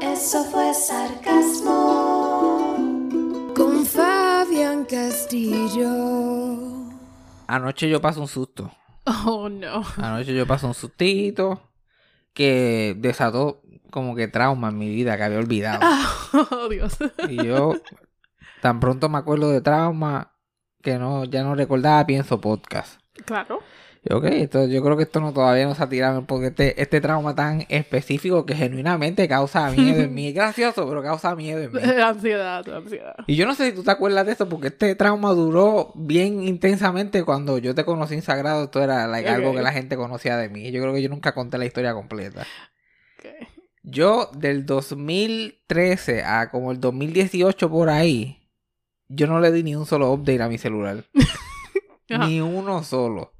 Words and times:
Eso 0.00 0.44
fue 0.44 0.72
sarcasmo. 0.74 1.74
Con 3.54 3.84
Fabián 3.84 4.84
Castillo. 4.84 5.90
Anoche 7.46 7.88
yo 7.88 8.00
pasé 8.00 8.20
un 8.20 8.28
susto. 8.28 8.70
Oh 9.04 9.48
no. 9.48 9.82
Anoche 9.96 10.34
yo 10.34 10.46
pasé 10.46 10.66
un 10.66 10.74
sustito 10.74 11.62
que 12.32 12.94
desató 12.98 13.62
como 13.90 14.14
que 14.14 14.28
trauma 14.28 14.68
en 14.68 14.78
mi 14.78 14.88
vida 14.90 15.16
que 15.16 15.24
había 15.24 15.38
olvidado. 15.38 15.80
Oh 16.52 16.68
Dios. 16.68 16.96
Y 17.28 17.42
yo 17.44 17.74
tan 18.60 18.80
pronto 18.80 19.08
me 19.08 19.18
acuerdo 19.18 19.50
de 19.50 19.62
trauma 19.62 20.34
que 20.82 20.98
no 20.98 21.24
ya 21.24 21.42
no 21.42 21.54
recordaba, 21.54 22.04
pienso 22.06 22.40
podcast. 22.40 23.00
Claro. 23.24 23.60
Y 24.04 24.12
ok, 24.12 24.24
esto, 24.24 24.66
yo 24.66 24.82
creo 24.82 24.96
que 24.96 25.02
esto 25.02 25.20
no 25.20 25.32
todavía 25.32 25.66
no 25.66 25.74
se 25.74 25.82
ha 25.82 25.88
tirado 25.88 26.24
porque 26.24 26.48
este, 26.48 26.80
este 26.80 27.00
trauma 27.00 27.34
tan 27.34 27.66
específico 27.68 28.46
que 28.46 28.54
genuinamente 28.54 29.26
causa 29.28 29.70
miedo 29.70 30.02
en 30.02 30.14
mí. 30.14 30.28
Es 30.28 30.34
gracioso, 30.34 30.88
pero 30.88 31.02
causa 31.02 31.34
miedo 31.34 31.60
en 31.60 31.72
mí. 31.72 31.80
ansiedad, 32.02 32.68
ansiedad. 32.68 33.16
Y 33.26 33.36
yo 33.36 33.46
no 33.46 33.54
sé 33.54 33.70
si 33.70 33.72
tú 33.74 33.82
te 33.82 33.90
acuerdas 33.90 34.26
de 34.26 34.32
esto, 34.32 34.48
porque 34.48 34.68
este 34.68 34.94
trauma 34.94 35.32
duró 35.32 35.92
bien 35.94 36.44
intensamente 36.44 37.24
cuando 37.24 37.58
yo 37.58 37.74
te 37.74 37.84
conocí 37.84 38.14
en 38.14 38.22
Sagrado. 38.22 38.64
Esto 38.64 38.82
era 38.82 39.06
like, 39.06 39.28
algo 39.28 39.54
que 39.54 39.62
la 39.62 39.72
gente 39.72 39.96
conocía 39.96 40.36
de 40.36 40.48
mí. 40.48 40.70
Yo 40.70 40.80
creo 40.80 40.94
que 40.94 41.02
yo 41.02 41.08
nunca 41.08 41.34
conté 41.34 41.58
la 41.58 41.66
historia 41.66 41.92
completa. 41.94 42.46
Ok. 43.18 43.48
Yo, 43.82 44.30
del 44.34 44.66
2013 44.66 46.22
a 46.22 46.50
como 46.50 46.72
el 46.72 46.80
2018 46.80 47.70
por 47.70 47.88
ahí, 47.88 48.38
yo 49.08 49.26
no 49.26 49.40
le 49.40 49.50
di 49.50 49.62
ni 49.62 49.74
un 49.74 49.86
solo 49.86 50.12
update 50.12 50.42
a 50.42 50.48
mi 50.48 50.58
celular. 50.58 51.04
Ni 52.08 52.40
uno 52.40 52.82
solo. 52.84 53.34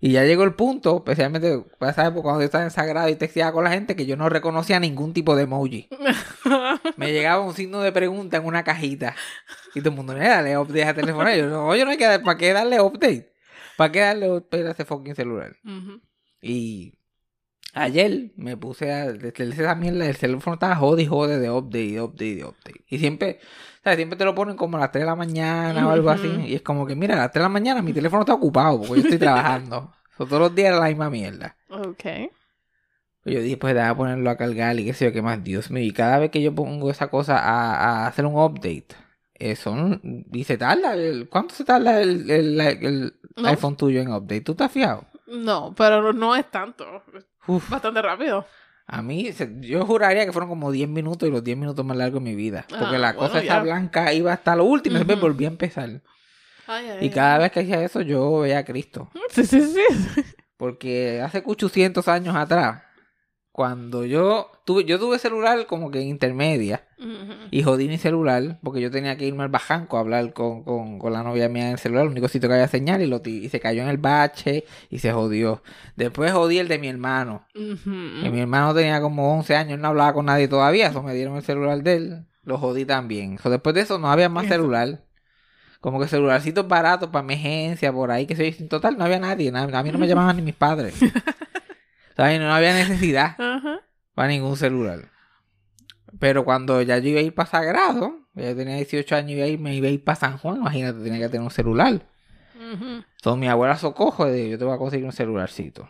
Y 0.00 0.12
ya 0.12 0.24
llegó 0.24 0.44
el 0.44 0.54
punto, 0.54 0.96
especialmente 0.98 1.64
para 1.78 1.92
esa 1.92 2.06
época 2.06 2.22
cuando 2.22 2.40
yo 2.40 2.46
estaba 2.46 2.64
en 2.64 2.70
Sagrado 2.70 3.08
y 3.08 3.16
texteaba 3.16 3.52
con 3.52 3.64
la 3.64 3.70
gente, 3.70 3.96
que 3.96 4.06
yo 4.06 4.16
no 4.16 4.28
reconocía 4.28 4.78
ningún 4.80 5.12
tipo 5.12 5.34
de 5.36 5.44
emoji. 5.44 5.88
Me 6.96 7.12
llegaba 7.12 7.40
un 7.40 7.54
signo 7.54 7.80
de 7.80 7.92
pregunta 7.92 8.36
en 8.36 8.44
una 8.44 8.64
cajita. 8.64 9.14
Y 9.74 9.80
todo 9.80 9.90
el 9.90 9.96
mundo, 9.96 10.12
"Eh, 10.14 10.20
dale 10.28 10.58
update 10.58 10.84
a 10.84 10.94
teléfono. 10.94 11.34
Yo, 11.34 11.46
no, 11.48 11.66
oye, 11.68 11.84
no 11.84 11.90
hay 11.90 11.96
que 11.96 12.18
¿para 12.20 12.38
qué 12.38 12.52
darle 12.52 12.80
update? 12.80 13.32
¿Para 13.76 13.92
qué 13.92 14.00
darle 14.00 14.30
update 14.30 14.68
a 14.68 14.70
ese 14.70 14.84
fucking 14.84 15.14
celular? 15.14 15.56
Y 16.40 16.94
ayer 17.74 18.32
me 18.36 18.56
puse 18.56 18.90
a 18.92 19.12
desde 19.12 19.62
esa 19.62 19.74
mierda, 19.74 20.06
el 20.06 20.16
teléfono 20.16 20.54
estaba 20.54 20.76
jode 20.76 21.02
y 21.02 21.06
jode 21.06 21.38
de 21.38 21.50
update, 21.50 21.84
y 21.84 21.98
update, 22.00 22.26
y 22.26 22.42
update. 22.42 22.84
Y 22.88 22.98
siempre, 22.98 23.38
¿sabes? 23.86 23.98
Siempre 23.98 24.18
te 24.18 24.24
lo 24.24 24.34
ponen 24.34 24.56
como 24.56 24.76
a 24.76 24.80
las 24.80 24.90
3 24.90 25.02
de 25.02 25.06
la 25.06 25.14
mañana 25.14 25.86
o 25.86 25.90
algo 25.92 26.10
así. 26.10 26.26
Y 26.48 26.56
es 26.56 26.62
como 26.62 26.84
que, 26.86 26.96
mira, 26.96 27.14
a 27.14 27.18
las 27.18 27.30
3 27.30 27.40
de 27.40 27.44
la 27.44 27.48
mañana 27.48 27.82
mi 27.82 27.92
teléfono 27.92 28.22
está 28.22 28.34
ocupado 28.34 28.78
porque 28.80 28.94
yo 28.94 29.02
estoy 29.02 29.18
trabajando. 29.18 29.92
So, 30.18 30.24
todos 30.24 30.40
los 30.40 30.54
días 30.54 30.68
era 30.70 30.80
la 30.80 30.86
misma 30.88 31.10
mierda. 31.10 31.56
Ok. 31.68 32.02
Pues 33.22 33.34
yo 33.34 33.40
dije, 33.42 33.56
pues 33.58 33.76
ponerlo 33.94 34.30
a 34.30 34.36
cargar 34.36 34.80
y 34.80 34.86
qué 34.86 34.94
sé 34.94 35.04
yo, 35.04 35.12
qué 35.12 35.20
más, 35.20 35.44
Dios 35.44 35.70
mío. 35.70 35.84
Y 35.84 35.92
cada 35.92 36.18
vez 36.18 36.30
que 36.30 36.40
yo 36.42 36.54
pongo 36.54 36.90
esa 36.90 37.08
cosa 37.08 37.38
a, 37.38 37.74
a 37.74 38.06
hacer 38.06 38.24
un 38.24 38.34
update, 38.34 38.86
eh, 39.34 39.56
son, 39.56 40.24
y 40.32 40.44
se 40.44 40.56
tarda, 40.56 40.94
el- 40.94 41.28
¿cuánto 41.28 41.54
se 41.54 41.64
tarda 41.64 42.00
el, 42.00 42.30
el- 42.30 42.60
el 42.60 43.14
No. 43.36 43.48
iPhone 43.48 43.76
tuyo 43.76 44.00
en 44.00 44.08
update? 44.10 44.40
¿Tú 44.40 44.52
estás 44.52 44.72
fiado? 44.72 45.04
No, 45.26 45.74
pero 45.76 46.12
no 46.14 46.34
es 46.34 46.50
tanto. 46.50 46.86
Uf. 47.46 47.68
bastante 47.68 48.00
rápido. 48.00 48.46
A 48.88 49.02
mí, 49.02 49.30
yo 49.62 49.84
juraría 49.84 50.24
que 50.24 50.32
fueron 50.32 50.48
como 50.48 50.70
10 50.70 50.88
minutos 50.88 51.28
y 51.28 51.32
los 51.32 51.42
10 51.42 51.58
minutos 51.58 51.84
más 51.84 51.96
largos 51.96 52.22
de 52.22 52.30
mi 52.30 52.36
vida. 52.36 52.64
Porque 52.68 52.84
Ah, 52.96 52.98
la 52.98 53.12
bueno, 53.14 53.18
cosa 53.28 53.38
esa 53.42 53.54
ya. 53.56 53.60
blanca 53.62 54.12
iba 54.12 54.32
hasta 54.32 54.54
lo 54.54 54.64
último 54.64 54.96
y 54.96 54.98
después 55.00 55.18
Ujú. 55.18 55.26
volví 55.26 55.44
a 55.44 55.48
empezar. 55.48 55.88
Ay, 56.68 56.86
ay, 56.90 56.98
Y 57.00 57.04
ay. 57.04 57.10
cada 57.10 57.38
vez 57.38 57.50
que 57.52 57.60
hacía 57.60 57.82
eso, 57.82 58.00
yo 58.00 58.40
veía 58.40 58.58
a 58.58 58.64
Cristo. 58.64 59.10
Sí, 59.30 59.44
sí, 59.44 59.60
sí. 59.60 60.22
Porque 60.56 61.20
hace 61.20 61.42
800 61.44 62.06
años 62.08 62.34
atrás, 62.36 62.82
cuando 63.56 64.04
yo 64.04 64.50
tuve, 64.66 64.84
yo 64.84 64.98
tuve 64.98 65.18
celular 65.18 65.64
como 65.66 65.90
que 65.90 66.02
intermedia 66.02 66.84
Ujú. 66.98 67.32
y 67.50 67.62
jodí 67.62 67.88
mi 67.88 67.96
celular 67.96 68.58
porque 68.62 68.82
yo 68.82 68.90
tenía 68.90 69.16
que 69.16 69.24
irme 69.26 69.44
al 69.44 69.48
bajanco 69.48 69.96
a 69.96 70.00
hablar 70.00 70.34
con, 70.34 70.62
con, 70.62 70.98
con 70.98 71.10
la 71.14 71.22
novia 71.22 71.48
mía 71.48 71.68
en 71.68 71.72
el 71.72 71.78
celular, 71.78 72.04
el 72.04 72.10
único 72.10 72.28
sitio 72.28 72.50
que 72.50 72.54
había 72.56 72.68
señal 72.68 73.00
y, 73.00 73.06
lo, 73.06 73.22
y 73.24 73.48
se 73.48 73.58
cayó 73.58 73.80
en 73.80 73.88
el 73.88 73.96
bache 73.96 74.66
y 74.90 74.98
se 74.98 75.10
jodió. 75.10 75.62
Después 75.96 76.32
jodí 76.32 76.58
el 76.58 76.68
de 76.68 76.78
mi 76.78 76.88
hermano. 76.88 77.46
Ujú. 77.54 77.90
Y 78.26 78.28
mi 78.28 78.40
hermano 78.40 78.74
tenía 78.74 79.00
como 79.00 79.34
11 79.34 79.56
años, 79.56 79.72
él 79.76 79.80
no 79.80 79.88
hablaba 79.88 80.12
con 80.12 80.26
nadie 80.26 80.48
todavía, 80.48 80.88
eso 80.88 81.02
me 81.02 81.14
dieron 81.14 81.34
el 81.36 81.42
celular 81.42 81.82
de 81.82 81.94
él, 81.94 82.26
lo 82.44 82.58
jodí 82.58 82.84
también. 82.84 83.38
So, 83.38 83.48
después 83.48 83.74
de 83.74 83.80
eso 83.80 83.98
no 83.98 84.10
había 84.10 84.28
más 84.28 84.44
Eso. 84.44 84.52
celular. 84.56 85.00
Como 85.80 85.98
que 85.98 86.08
celularcitos 86.08 86.68
baratos 86.68 87.08
para 87.08 87.24
emergencia, 87.24 87.90
por 87.90 88.10
ahí, 88.10 88.26
que 88.26 88.36
se 88.36 88.48
en 88.48 88.68
total 88.68 88.98
no 88.98 89.04
había 89.04 89.18
nadie, 89.18 89.50
na- 89.50 89.62
a 89.62 89.82
mí 89.82 89.90
no 89.92 89.98
me 89.98 90.06
llamaban 90.08 90.36
ni 90.36 90.42
mis 90.42 90.54
padres. 90.54 90.94
¿Sabes? 92.16 92.40
No 92.40 92.52
había 92.54 92.74
necesidad 92.74 93.34
Ajá. 93.38 93.80
para 94.14 94.28
ningún 94.28 94.56
celular. 94.56 95.10
Pero 96.18 96.44
cuando 96.44 96.80
ya 96.82 96.98
yo 96.98 97.10
iba 97.10 97.20
a 97.20 97.22
ir 97.22 97.34
para 97.34 97.48
Sagrado, 97.50 98.20
ya 98.34 98.50
yo 98.50 98.56
tenía 98.56 98.76
18 98.76 99.16
años 99.16 99.30
y 99.32 99.34
iba 99.34 99.44
a 99.44 99.48
ir, 99.48 99.58
me 99.58 99.74
iba 99.74 99.88
a 99.88 99.90
ir 99.90 100.02
para 100.02 100.16
San 100.16 100.38
Juan, 100.38 100.56
imagínate, 100.56 101.00
tenía 101.02 101.18
que 101.20 101.28
tener 101.28 101.42
un 101.44 101.50
celular. 101.50 101.94
Ujú. 102.54 103.04
Entonces 103.16 103.40
mi 103.40 103.48
abuela 103.48 103.76
socojo 103.76 104.24
de 104.24 104.48
yo 104.50 104.58
te 104.58 104.64
voy 104.64 104.74
a 104.74 104.78
conseguir 104.78 105.04
un 105.04 105.12
celularcito. 105.12 105.88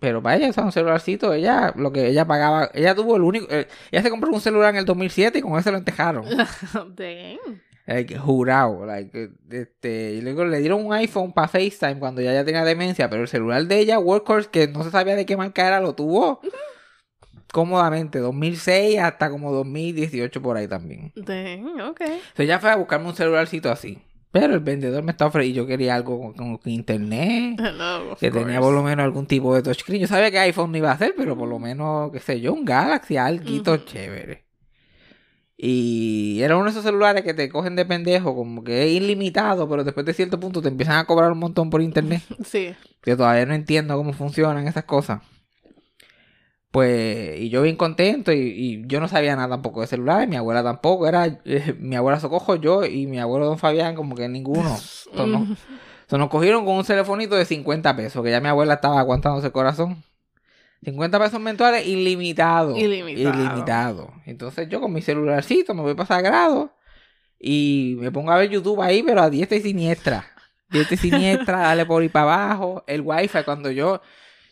Pero 0.00 0.22
para 0.22 0.36
ella, 0.36 0.50
o 0.50 0.52
sea, 0.52 0.64
un 0.64 0.72
celularcito, 0.72 1.32
ella, 1.32 1.72
lo 1.76 1.92
que 1.92 2.06
ella 2.06 2.24
pagaba, 2.24 2.70
ella 2.72 2.94
tuvo 2.94 3.16
el 3.16 3.22
único, 3.22 3.46
eh, 3.50 3.66
ella 3.90 4.02
se 4.02 4.10
compró 4.10 4.30
un 4.30 4.40
celular 4.40 4.70
en 4.70 4.76
el 4.80 4.84
2007 4.84 5.38
y 5.38 5.42
con 5.42 5.58
eso 5.58 5.70
lo 5.72 5.78
entejaron. 5.78 6.24
Like, 7.88 8.18
jurado, 8.18 8.84
like, 8.84 9.30
este, 9.50 10.12
y 10.12 10.20
luego 10.20 10.44
le 10.44 10.58
dieron 10.58 10.84
un 10.84 10.92
iPhone 10.92 11.32
para 11.32 11.48
FaceTime 11.48 11.98
cuando 11.98 12.20
ya, 12.20 12.34
ya 12.34 12.44
tenía 12.44 12.62
demencia, 12.62 13.08
pero 13.08 13.22
el 13.22 13.28
celular 13.28 13.64
de 13.64 13.78
ella, 13.78 13.98
Workhorse, 13.98 14.50
que 14.50 14.68
no 14.68 14.84
se 14.84 14.90
sabía 14.90 15.16
de 15.16 15.24
qué 15.24 15.38
marca 15.38 15.66
era, 15.66 15.80
lo 15.80 15.94
tuvo 15.94 16.42
cómodamente, 17.50 18.18
2006 18.18 18.98
hasta 18.98 19.30
como 19.30 19.52
2018 19.52 20.42
por 20.42 20.58
ahí 20.58 20.68
también. 20.68 21.12
Dang, 21.16 21.80
ok. 21.80 22.00
Entonces 22.00 22.20
ella 22.36 22.58
fue 22.58 22.70
a 22.70 22.76
buscarme 22.76 23.08
un 23.08 23.16
celularcito 23.16 23.70
así. 23.70 23.98
Pero 24.30 24.52
el 24.52 24.60
vendedor 24.60 25.02
me 25.02 25.12
estaba 25.12 25.30
ofreciendo, 25.30 25.62
yo 25.62 25.66
quería 25.66 25.94
algo 25.94 26.34
con, 26.34 26.60
internet, 26.66 27.58
Hello, 27.64 28.16
que 28.20 28.30
tenía 28.30 28.60
por 28.60 28.74
lo 28.74 28.82
menos 28.82 29.02
algún 29.02 29.26
tipo 29.26 29.54
de 29.54 29.62
touchscreen. 29.62 30.02
Yo 30.02 30.06
sabía 30.06 30.30
que 30.30 30.38
iPhone 30.38 30.72
no 30.72 30.76
iba 30.76 30.90
a 30.90 30.94
hacer, 30.94 31.14
pero 31.16 31.38
por 31.38 31.48
lo 31.48 31.58
menos, 31.58 32.12
qué 32.12 32.20
sé 32.20 32.38
yo, 32.38 32.52
un 32.52 32.66
Galaxy, 32.66 33.16
algo 33.16 33.78
chévere. 33.78 34.47
Y 35.60 36.40
era 36.40 36.54
uno 36.54 36.66
de 36.66 36.70
esos 36.70 36.84
celulares 36.84 37.24
que 37.24 37.34
te 37.34 37.48
cogen 37.48 37.74
de 37.74 37.84
pendejo, 37.84 38.36
como 38.36 38.62
que 38.62 38.84
es 38.86 38.92
ilimitado, 38.92 39.68
pero 39.68 39.82
después 39.82 40.06
de 40.06 40.14
cierto 40.14 40.38
punto 40.38 40.62
te 40.62 40.68
empiezan 40.68 40.98
a 40.98 41.04
cobrar 41.04 41.32
un 41.32 41.38
montón 41.40 41.68
por 41.68 41.82
internet. 41.82 42.22
Sí. 42.44 42.74
Que 43.02 43.16
todavía 43.16 43.44
no 43.44 43.54
entiendo 43.54 43.96
cómo 43.96 44.12
funcionan 44.12 44.68
esas 44.68 44.84
cosas. 44.84 45.20
Pues, 46.70 47.40
y 47.40 47.48
yo 47.48 47.62
bien 47.62 47.76
contento, 47.76 48.30
y, 48.30 48.38
y 48.38 48.82
yo 48.86 49.00
no 49.00 49.08
sabía 49.08 49.34
nada 49.34 49.48
tampoco 49.48 49.80
de 49.80 49.86
celulares, 49.86 50.28
mi 50.28 50.36
abuela 50.36 50.62
tampoco, 50.62 51.08
era 51.08 51.24
eh, 51.46 51.74
mi 51.78 51.96
abuela 51.96 52.20
Socojo, 52.20 52.56
yo 52.56 52.84
y 52.84 53.06
mi 53.06 53.18
abuelo 53.18 53.46
Don 53.46 53.58
Fabián, 53.58 53.94
como 53.94 54.14
que 54.14 54.28
ninguno. 54.28 54.68
Entonces, 54.68 55.08
no- 55.16 55.38
entonces 55.48 56.18
nos 56.18 56.28
cogieron 56.28 56.66
con 56.66 56.76
un 56.76 56.84
telefonito 56.84 57.36
de 57.36 57.46
50 57.46 57.96
pesos, 57.96 58.22
que 58.22 58.30
ya 58.30 58.40
mi 58.40 58.48
abuela 58.48 58.74
estaba 58.74 59.00
aguantándose 59.00 59.46
el 59.46 59.52
corazón. 59.52 60.04
50 60.82 61.18
pesos 61.18 61.40
mensuales 61.40 61.86
ilimitado. 61.86 62.76
Ilimitado. 62.76 63.42
Ilimitado. 63.42 64.12
Entonces 64.26 64.68
yo 64.68 64.80
con 64.80 64.92
mi 64.92 65.02
celularcito 65.02 65.74
me 65.74 65.82
voy 65.82 65.94
para 65.94 66.06
Sagrado 66.06 66.72
y 67.38 67.96
me 67.98 68.10
pongo 68.10 68.30
a 68.30 68.36
ver 68.36 68.50
YouTube 68.50 68.80
ahí, 68.80 69.02
pero 69.02 69.22
a 69.22 69.30
diestra 69.30 69.58
y 69.58 69.62
siniestra. 69.62 70.26
Diestra 70.70 70.94
y 70.94 70.98
siniestra, 70.98 71.58
dale 71.62 71.86
por 71.86 72.02
ahí 72.02 72.08
para 72.08 72.46
abajo. 72.46 72.84
El 72.86 73.02
wifi, 73.02 73.42
cuando 73.44 73.70
yo... 73.70 74.00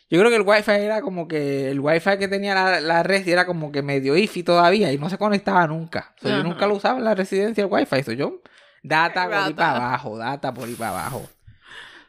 Yo 0.09 0.17
creo 0.19 0.29
que 0.29 0.37
el 0.37 0.43
wifi 0.43 0.71
era 0.71 1.01
como 1.01 1.27
que... 1.27 1.69
El 1.69 1.81
wifi 1.81 2.17
que 2.17 2.29
tenía 2.29 2.53
la, 2.53 2.79
la 2.79 3.03
red 3.03 3.27
era 3.27 3.45
como 3.45 3.73
que 3.73 3.81
medio 3.81 4.15
ifi 4.15 4.41
todavía 4.41 4.91
y 4.93 4.97
no 4.97 5.09
se 5.09 5.17
conectaba 5.17 5.67
nunca. 5.67 6.13
O 6.17 6.21
sea, 6.21 6.37
yo 6.37 6.43
nunca 6.43 6.65
lo 6.65 6.75
usaba 6.75 6.97
en 6.97 7.03
la 7.03 7.13
residencia 7.13 7.63
el 7.63 7.69
wifi. 7.69 7.97
Eso 7.97 8.13
yo... 8.13 8.41
Data 8.83 9.25
por 9.25 9.33
ahí 9.33 9.53
para 9.53 9.75
abajo, 9.75 10.17
data 10.17 10.53
por 10.53 10.67
ahí 10.67 10.75
para 10.75 10.91
abajo. 10.91 11.27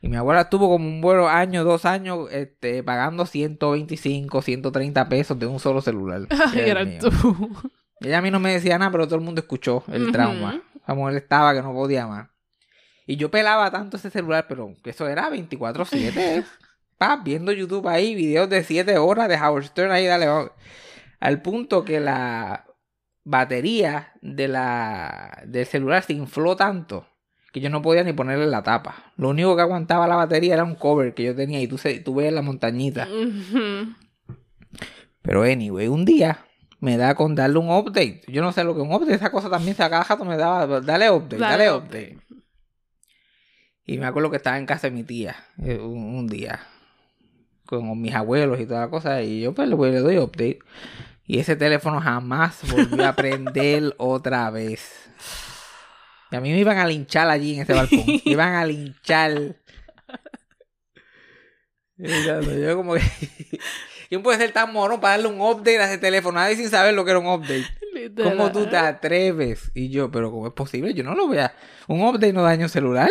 Y 0.01 0.09
mi 0.09 0.17
abuela 0.17 0.43
estuvo 0.43 0.69
como 0.69 0.87
un 0.87 1.01
buen 1.01 1.21
año, 1.21 1.65
dos 1.65 1.85
años, 1.85 2.29
este, 2.31 2.83
pagando 2.83 3.27
125, 3.27 4.43
130 4.43 5.09
pesos 5.09 5.39
de 5.39 5.47
un 5.47 5.59
solo 5.59 5.81
celular. 5.81 6.23
Ay, 6.53 6.61
era 6.61 6.85
mío. 6.85 6.99
tú. 7.01 7.51
Ella 8.01 8.19
a 8.19 8.23
mí 8.23 8.31
no 8.31 8.39
me 8.39 8.53
decía 8.53 8.79
nada, 8.79 8.93
pero 8.93 9.07
todo 9.07 9.17
el 9.17 9.25
mundo 9.25 9.41
escuchó 9.41 9.83
el 9.89 10.13
trauma. 10.13 10.63
La 10.87 10.95
mujer 10.95 11.17
estaba 11.17 11.53
que 11.53 11.63
no 11.63 11.73
podía 11.73 12.07
más. 12.07 12.29
Y 13.07 13.17
yo 13.17 13.31
pelaba 13.31 13.71
tanto 13.71 13.97
ese 13.97 14.11
celular, 14.11 14.47
pero 14.49 14.77
que 14.83 14.91
eso 14.91 15.09
era 15.09 15.31
24-7. 15.31 16.13
¿eh? 16.17 16.45
Pa, 16.99 17.17
viendo 17.17 17.53
YouTube 17.53 17.89
ahí, 17.89 18.15
videos 18.15 18.49
de 18.49 18.63
7 18.63 18.99
horas 18.99 19.29
de 19.29 19.37
Howard 19.37 19.65
Stern 19.65 19.91
ahí, 19.91 20.07
dale. 20.07 20.27
vamos. 20.27 20.51
Al 21.21 21.43
punto 21.43 21.85
que 21.85 22.01
la 22.01 22.67
batería 23.25 24.13
de 24.21 24.49
la, 24.49 25.43
del 25.47 25.67
celular 25.67 26.03
se 26.03 26.13
infló 26.13 26.57
tanto 26.57 27.07
que 27.53 27.61
yo 27.61 27.71
no 27.71 27.83
podía 27.83 28.05
ni 28.05 28.13
ponerle 28.13 28.47
la 28.47 28.63
tapa. 28.63 29.13
Lo 29.17 29.31
único 29.31 29.57
que 29.57 29.63
aguantaba 29.63 30.07
la 30.07 30.17
batería 30.17 30.55
era 30.55 30.65
un 30.65 30.75
cover 30.75 31.15
que 31.15 31.25
yo 31.25 31.35
tenía 31.35 31.61
y 31.61 31.67
tú, 31.67 31.79
se, 31.79 32.01
tú 32.01 32.15
ves 32.15 32.33
la 32.33 32.43
montañita. 32.43 33.09
Pero 35.23 35.43
anyway, 35.43 35.89
un 35.89 36.05
día 36.05 36.45
me 36.81 36.97
da 36.97 37.15
con 37.15 37.35
darle 37.35 37.59
un 37.59 37.71
update. 37.71 38.23
Yo 38.29 38.43
no 38.43 38.53
sé 38.53 38.65
lo 38.65 38.75
que 38.75 38.83
es 38.83 38.87
un 38.87 38.95
update, 38.95 39.15
esa 39.15 39.31
cosa 39.31 39.51
también 39.51 39.77
se 39.77 39.89
rato 39.89 40.25
me 40.25 40.37
daba, 40.37 40.81
dale 40.81 41.11
update, 41.11 41.39
dale, 41.39 41.65
Dale 41.65 41.77
update. 41.77 42.19
Y 43.85 43.99
me 43.99 44.07
acuerdo 44.07 44.31
que 44.31 44.37
estaba 44.37 44.59
en 44.59 44.67
casa 44.67 44.89
de 44.89 44.95
mi 44.95 45.03
tía 45.03 45.37
eh, 45.63 45.79
un, 45.79 46.15
un 46.15 46.27
día 46.29 46.61
con 47.65 48.01
mis 48.01 48.15
abuelos 48.15 48.59
y 48.61 48.67
toda 48.67 48.81
la 48.81 48.89
cosa 48.89 49.23
y 49.23 49.43
yo 49.43 49.55
pues 49.55 49.69
le 49.69 49.77
doy 49.77 50.19
update 50.19 50.61
y 51.27 51.39
ese 51.39 51.57
teléfono 51.57 52.01
jamás 52.01 52.63
volvió 52.71 53.07
a 53.07 53.13
prender 53.17 53.95
otra 53.99 54.51
vez. 54.51 55.08
Y 56.31 56.37
a 56.37 56.41
mí 56.41 56.51
me 56.51 56.59
iban 56.59 56.79
a 56.79 56.87
linchar 56.87 57.29
allí 57.29 57.55
en 57.55 57.63
ese 57.63 57.73
balcón. 57.73 58.05
Me 58.07 58.23
iban 58.25 58.55
a 58.55 58.65
linchar. 58.65 59.57
Yo 61.97 62.77
como 62.77 62.95
que... 62.95 63.01
¿Quién 64.09 64.23
puede 64.23 64.39
ser 64.39 64.53
tan 64.53 64.73
morón 64.73 65.01
para 65.01 65.19
darle 65.19 65.29
un 65.29 65.41
update 65.41 65.79
a 65.79 65.85
ese 65.85 65.99
teléfono? 65.99 66.39
Nadie 66.39 66.57
sin 66.57 66.71
saber 66.71 66.95
lo 66.95 67.05
que 67.05 67.11
era 67.11 67.21
un 67.21 67.27
update. 67.27 67.67
¿Cómo 68.23 68.51
tú 68.51 68.67
te 68.67 68.77
atreves? 68.77 69.71
Y 69.75 69.91
yo, 69.91 70.11
pero 70.11 70.31
¿cómo 70.31 70.47
es 70.47 70.55
posible? 70.55 70.95
Yo 70.95 71.05
no 71.05 71.15
lo 71.15 71.27
voy 71.27 71.39
a... 71.39 71.55
Un 71.89 72.01
update 72.03 72.33
no 72.33 72.43
daña 72.43 72.65
un 72.65 72.71
celular. 72.71 73.11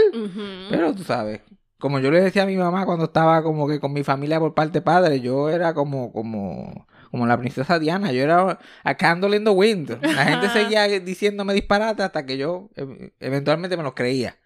Pero 0.69 0.95
tú 0.95 1.03
sabes, 1.03 1.41
como 1.77 1.99
yo 1.99 2.09
le 2.09 2.21
decía 2.21 2.43
a 2.43 2.47
mi 2.47 2.57
mamá 2.57 2.85
cuando 2.85 3.05
estaba 3.05 3.43
como 3.43 3.67
que 3.67 3.79
con 3.79 3.93
mi 3.93 4.03
familia 4.03 4.39
por 4.39 4.55
parte 4.55 4.81
padre, 4.81 5.21
yo 5.21 5.49
era 5.49 5.73
como, 5.73 6.11
como, 6.11 6.87
como 7.11 7.25
la 7.27 7.37
princesa 7.37 7.79
Diana, 7.79 8.11
yo 8.11 8.21
era 8.23 8.59
a 8.83 8.95
candle 8.95 9.35
in 9.37 9.43
the 9.43 9.49
wind. 9.51 9.97
La 10.01 10.25
gente 10.25 10.49
seguía 10.49 10.87
diciéndome 10.99 11.53
disparate 11.53 12.03
hasta 12.03 12.25
que 12.25 12.37
yo 12.37 12.69
eh, 12.75 13.11
eventualmente 13.19 13.77
me 13.77 13.83
los 13.83 13.93
creía. 13.93 14.37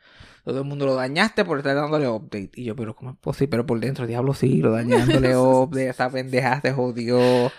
Todo 0.44 0.60
el 0.60 0.66
mundo 0.66 0.86
lo 0.88 0.96
dañaste 0.96 1.46
por 1.46 1.60
estar 1.60 1.76
dándole 1.76 2.08
update. 2.08 2.50
Y 2.56 2.64
yo, 2.64 2.76
pero 2.76 2.96
¿cómo 2.96 3.12
es 3.12 3.18
posible? 3.18 3.50
Pero 3.50 3.66
por 3.68 3.80
dentro, 3.80 4.08
diablo, 4.08 4.34
sí, 4.34 4.58
lo 4.58 4.72
dañé 4.72 4.98
dándole 4.98 5.38
update. 5.38 5.90
Esa 5.90 6.10
pendeja 6.10 6.60
se 6.62 6.72
jodió. 6.74 7.52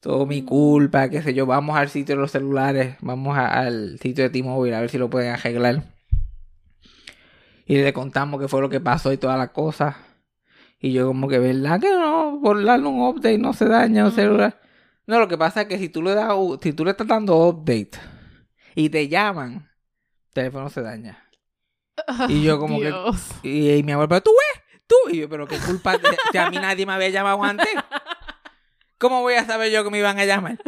Todo 0.00 0.24
mi 0.24 0.42
culpa, 0.42 1.08
qué 1.10 1.20
sé 1.20 1.34
yo. 1.34 1.44
Vamos 1.46 1.76
al 1.76 1.88
sitio 1.90 2.14
de 2.14 2.20
los 2.22 2.30
celulares. 2.30 2.96
Vamos 3.00 3.36
a- 3.36 3.48
al 3.60 3.98
sitio 3.98 4.24
de 4.24 4.30
T-Mobile 4.30 4.76
a 4.76 4.80
ver 4.80 4.88
si 4.90 4.98
lo 4.98 5.10
pueden 5.10 5.32
arreglar. 5.32 5.82
Y 7.66 7.76
le 7.76 7.92
contamos 7.92 8.40
qué 8.40 8.48
fue 8.48 8.60
lo 8.60 8.68
que 8.68 8.80
pasó 8.80 9.12
y 9.12 9.16
todas 9.16 9.36
las 9.38 9.50
cosas. 9.50 9.96
Y 10.78 10.92
yo 10.92 11.06
como 11.06 11.28
que, 11.28 11.38
¿verdad 11.38 11.80
que 11.80 11.90
no? 11.90 12.40
Por 12.42 12.62
darle 12.64 12.86
un 12.86 13.00
update 13.00 13.38
no 13.38 13.52
se 13.52 13.66
daña 13.66 14.04
un 14.04 14.12
celular. 14.12 14.60
No, 15.06 15.18
lo 15.18 15.28
que 15.28 15.38
pasa 15.38 15.62
es 15.62 15.68
que 15.68 15.78
si 15.78 15.88
tú 15.88 16.02
le 16.02 16.14
das, 16.14 16.32
si 16.60 16.72
tú 16.72 16.84
le 16.84 16.90
estás 16.90 17.06
dando 17.06 17.36
update 17.48 17.92
y 18.74 18.90
te 18.90 19.08
llaman, 19.08 19.70
el 20.28 20.32
teléfono 20.32 20.68
se 20.68 20.82
daña. 20.82 21.22
Y 22.28 22.42
yo 22.42 22.58
como 22.58 22.78
que-. 22.80 22.92
Y, 23.42 23.70
y 23.70 23.82
mi 23.82 23.92
abuelo, 23.92 24.08
pero 24.08 24.22
tú 24.22 24.30
ves, 24.30 24.82
tú. 24.86 24.96
Y 25.10 25.20
yo, 25.20 25.28
pero 25.28 25.46
qué 25.46 25.58
culpa, 25.58 25.96
si 26.32 26.38
a 26.38 26.50
mí 26.50 26.56
nadie 26.56 26.84
me 26.84 26.92
había 26.92 27.08
llamado 27.08 27.42
antes. 27.42 27.68
¿Cómo 28.98 29.20
voy 29.20 29.34
a 29.34 29.44
saber 29.44 29.70
yo 29.70 29.84
que 29.84 29.90
me 29.90 29.98
iban 29.98 30.18
a 30.18 30.24
llamar? 30.24 30.58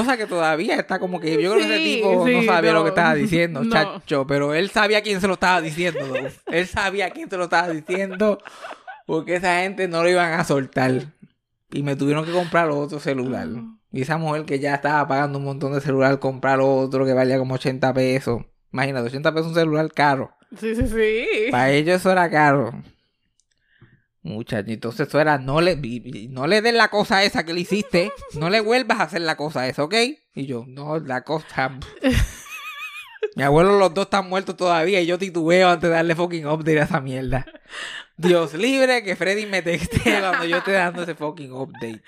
Cosa 0.00 0.16
que 0.16 0.26
todavía 0.26 0.76
está 0.76 0.98
como 0.98 1.20
que 1.20 1.32
yo 1.42 1.52
creo 1.52 1.54
que 1.66 1.74
ese 1.74 1.78
Sí, 1.78 1.94
tipo 1.96 2.26
no 2.28 2.42
sabía 2.42 2.72
lo 2.72 2.82
que 2.82 2.88
estaba 2.90 3.14
diciendo, 3.14 3.62
No. 3.64 3.72
chacho, 3.72 4.26
pero 4.26 4.54
él 4.54 4.70
sabía 4.70 5.02
quién 5.02 5.20
se 5.20 5.26
lo 5.28 5.34
estaba 5.34 5.60
diciendo. 5.60 6.00
Él 6.46 6.66
sabía 6.66 7.10
quién 7.10 7.28
se 7.30 7.36
lo 7.36 7.44
estaba 7.44 7.68
diciendo 7.68 8.38
porque 9.06 9.36
esa 9.36 9.60
gente 9.60 9.88
no 9.88 10.02
lo 10.02 10.10
iban 10.10 10.32
a 10.32 10.44
soltar. 10.44 11.12
Y 11.72 11.82
me 11.82 11.96
tuvieron 11.96 12.24
que 12.24 12.32
comprar 12.32 12.70
otro 12.70 13.00
celular. 13.00 13.48
Y 13.92 14.02
esa 14.02 14.18
mujer 14.18 14.44
que 14.44 14.58
ya 14.58 14.74
estaba 14.74 15.06
pagando 15.08 15.38
un 15.38 15.44
montón 15.44 15.72
de 15.72 15.80
celular, 15.80 16.18
comprar 16.18 16.60
otro 16.60 17.04
que 17.06 17.12
valía 17.12 17.38
como 17.38 17.54
80 17.54 17.92
pesos. 17.94 18.42
Imagínate, 18.72 19.06
80 19.08 19.32
pesos 19.32 19.48
un 19.48 19.54
celular 19.54 19.90
caro. 19.92 20.30
Sí, 20.60 20.74
sí, 20.76 20.86
sí. 20.86 21.50
Para 21.50 21.70
ellos 21.70 21.96
eso 22.00 22.12
era 22.12 22.28
caro. 22.30 22.72
Muchacho, 24.26 24.70
entonces 24.72 25.06
eso 25.06 25.20
era, 25.20 25.38
no 25.38 25.60
le, 25.60 25.76
no 26.30 26.46
le 26.48 26.60
den 26.60 26.76
la 26.76 26.88
cosa 26.88 27.22
esa 27.22 27.44
que 27.44 27.54
le 27.54 27.60
hiciste, 27.60 28.10
no 28.34 28.50
le 28.50 28.60
vuelvas 28.60 28.98
a 28.98 29.04
hacer 29.04 29.20
la 29.20 29.36
cosa 29.36 29.68
esa, 29.68 29.84
¿ok? 29.84 29.94
Y 30.34 30.46
yo, 30.46 30.64
no, 30.66 30.98
la 30.98 31.22
cosa... 31.22 31.78
Mi 33.36 33.42
abuelo 33.42 33.78
los 33.78 33.92
dos 33.94 34.06
están 34.06 34.28
muertos 34.28 34.56
todavía 34.56 35.00
y 35.00 35.06
yo 35.06 35.18
titubeo 35.18 35.68
antes 35.68 35.90
de 35.90 35.94
darle 35.94 36.14
fucking 36.14 36.46
update 36.46 36.80
a 36.80 36.84
esa 36.84 37.00
mierda. 37.00 37.46
Dios 38.16 38.54
libre 38.54 39.04
que 39.04 39.14
Freddy 39.14 39.46
me 39.46 39.62
texte 39.62 40.00
cuando 40.20 40.44
yo 40.44 40.56
esté 40.56 40.72
dando 40.72 41.02
ese 41.02 41.14
fucking 41.14 41.52
update. 41.52 42.02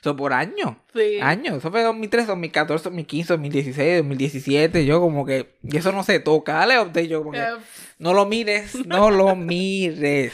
Eso 0.00 0.16
por 0.16 0.32
años. 0.32 0.76
Sí. 0.92 1.18
Años. 1.22 1.58
Eso 1.58 1.70
fue 1.70 1.82
2013, 1.82 2.26
2014, 2.26 2.84
2015, 2.84 3.32
2016, 3.32 3.96
2017. 3.98 4.84
Yo 4.84 5.00
como 5.00 5.24
que... 5.24 5.56
Y 5.62 5.76
eso 5.76 5.92
no 5.92 6.02
se 6.02 6.20
toca. 6.20 6.54
Dale 6.54 6.80
update. 6.80 7.08
Yo 7.08 7.20
como 7.20 7.32
que... 7.32 7.38
Eh, 7.38 7.56
No 7.98 8.12
lo 8.12 8.26
mires, 8.26 8.74
no 8.86 9.10
lo 9.10 9.34
mires. 9.36 10.32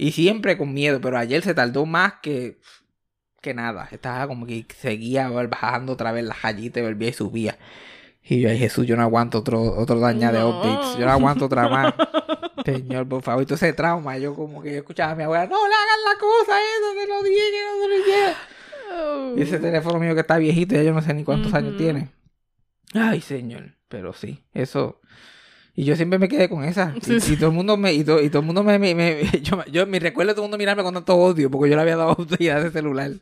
Y 0.00 0.12
siempre 0.12 0.56
con 0.56 0.72
miedo, 0.72 0.98
pero 1.02 1.18
ayer 1.18 1.42
se 1.42 1.52
tardó 1.52 1.84
más 1.84 2.14
que, 2.22 2.58
que 3.42 3.52
nada. 3.52 3.86
Estaba 3.92 4.26
como 4.26 4.46
que 4.46 4.64
seguía 4.78 5.28
bajando 5.28 5.92
otra 5.92 6.10
vez 6.10 6.24
las 6.24 6.40
rayitas, 6.40 6.82
volvía 6.82 7.10
y 7.10 7.12
subía. 7.12 7.58
Y 8.22 8.40
yo, 8.40 8.48
ay 8.48 8.56
Jesús, 8.56 8.86
yo 8.86 8.96
no 8.96 9.02
aguanto 9.02 9.40
otro, 9.40 9.60
otro 9.60 10.00
daña 10.00 10.32
de 10.32 10.42
updates. 10.42 10.96
Yo 10.96 11.04
no 11.04 11.12
aguanto 11.12 11.44
otra 11.44 11.68
más. 11.68 11.92
Señor, 12.64 13.06
por 13.08 13.22
favor, 13.22 13.42
entonces 13.42 13.68
ese 13.68 13.76
trauma, 13.76 14.16
yo 14.16 14.34
como 14.34 14.62
que 14.62 14.72
yo 14.72 14.78
escuchaba 14.78 15.12
a 15.12 15.16
mi 15.16 15.24
abuela, 15.24 15.46
no 15.46 15.68
le 15.68 15.74
hagan 15.74 16.14
la 16.14 16.18
cosa 16.18 16.58
esa, 16.58 16.98
te 16.98 17.06
lo 17.06 17.22
dije, 17.22 17.50
que 17.50 17.62
no 17.66 17.82
se 17.82 17.88
lo 17.88 17.98
hiciera. 17.98 18.36
oh. 18.92 19.34
Y 19.36 19.42
ese 19.42 19.58
teléfono 19.58 19.98
mío 19.98 20.14
que 20.14 20.22
está 20.22 20.38
viejito, 20.38 20.76
ya 20.76 20.82
yo 20.82 20.94
no 20.94 21.02
sé 21.02 21.12
ni 21.12 21.24
cuántos 21.24 21.52
años 21.52 21.76
tiene. 21.76 22.08
Ay, 22.94 23.20
señor, 23.20 23.74
pero 23.88 24.14
sí, 24.14 24.42
eso. 24.54 24.98
Y 25.80 25.84
yo 25.84 25.96
siempre 25.96 26.18
me 26.18 26.28
quedé 26.28 26.48
con 26.50 26.62
esa. 26.64 26.92
Y, 26.96 27.00
Sí, 27.00 27.20
sí. 27.20 27.32
y 27.32 27.36
todo 27.36 27.48
el 27.50 27.56
mundo 27.56 27.76
me, 27.78 27.92
y, 27.94 28.04
to- 28.04 28.20
y 28.22 28.28
todo 28.28 28.40
el 28.40 28.46
mundo 28.46 28.62
me, 28.62 28.78
me, 28.78 28.94
me- 28.94 29.22
yo, 29.40 29.64
yo 29.72 29.86
me 29.86 29.98
recuerdo 29.98 30.32
todo 30.34 30.42
el 30.44 30.48
mundo 30.50 30.58
mirarme 30.58 30.82
con 30.82 30.92
tanto 30.92 31.16
odio, 31.16 31.50
porque 31.50 31.70
yo 31.70 31.76
le 31.76 31.82
había 31.82 31.96
dado 31.96 32.10
autoridad 32.18 32.58
a 32.58 32.60
ese 32.60 32.70
celular. 32.70 33.12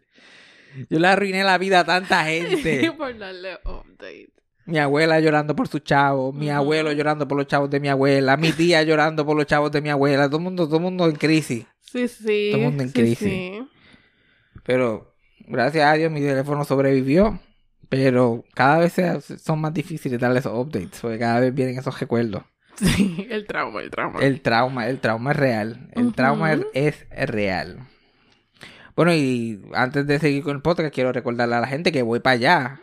Yo 0.90 0.98
le 0.98 1.06
arruiné 1.06 1.44
la 1.44 1.56
vida 1.58 1.80
a 1.80 1.84
tanta 1.84 2.24
gente. 2.26 2.90
por 2.98 3.16
darle 3.16 3.58
update. 3.64 4.30
Mi 4.66 4.78
abuela 4.78 5.20
llorando 5.20 5.54
por 5.54 5.68
sus 5.68 5.82
chavos, 5.84 6.34
mi 6.34 6.50
abuelo 6.50 6.90
llorando 6.92 7.26
por 7.28 7.38
los 7.38 7.46
chavos 7.46 7.70
de 7.70 7.78
mi 7.80 7.88
abuela, 7.88 8.36
mi 8.36 8.50
tía 8.52 8.82
llorando 8.82 9.24
por 9.24 9.36
los 9.36 9.46
chavos 9.46 9.70
de 9.70 9.80
mi 9.80 9.88
abuela, 9.90 10.26
todo 10.26 10.38
el 10.38 10.42
mundo, 10.42 10.66
todo 10.66 10.76
el 10.76 10.82
mundo 10.82 11.06
en 11.06 11.14
crisis. 11.16 11.64
Sí, 11.80 12.06
sí. 12.08 12.48
Todo 12.50 12.60
el 12.60 12.66
mundo 12.66 12.82
en 12.82 12.88
sí, 12.88 12.94
crisis. 12.94 13.18
sí. 13.18 13.62
Pero 14.64 15.14
gracias 15.46 15.84
a 15.86 15.94
Dios 15.94 16.10
mi 16.12 16.20
teléfono 16.20 16.64
sobrevivió. 16.64 17.38
Pero 17.88 18.44
cada 18.54 18.78
vez 18.80 18.94
son 19.42 19.60
más 19.60 19.72
difíciles 19.72 20.20
darle 20.20 20.40
esos 20.40 20.52
updates. 20.56 21.00
Porque 21.00 21.18
cada 21.18 21.40
vez 21.40 21.54
vienen 21.54 21.78
esos 21.78 21.98
recuerdos. 21.98 22.42
Sí, 22.78 23.26
el 23.28 23.44
trauma, 23.46 23.80
el 23.82 23.90
trauma. 23.90 24.20
El 24.20 24.40
trauma, 24.40 24.86
el 24.86 25.00
trauma 25.00 25.30
es 25.32 25.36
real. 25.36 25.90
El 25.96 26.14
trauma 26.14 26.52
es, 26.52 27.06
es 27.10 27.28
real. 27.28 27.80
Bueno, 28.94 29.12
y 29.14 29.60
antes 29.74 30.06
de 30.06 30.20
seguir 30.20 30.44
con 30.44 30.54
el 30.54 30.62
podcast, 30.62 30.94
quiero 30.94 31.12
recordarle 31.12 31.56
a 31.56 31.60
la 31.60 31.66
gente 31.66 31.90
que 31.90 32.02
voy 32.02 32.20
para 32.20 32.34
allá. 32.34 32.80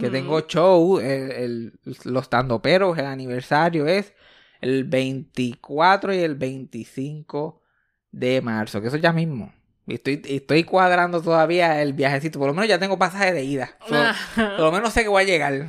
Que 0.00 0.10
tengo 0.10 0.40
show. 0.40 0.98
El, 0.98 1.30
el- 1.30 1.72
los 2.04 2.28
tandoperos, 2.28 2.98
el 2.98 3.06
aniversario 3.06 3.86
es 3.86 4.14
el 4.60 4.82
24 4.82 6.12
y 6.12 6.18
el 6.18 6.34
25 6.34 7.62
de 8.10 8.40
marzo. 8.42 8.80
Que 8.80 8.88
eso 8.88 8.96
ya 8.96 9.12
mismo. 9.12 9.52
Y 9.86 9.94
estoy, 9.94 10.20
estoy 10.28 10.64
cuadrando 10.64 11.22
todavía 11.22 11.80
el 11.80 11.92
viajecito. 11.92 12.38
Por 12.38 12.48
lo 12.48 12.54
menos 12.54 12.68
ya 12.68 12.78
tengo 12.78 12.98
pasaje 12.98 13.32
de 13.32 13.44
ida. 13.44 13.76
So, 13.86 13.94
por 14.34 14.60
lo 14.60 14.72
menos 14.72 14.92
sé 14.92 15.02
que 15.02 15.08
voy 15.08 15.22
a 15.22 15.26
llegar. 15.26 15.68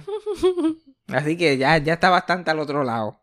Así 1.07 1.37
que 1.37 1.57
ya, 1.57 1.77
ya 1.77 1.93
está 1.93 2.09
bastante 2.09 2.51
al 2.51 2.59
otro 2.59 2.83
lado. 2.83 3.21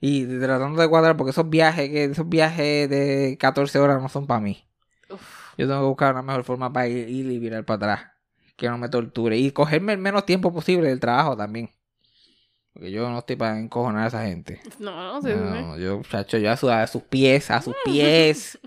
Y 0.00 0.24
tratando 0.38 0.80
de 0.80 0.88
cuadrar, 0.88 1.16
porque 1.16 1.30
esos 1.32 1.48
viajes, 1.50 1.90
que 1.90 2.04
esos 2.04 2.28
viajes 2.28 2.88
de 2.88 3.36
14 3.38 3.78
horas 3.78 4.00
no 4.00 4.08
son 4.08 4.26
para 4.26 4.40
mí. 4.40 4.64
Yo 5.56 5.66
tengo 5.66 5.80
que 5.80 5.86
buscar 5.88 6.12
una 6.12 6.22
mejor 6.22 6.44
forma 6.44 6.72
para 6.72 6.86
ir, 6.88 7.08
ir 7.08 7.26
y 7.30 7.38
virar 7.38 7.64
para 7.64 7.76
atrás. 7.94 8.10
Que 8.56 8.68
no 8.68 8.78
me 8.78 8.88
torture. 8.88 9.36
Y 9.36 9.50
cogerme 9.50 9.92
el 9.92 9.98
menos 9.98 10.24
tiempo 10.24 10.52
posible 10.52 10.88
del 10.88 11.00
trabajo 11.00 11.36
también. 11.36 11.70
Porque 12.72 12.90
yo 12.92 13.08
no 13.10 13.18
estoy 13.18 13.36
para 13.36 13.58
encojonar 13.58 14.04
a 14.04 14.08
esa 14.08 14.24
gente. 14.24 14.60
No, 14.78 15.14
no 15.14 15.22
sé. 15.22 15.34
No, 15.34 15.76
yo, 15.78 15.98
muchacho, 15.98 16.38
yo 16.38 16.50
a, 16.52 16.56
su- 16.56 16.70
a 16.70 16.86
sus 16.86 17.02
pies, 17.02 17.50
a 17.50 17.60
sus 17.60 17.74
pies, 17.84 18.58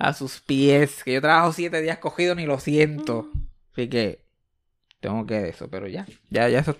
a 0.00 0.14
sus 0.14 0.40
pies. 0.40 1.04
Que 1.04 1.12
yo 1.12 1.20
trabajo 1.20 1.52
siete 1.52 1.80
días 1.82 1.98
cogido 1.98 2.34
ni 2.34 2.46
lo 2.46 2.58
siento. 2.58 3.30
Así 3.72 3.88
que 3.88 4.24
tengo 4.98 5.26
que 5.26 5.48
eso, 5.48 5.68
pero 5.70 5.86
ya, 5.86 6.06
ya, 6.30 6.48
ya 6.48 6.60
eso, 6.60 6.76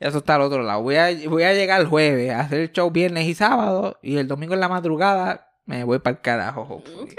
ya 0.00 0.08
eso 0.08 0.18
está 0.18 0.36
al 0.36 0.42
otro 0.42 0.62
lado. 0.62 0.80
Voy 0.80 0.96
a, 0.96 1.10
voy 1.28 1.42
a 1.42 1.52
llegar 1.52 1.80
el 1.80 1.88
jueves 1.88 2.30
a 2.30 2.40
hacer 2.40 2.60
el 2.60 2.72
show 2.72 2.90
viernes 2.90 3.26
y 3.26 3.34
sábado 3.34 3.98
y 4.02 4.16
el 4.16 4.28
domingo 4.28 4.54
en 4.54 4.60
la 4.60 4.68
madrugada 4.68 5.52
me 5.66 5.84
voy 5.84 5.98
para 5.98 6.16
el 6.16 6.22
carajo. 6.22 6.62
Ok. 6.62 7.12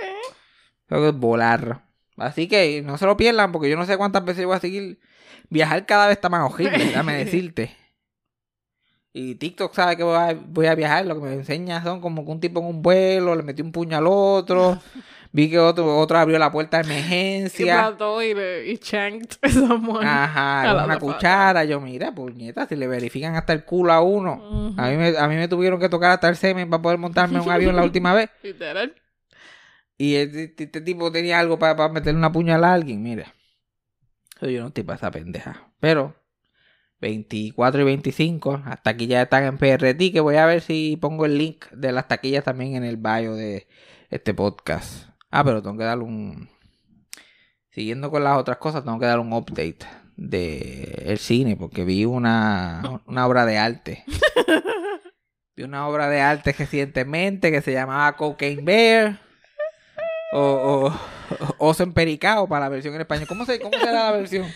Tengo 0.87 1.03
que 1.03 1.11
volar. 1.11 1.85
Así 2.17 2.47
que 2.47 2.81
no 2.81 2.97
se 2.97 3.05
lo 3.05 3.17
pierdan 3.17 3.51
porque 3.51 3.69
yo 3.69 3.75
no 3.75 3.85
sé 3.85 3.97
cuántas 3.97 4.23
veces 4.25 4.45
voy 4.45 4.55
a 4.55 4.59
seguir. 4.59 4.99
Viajar 5.49 5.85
cada 5.85 6.07
vez 6.07 6.17
está 6.17 6.29
más 6.29 6.51
horrible, 6.51 6.77
déjame 6.85 7.17
decirte. 7.17 7.75
Y 9.11 9.35
TikTok 9.35 9.75
sabe 9.75 9.95
que 9.95 10.03
voy 10.03 10.15
a, 10.15 10.33
voy 10.33 10.65
a 10.67 10.75
viajar. 10.75 11.05
Lo 11.05 11.15
que 11.15 11.21
me 11.21 11.33
enseña 11.33 11.83
son 11.83 12.01
como 12.01 12.25
que 12.25 12.31
un 12.31 12.39
tipo 12.39 12.61
en 12.61 12.65
un 12.65 12.81
vuelo 12.81 13.35
le 13.35 13.43
metió 13.43 13.63
un 13.63 13.71
puño 13.71 13.97
al 13.97 14.07
otro. 14.07 14.81
Vi 15.33 15.49
que 15.49 15.57
otro, 15.57 15.97
otro 15.97 16.19
abrió 16.19 16.37
la 16.37 16.51
puerta 16.51 16.77
de 16.77 16.83
Y 16.83 16.91
emergencia. 16.91 17.87
plató 17.87 18.21
y, 18.21 18.35
le, 18.35 18.69
y 18.71 18.77
chanked 18.77 19.37
a 19.41 19.49
someone. 19.49 20.05
Ajá, 20.07 20.75
con 20.75 20.83
una 20.83 20.99
cuchara. 20.99 21.65
Yo, 21.65 21.81
mira, 21.81 22.13
puñeta, 22.13 22.67
si 22.67 22.75
le 22.75 22.87
verifican 22.87 23.35
hasta 23.35 23.51
el 23.51 23.65
culo 23.65 23.93
a 23.93 24.01
uno. 24.01 24.75
A 24.77 24.89
mí, 24.89 24.95
me, 24.95 25.17
a 25.17 25.27
mí 25.27 25.35
me 25.35 25.47
tuvieron 25.47 25.79
que 25.79 25.89
tocar 25.89 26.11
hasta 26.11 26.29
el 26.29 26.35
semen 26.35 26.69
para 26.69 26.83
poder 26.83 26.99
montarme 26.99 27.39
en 27.39 27.45
un 27.45 27.51
avión 27.51 27.75
la 27.75 27.83
última 27.83 28.13
vez. 28.13 28.29
Literal. 28.43 28.93
Y 29.97 30.15
este, 30.15 30.67
tipo 30.67 31.11
tenía 31.11 31.39
algo 31.39 31.57
para, 31.57 31.89
meterle 31.89 32.19
una 32.19 32.31
puñalada 32.31 32.73
a 32.73 32.75
alguien, 32.75 33.01
mira. 33.01 33.33
Yo 34.39 34.61
no 34.61 34.67
estoy 34.67 34.83
para 34.83 34.97
esa 34.97 35.09
pendeja. 35.09 35.67
Pero 35.79 36.15
24 37.01 37.81
y 37.81 37.85
25, 37.85 38.61
las 38.67 38.83
taquillas 38.83 39.23
están 39.23 39.45
en 39.45 39.57
PRT, 39.57 40.11
que 40.11 40.19
voy 40.19 40.35
a 40.35 40.45
ver 40.45 40.61
si 40.61 40.95
pongo 40.97 41.25
el 41.25 41.39
link 41.39 41.65
de 41.71 41.91
las 41.91 42.07
taquillas 42.07 42.43
también 42.43 42.75
en 42.75 42.83
el 42.83 42.97
bio 42.97 43.33
de 43.33 43.67
este 44.11 44.35
podcast. 44.35 45.12
Ah, 45.35 45.43
pero 45.43 45.63
tengo 45.63 45.79
que 45.79 45.83
dar 45.83 45.97
un... 45.97 46.47
Siguiendo 47.71 48.11
con 48.11 48.23
las 48.23 48.37
otras 48.37 48.57
cosas, 48.57 48.83
tengo 48.83 48.99
que 48.99 49.07
dar 49.07 49.19
un 49.19 49.33
update 49.33 49.79
de 50.15 51.05
el 51.07 51.17
cine, 51.17 51.55
porque 51.55 51.83
vi 51.83 52.05
una, 52.05 53.01
una 53.07 53.25
obra 53.25 53.43
de 53.47 53.57
arte. 53.57 54.03
Vi 55.55 55.63
una 55.63 55.87
obra 55.87 56.09
de 56.09 56.19
arte 56.19 56.51
recientemente 56.57 57.51
que 57.51 57.61
se 57.61 57.73
llamaba 57.73 58.15
Cocaine 58.15 58.63
Bear. 58.63 59.19
O, 60.33 60.91
o 61.59 61.67
Oso 61.69 61.83
Empericao 61.83 62.47
para 62.47 62.65
la 62.65 62.69
versión 62.69 62.93
en 62.95 63.01
español. 63.01 63.27
¿Cómo, 63.27 63.45
se, 63.45 63.59
cómo 63.59 63.77
será 63.77 64.05
la 64.05 64.11
versión? 64.11 64.47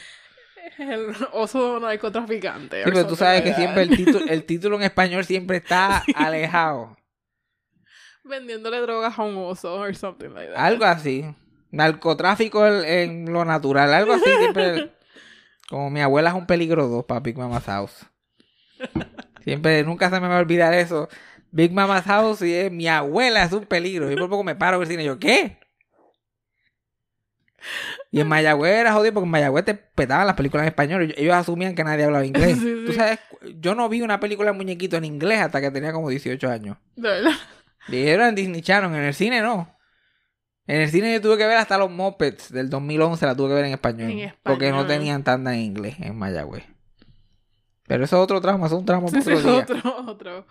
El 0.77 1.15
oso 1.33 1.79
narcotraficante. 1.79 2.83
Sí, 2.83 2.89
pero 2.91 3.07
tú 3.07 3.15
sabes 3.15 3.41
que 3.41 3.53
siempre 3.53 3.83
that. 3.83 3.91
el 3.91 3.97
título, 3.97 4.25
el 4.27 4.43
título 4.43 4.75
en 4.77 4.83
español 4.83 5.25
siempre 5.25 5.57
está 5.57 6.03
alejado. 6.15 6.97
Vendiéndole 8.27 8.79
drogas 8.81 9.17
a 9.17 9.23
un 9.23 9.37
oso 9.37 9.75
or 9.75 9.95
something 9.95 10.29
like 10.29 10.51
that. 10.51 10.59
Algo 10.63 10.85
así. 10.85 11.25
Narcotráfico 11.71 12.65
en, 12.65 13.31
lo 13.31 13.45
natural. 13.45 13.93
Algo 13.93 14.13
así 14.13 14.29
siempre. 14.39 14.91
Como 15.69 15.89
mi 15.89 16.01
abuela 16.01 16.29
es 16.29 16.35
un 16.35 16.45
peligro 16.47 16.87
2 16.87 17.05
para 17.05 17.19
Big 17.19 17.37
Mama's 17.37 17.65
House. 17.65 18.05
Siempre, 19.43 19.83
nunca 19.83 20.09
se 20.09 20.19
me 20.19 20.27
va 20.27 20.37
a 20.37 20.39
olvidar 20.39 20.73
eso. 20.73 21.09
Big 21.51 21.73
Mama's 21.73 22.05
House 22.05 22.41
y 22.41 22.53
es, 22.53 22.71
mi 22.71 22.87
abuela 22.87 23.43
es 23.43 23.51
un 23.51 23.65
peligro. 23.65 24.09
Yo 24.09 24.17
por 24.17 24.29
poco 24.29 24.43
me 24.43 24.55
paro 24.55 24.79
del 24.79 24.87
cine. 24.87 25.03
Yo, 25.03 25.19
¿qué? 25.19 25.57
Y 28.11 28.21
en 28.21 28.27
Mayagüez 28.27 28.73
era 28.79 28.93
jodido 28.93 29.13
porque 29.13 29.25
en 29.25 29.31
Mayagüez 29.31 29.65
te 29.65 29.73
petaban 29.73 30.27
las 30.27 30.35
películas 30.35 30.63
en 30.63 30.69
español. 30.69 31.13
Ellos- 31.17 31.35
asumían 31.35 31.75
que 31.75 31.83
nadie 31.83 32.05
hablaba 32.05 32.25
inglés. 32.25 32.57
Sí, 32.61 32.83
Tú 32.85 32.93
sabes, 32.93 33.19
yo 33.59 33.75
no 33.75 33.89
vi 33.89 34.01
una 34.01 34.19
película 34.19 34.51
de 34.51 34.57
muñequito 34.57 34.95
en 34.97 35.05
inglés 35.05 35.41
hasta 35.41 35.59
que 35.59 35.71
tenía 35.71 35.91
como 35.91 36.09
18 36.09 36.49
años. 36.49 36.77
De 36.95 37.09
verdad. 37.09 37.33
Dijeron 37.87 38.27
en 38.29 38.35
Disney 38.35 38.61
Channel, 38.61 38.93
en 38.93 39.03
el 39.05 39.13
cine 39.13 39.41
no. 39.41 39.73
En 40.65 40.81
el 40.81 40.89
cine 40.89 41.13
yo 41.13 41.21
tuve 41.21 41.37
que 41.37 41.47
ver 41.47 41.57
hasta 41.57 41.77
los 41.77 41.89
Muppets 41.89 42.51
del 42.51 42.69
2011, 42.69 43.25
la 43.25 43.35
tuve 43.35 43.49
que 43.49 43.53
ver 43.55 43.65
en 43.65 43.71
español. 43.71 44.11
En 44.11 44.19
español. 44.19 44.39
Porque 44.43 44.71
no 44.71 44.85
tenían 44.85 45.23
tanda 45.23 45.53
en 45.53 45.61
inglés 45.61 45.95
en 45.99 46.17
Mayagüez. 46.17 46.65
Pero 47.87 48.03
eso 48.03 48.17
es 48.17 48.21
otro 48.23 48.41
tramo, 48.41 48.65
eso 48.65 48.75
es 48.75 48.79
un 48.81 48.85
tramo 48.85 49.07
Sí, 49.07 49.19
para 49.21 49.35
otro 49.37 49.51
día. 49.53 49.61
otro, 49.61 49.95
otro. 50.07 50.47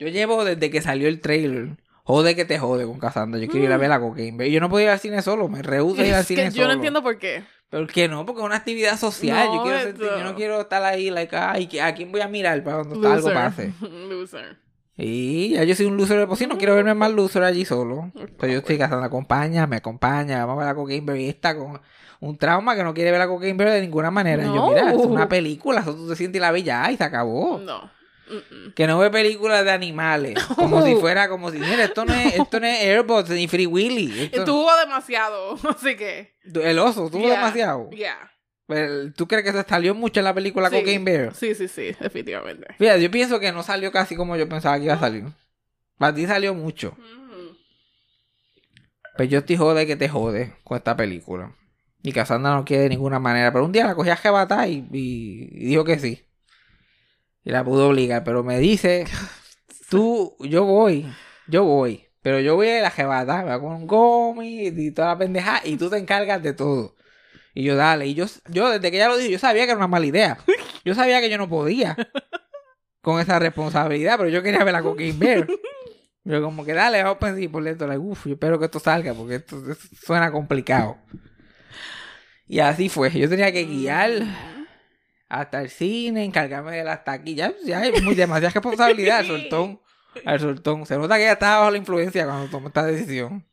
Yo 0.00 0.08
llevo 0.08 0.44
desde 0.44 0.70
que 0.70 0.82
salió 0.82 1.06
el 1.06 1.20
trailer. 1.20 1.76
Jode 2.02 2.34
que 2.34 2.44
te 2.44 2.58
jode 2.58 2.84
con 2.84 2.98
Cassandra. 2.98 3.40
Yo 3.40 3.46
quiero 3.48 3.64
ir 3.66 3.72
a 3.72 3.76
ver 3.78 3.88
la 3.88 4.00
cocaine. 4.00 4.50
Yo 4.50 4.60
no 4.60 4.68
puedo 4.68 4.84
ir 4.84 4.90
al 4.90 4.98
cine 4.98 5.22
solo, 5.22 5.48
me 5.48 5.62
rehuso 5.62 6.02
a 6.02 6.06
ir 6.06 6.14
al 6.14 6.22
Mm. 6.22 6.26
Cine 6.26 6.42
que 6.44 6.50
solo. 6.50 6.62
yo 6.62 6.66
no 6.68 6.74
entiendo 6.74 7.02
por 7.02 7.16
qué. 7.18 7.44
¿Por 7.70 7.86
qué 7.86 8.08
no? 8.08 8.26
Porque 8.26 8.40
es 8.42 8.46
una 8.46 8.56
actividad 8.56 8.98
social. 8.98 9.46
yo, 9.54 9.62
quiero 9.62 9.78
sentir- 9.78 10.02
yo 10.18 10.24
no 10.24 10.34
quiero 10.34 10.60
estar 10.60 10.82
ahí, 10.82 11.10
like, 11.10 11.34
ay, 11.36 11.68
¿a 11.80 11.94
quién 11.94 12.10
voy 12.12 12.20
a 12.20 12.28
mirar 12.28 12.62
para 12.64 12.82
cuando 12.84 12.96
algo 13.08 13.28
Loser. 13.30 13.34
pase? 13.34 13.72
Loser. 13.80 14.58
Y 14.96 15.50
ya 15.50 15.64
yo 15.64 15.74
soy 15.74 15.86
un 15.86 15.96
loser 15.96 16.18
de 16.20 16.26
por 16.26 16.36
sí, 16.36 16.46
no 16.46 16.56
quiero 16.56 16.74
verme 16.76 16.94
más 16.94 17.10
loser 17.12 17.42
allí 17.42 17.64
solo. 17.64 18.12
Pero 18.38 18.52
yo 18.52 18.58
estoy 18.60 18.78
casando, 18.78 19.04
acompaña, 19.04 19.66
me 19.66 19.76
acompaña, 19.76 20.44
vamos 20.46 20.62
a 20.62 20.66
ver 20.66 20.74
la 20.76 20.80
Cocaine 20.80 21.28
está 21.28 21.56
con 21.56 21.80
un 22.20 22.38
trauma 22.38 22.76
que 22.76 22.84
no 22.84 22.94
quiere 22.94 23.10
ver 23.10 23.18
la 23.18 23.26
Cocaine 23.26 23.56
Bear 23.56 23.70
de 23.72 23.80
ninguna 23.80 24.10
manera. 24.12 24.42
Y 24.44 24.46
yo, 24.46 24.54
No. 24.54 24.68
mira, 24.68 24.90
es 24.92 24.98
una 24.98 25.28
película, 25.28 25.80
eso 25.80 25.94
tú 25.96 26.08
te 26.08 26.16
sientes 26.16 26.38
y 26.38 26.40
la 26.40 26.52
ves 26.52 26.62
ya 26.64 26.90
y 26.92 26.96
se 26.96 27.04
acabó. 27.04 27.58
No. 27.58 27.90
Que 28.74 28.86
no 28.86 28.98
ve 28.98 29.10
películas 29.10 29.64
de 29.64 29.70
animales, 29.72 30.42
como 30.56 30.82
si 30.82 30.94
fuera, 30.94 31.28
como 31.28 31.50
si, 31.50 31.58
mira, 31.58 31.84
esto 31.84 32.04
no 32.06 32.14
es, 32.14 32.34
esto 32.38 32.58
no 32.60 32.66
es 32.66 32.80
Airbots 32.82 33.30
ni 33.30 33.48
Free 33.48 33.66
Willy. 33.66 34.22
Esto- 34.24 34.38
Estuvo 34.38 34.70
demasiado, 34.78 35.58
así 35.68 35.96
que. 35.96 36.34
el 36.54 36.78
oso, 36.78 37.10
tuvo 37.10 37.22
Yeah, 37.22 37.36
demasiado. 37.36 37.90
Yeah. 37.90 38.30
Pero, 38.66 39.12
¿Tú 39.12 39.28
crees 39.28 39.44
que 39.44 39.52
se 39.52 39.62
salió 39.64 39.94
mucho 39.94 40.20
en 40.20 40.24
la 40.24 40.34
película 40.34 40.70
Sí. 40.70 40.76
Cocaine 40.76 41.04
Bear? 41.04 41.34
Sí, 41.34 41.54
sí, 41.54 41.68
sí, 41.68 41.94
definitivamente. 42.00 42.66
Fíjate, 42.78 43.02
yo 43.02 43.10
pienso 43.10 43.38
que 43.40 43.52
no 43.52 43.62
salió 43.62 43.92
casi 43.92 44.16
como 44.16 44.36
yo 44.36 44.48
pensaba 44.48 44.78
que 44.78 44.84
iba 44.84 44.94
a 44.94 45.00
salir. 45.00 45.24
Para 45.98 46.14
ti 46.14 46.26
salió 46.26 46.54
mucho. 46.54 46.96
Mm. 46.98 47.24
Pues 49.16 49.28
yo 49.28 49.38
estoy 49.40 49.56
jode 49.56 49.86
que 49.86 49.96
te 49.96 50.08
jode 50.08 50.54
con 50.64 50.76
esta 50.76 50.96
película. 50.96 51.54
Y 52.02 52.12
Cassandra 52.12 52.54
no 52.54 52.64
quiere 52.64 52.84
de 52.84 52.88
ninguna 52.90 53.18
manera. 53.18 53.52
Pero 53.52 53.64
un 53.64 53.72
día 53.72 53.86
la 53.86 53.94
cogí 53.94 54.10
a 54.10 54.16
jebatar 54.16 54.68
y, 54.68 54.86
y- 54.92 55.48
y 55.52 55.64
dijo 55.66 55.84
que 55.84 55.98
sí. 55.98 56.24
Y 57.44 57.50
la 57.50 57.64
pudo 57.64 57.88
obligar. 57.88 58.24
Pero 58.24 58.42
me 58.42 58.58
dice, 58.58 59.04
tú, 59.90 60.36
yo 60.40 60.64
voy, 60.64 61.06
yo 61.46 61.64
voy. 61.64 62.06
Pero 62.22 62.40
yo 62.40 62.54
voy 62.56 62.68
a 62.70 62.80
la 62.80 62.90
jebata, 62.90 63.42
me 63.44 63.50
voy 63.52 63.60
comer 63.60 63.76
un 63.82 63.86
gomi 63.86 64.66
y 64.68 64.90
toda 64.90 65.08
la 65.08 65.18
pendeja. 65.18 65.60
Y 65.64 65.76
tú 65.76 65.90
te 65.90 65.98
encargas 65.98 66.42
de 66.42 66.54
todo. 66.54 66.94
Y 67.54 67.62
yo, 67.62 67.76
dale. 67.76 68.06
Y 68.06 68.14
yo, 68.14 68.26
yo 68.50 68.68
desde 68.68 68.90
que 68.90 68.96
ella 68.96 69.08
lo 69.08 69.16
dijo, 69.16 69.30
yo 69.30 69.38
sabía 69.38 69.64
que 69.64 69.70
era 69.70 69.78
una 69.78 69.88
mala 69.88 70.06
idea. 70.06 70.38
Yo 70.84 70.94
sabía 70.94 71.20
que 71.20 71.30
yo 71.30 71.38
no 71.38 71.48
podía 71.48 71.96
con 73.00 73.20
esa 73.20 73.38
responsabilidad. 73.38 74.18
Pero 74.18 74.28
yo 74.28 74.42
quería 74.42 74.64
ver 74.64 74.74
la 74.74 74.82
Cocaine 74.82 75.18
Bear. 75.18 75.46
Yo 76.24 76.42
como 76.42 76.64
que 76.64 76.72
dale, 76.72 77.00
a 77.00 77.18
pensar 77.18 77.50
por 77.50 77.62
dentro, 77.62 77.86
like, 77.86 77.98
uf, 77.98 78.26
yo 78.26 78.32
espero 78.32 78.58
que 78.58 78.64
esto 78.64 78.80
salga 78.80 79.12
porque 79.12 79.36
esto, 79.36 79.58
esto 79.70 79.88
suena 79.94 80.32
complicado. 80.32 80.96
Y 82.46 82.60
así 82.60 82.88
fue, 82.88 83.10
yo 83.10 83.28
tenía 83.28 83.52
que 83.52 83.64
guiar 83.64 84.10
hasta 85.28 85.60
el 85.60 85.68
cine, 85.68 86.24
encargarme 86.24 86.76
de 86.76 86.84
las 86.84 87.04
taquillas, 87.04 87.52
ya 87.64 87.80
hay 87.80 87.92
muy 88.02 88.14
demasiada 88.14 88.52
responsabilidad 88.52 89.18
al 89.18 89.26
soltón, 89.26 89.80
al 90.24 90.40
soltón. 90.40 90.86
Se 90.86 90.96
nota 90.96 91.16
que 91.16 91.24
ella 91.24 91.32
estaba 91.32 91.58
bajo 91.58 91.72
la 91.72 91.78
influencia 91.78 92.24
cuando 92.24 92.48
tomó 92.48 92.68
esta 92.68 92.84
decisión. 92.84 93.46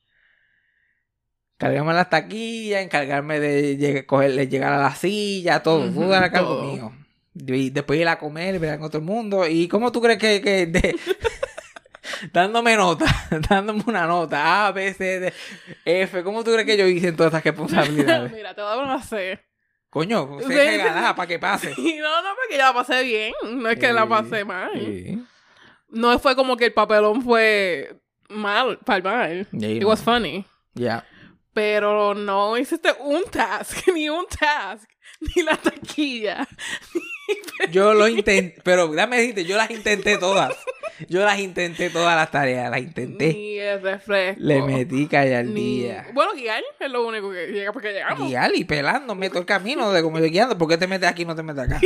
Encargarme 1.62 1.91
de 1.91 1.98
las 1.98 2.10
taquillas, 2.10 2.82
encargarme 2.82 3.39
de 3.39 3.77
lleg- 3.77 4.06
cogerle, 4.08 4.48
llegar 4.48 4.74
a 4.74 4.77
la 4.82 4.96
silla, 4.96 5.62
todo, 5.62 5.86
Ujú, 5.88 6.01
todo 6.01 6.15
era 6.15 6.32
cargo 6.32 6.56
todo. 6.56 6.63
mío. 6.74 6.91
Y 7.36 7.70
después 7.70 8.00
ir 8.00 8.08
a 8.08 8.18
comer, 8.18 8.58
ver 8.58 8.77
con 8.77 8.88
otro 8.88 9.00
el 9.00 9.06
mundo. 9.06 9.48
¿Y 9.48 9.68
cómo 9.68 9.91
tú 9.91 10.01
crees 10.01 10.18
que, 10.18 10.41
que 10.41 10.65
de- 10.65 10.96
dándome 12.34 12.75
nota, 12.75 13.06
dándome 13.50 13.84
una 13.88 14.08
nota, 14.08 14.68
A, 14.68 14.72
B, 14.72 14.94
C, 14.94 15.20
D, 15.20 15.34
F. 15.86 16.24
¿Cómo 16.24 16.44
tú 16.44 16.51
crees 16.51 16.65
que 16.65 16.77
yo 16.77 16.88
hice 16.88 17.10
en 17.10 17.15
todas 17.15 17.32
estas 17.32 17.44
responsabilidades? 17.44 18.32
Mira, 18.36 18.53
te 18.56 18.62
voy 18.62 18.72
a 18.72 18.75
dar 18.75 18.84
una 18.86 19.03
C. 19.03 19.39
Coño, 19.89 20.38
Sí, 20.39 20.46
sí. 20.48 20.77
ganar 20.77 21.15
para 21.15 21.27
que 21.27 21.38
pase. 21.38 21.74
Y 21.77 21.98
no, 21.98 22.22
no, 22.24 22.30
porque 22.36 22.53
yo 22.58 22.63
la 22.63 22.74
pasé 22.74 23.03
bien. 23.03 23.34
No 23.58 23.70
es 23.70 23.77
que 23.77 23.91
la 23.91 24.03
Sí, 24.03 24.10
pasé 24.10 24.46
mal. 24.46 24.72
sí. 24.74 25.24
No 25.89 26.18
fue 26.20 26.36
como 26.36 26.56
que 26.56 26.65
el 26.65 26.74
papelón 26.74 27.22
fue 27.22 27.98
mal, 28.30 28.80
para 28.86 28.98
el 28.98 29.03
mal. 29.03 29.48
Sí, 29.60 29.65
It 29.77 29.84
was 29.84 30.01
funny. 30.01 30.46
Ya. 30.74 31.06
Pero 31.53 32.13
no 32.13 32.58
hiciste 32.58 32.93
un 33.00 33.24
task, 33.25 33.88
ni 33.93 34.10
un 34.10 34.25
task, 34.27 34.89
ni 35.36 35.44
la 35.44 35.58
taquilla. 35.58 36.48
Yo 37.72 37.94
lo 37.94 38.08
intenté, 38.08 38.60
pero 38.63 38.88
déjame 38.88 39.18
decirte, 39.18 39.46
yo 39.46 39.56
las 39.56 39.70
intenté 39.72 40.18
todas. 40.18 40.53
Yo 41.10 41.24
las 41.24 41.39
intenté 41.39 41.89
todas 41.89 42.15
las 42.15 42.30
tareas, 42.30 42.70
las 42.70 42.80
intenté. 42.82 43.34
Ni 43.34 43.58
el 43.58 43.82
refresco. 43.82 44.41
Le 44.44 44.62
metí 44.62 45.08
al 45.15 45.53
Ni... 45.53 45.80
día. 45.82 46.08
Bueno, 46.13 46.34
guiar 46.34 46.62
es 46.80 46.91
lo 46.91 47.06
único 47.08 47.32
que 47.32 47.48
llega 47.48 47.72
porque 47.72 47.91
llegamos. 47.91 48.30
Y 48.30 48.36
Ali 48.36 48.65
pelándome 48.65 49.30
todo 49.30 49.39
el 49.39 49.46
camino 49.46 49.91
de 49.91 50.03
como 50.03 50.20
yo 50.20 50.25
guiando. 50.25 50.58
¿Por 50.58 50.68
qué 50.68 50.77
te 50.77 50.88
metes 50.88 51.10
aquí 51.10 51.24
y 51.24 51.25
no 51.25 51.36
te 51.36 51.44
metes 51.44 51.63
acá? 51.63 51.80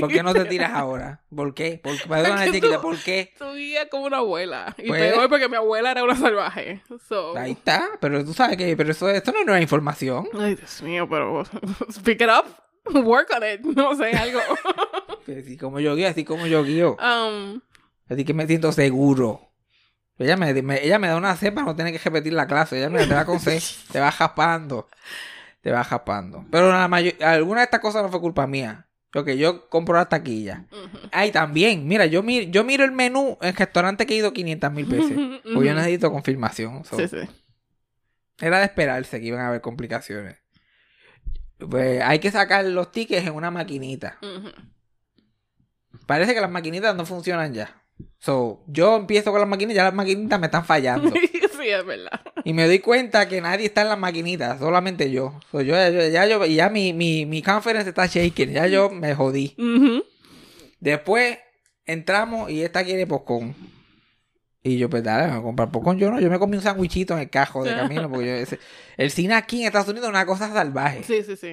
¿Por 0.00 0.10
qué 0.10 0.22
no 0.22 0.32
te 0.32 0.44
tiras 0.44 0.72
ahora? 0.72 1.20
¿Por 1.34 1.52
qué? 1.54 1.80
¿Por 1.82 2.00
qué? 2.00 2.08
Perdona, 2.08 2.44
chiquita, 2.52 2.80
¿por 2.80 2.96
qué? 3.02 3.32
Tu 3.38 3.52
guía 3.54 3.88
como 3.88 4.04
una 4.06 4.18
abuela. 4.18 4.74
Y 4.78 4.88
Pues- 4.88 5.00
peor 5.12 5.28
porque 5.28 5.48
mi 5.48 5.56
abuela 5.56 5.90
era 5.90 6.04
una 6.04 6.16
salvaje. 6.16 6.82
So... 7.08 7.36
Ahí 7.36 7.52
está, 7.52 7.88
pero 8.00 8.24
tú 8.24 8.32
sabes 8.32 8.56
que 8.56 8.76
pero 8.76 8.92
eso, 8.92 9.10
esto 9.10 9.32
no 9.32 9.40
es 9.40 9.46
nueva 9.46 9.60
información. 9.60 10.28
Ay, 10.38 10.54
Dios 10.54 10.82
mío, 10.82 11.06
pero 11.08 11.44
speak 11.92 12.20
it 12.22 12.28
up. 12.38 12.46
Work 13.04 13.30
on 13.36 13.42
it. 13.44 13.60
No 13.60 13.94
sé, 13.94 14.10
algo. 14.12 14.40
Así 15.26 15.56
como 15.56 15.78
yo 15.80 15.94
guío, 15.94 16.08
así 16.08 16.24
como 16.24 16.46
yo 16.46 16.64
guío. 16.64 16.96
um, 16.96 17.60
Así 18.08 18.24
que 18.24 18.34
me 18.34 18.46
siento 18.46 18.72
seguro. 18.72 19.52
Ella 20.18 20.36
me, 20.36 20.52
me- 20.62 20.84
ella 20.84 20.98
me 20.98 21.08
da 21.08 21.16
una 21.16 21.36
C 21.36 21.52
para 21.52 21.64
no 21.66 21.76
tener 21.76 21.92
que 21.92 21.98
repetir 21.98 22.32
la 22.32 22.46
clase. 22.46 22.76
Ella 22.78 22.90
me 22.90 23.06
te 23.06 23.14
va 23.14 23.24
con 23.24 23.38
C. 23.40 23.60
Te 23.92 24.00
va 24.00 24.10
jaspando. 24.10 24.88
Te 25.60 25.70
va 25.70 25.84
jaspando. 25.84 26.44
Pero 26.50 26.70
la 26.70 26.84
alguna 26.84 27.60
de 27.60 27.64
estas 27.64 27.80
cosas 27.80 28.02
no 28.02 28.08
fue 28.10 28.20
culpa 28.20 28.46
mía. 28.48 28.88
Porque 29.12 29.36
yo 29.38 29.68
compro 29.68 29.94
la 29.94 30.08
taquilla. 30.08 30.64
ujú. 30.72 30.98
Ay, 31.12 31.30
también. 31.30 31.86
Mira, 31.86 32.06
yo, 32.06 32.22
mi- 32.22 32.50
yo 32.50 32.64
miro 32.64 32.84
el 32.84 32.92
menú 32.92 33.38
en 33.42 33.54
restaurante 33.54 34.06
que 34.06 34.14
he 34.14 34.16
ido 34.16 34.32
500 34.32 34.72
mil 34.72 34.86
veces. 34.86 35.16
Pues 35.54 35.66
yo 35.68 35.74
necesito 35.74 36.10
confirmación. 36.10 36.84
so. 36.84 36.96
Sí, 36.96 37.06
sí. 37.08 37.18
Era 38.40 38.58
de 38.58 38.64
esperarse 38.64 39.20
que 39.20 39.26
iban 39.26 39.40
a 39.40 39.48
haber 39.48 39.60
complicaciones. 39.60 40.38
Pues 41.70 42.00
hay 42.02 42.18
que 42.18 42.30
sacar 42.30 42.64
los 42.64 42.90
tickets 42.92 43.26
en 43.26 43.34
una 43.34 43.50
maquinita. 43.50 44.18
Parece 46.06 46.34
que 46.34 46.40
las 46.40 46.50
maquinitas 46.50 46.94
no 46.96 47.04
funcionan 47.06 47.54
ya. 47.54 47.82
So, 48.18 48.62
yo 48.66 48.96
empiezo 48.96 49.30
con 49.30 49.40
las 49.40 49.48
maquinitas, 49.48 49.76
ya 49.76 49.84
las 49.84 49.94
maquinitas 49.94 50.38
me 50.40 50.46
están 50.46 50.64
fallando. 50.64 51.10
sí, 51.60 51.68
es 51.68 51.84
verdad. 51.84 52.20
y 52.44 52.52
me 52.52 52.66
doy 52.66 52.78
cuenta 52.80 53.28
que 53.28 53.40
nadie 53.40 53.66
está 53.66 53.82
en 53.82 53.88
las 53.90 53.98
maquinitas, 53.98 54.58
solamente 54.58 55.10
yo. 55.10 55.38
So, 55.50 55.60
yo, 55.60 55.74
yo- 55.90 56.08
ya 56.08 56.26
yo, 56.26 56.44
ya 56.46 56.68
mi, 56.70 56.92
mi, 56.92 57.26
mi 57.26 57.42
conference 57.42 57.88
está 57.88 58.06
shaking, 58.06 58.52
ya 58.52 58.66
yo 58.66 58.90
me 58.90 59.14
jodí. 59.14 59.54
Después 60.80 61.38
entramos 61.84 62.50
y 62.50 62.62
esta 62.62 62.82
quiere 62.84 63.06
popcorn. 63.06 63.54
Y 64.64 64.78
yo, 64.78 64.88
pues 64.88 65.02
dale, 65.02 65.24
me 65.24 65.30
voy 65.32 65.40
a 65.40 65.42
comprar 65.42 65.70
popcorn. 65.72 65.98
Yo 65.98 66.10
no, 66.10 66.20
yo 66.20 66.30
me 66.30 66.38
comí 66.38 66.56
un 66.56 66.62
sandwichito 66.62 67.14
en 67.14 67.20
el 67.20 67.30
cajo 67.30 67.64
de 67.64 67.74
camino, 67.74 68.08
porque 68.08 68.26
yo, 68.26 68.32
ese- 68.34 68.60
el 68.96 69.10
cine 69.10 69.34
aquí 69.34 69.60
en 69.62 69.66
Estados 69.66 69.88
Unidos 69.88 70.04
es 70.06 70.10
una 70.10 70.24
cosa 70.26 70.52
salvaje. 70.52 71.02
Sí, 71.02 71.22
sí, 71.24 71.36
sí. 71.36 71.52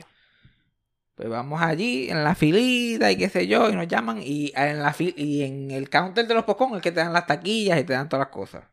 Pues 1.16 1.28
vamos 1.28 1.62
allí 1.62 2.10
en 2.10 2.24
la 2.24 2.36
filita 2.36 3.12
y 3.12 3.18
qué 3.18 3.28
sé 3.30 3.48
yo, 3.48 3.70
y 3.70 3.76
nos 3.76 3.88
llaman 3.88 4.22
y 4.24 4.54
en 4.56 4.80
la 4.82 4.94
fi- 4.94 5.14
y 5.18 5.42
en 5.44 5.72
el 5.72 5.90
counter 5.90 6.28
de 6.28 6.34
los 6.36 6.46
popcorn 6.46 6.76
es 6.76 6.82
que 6.82 6.92
te 6.92 7.00
dan 7.02 7.12
las 7.12 7.26
taquillas 7.26 7.80
y 7.80 7.84
te 7.84 7.94
dan 7.94 8.08
todas 8.08 8.28
las 8.28 8.34
cosas. 8.34 8.64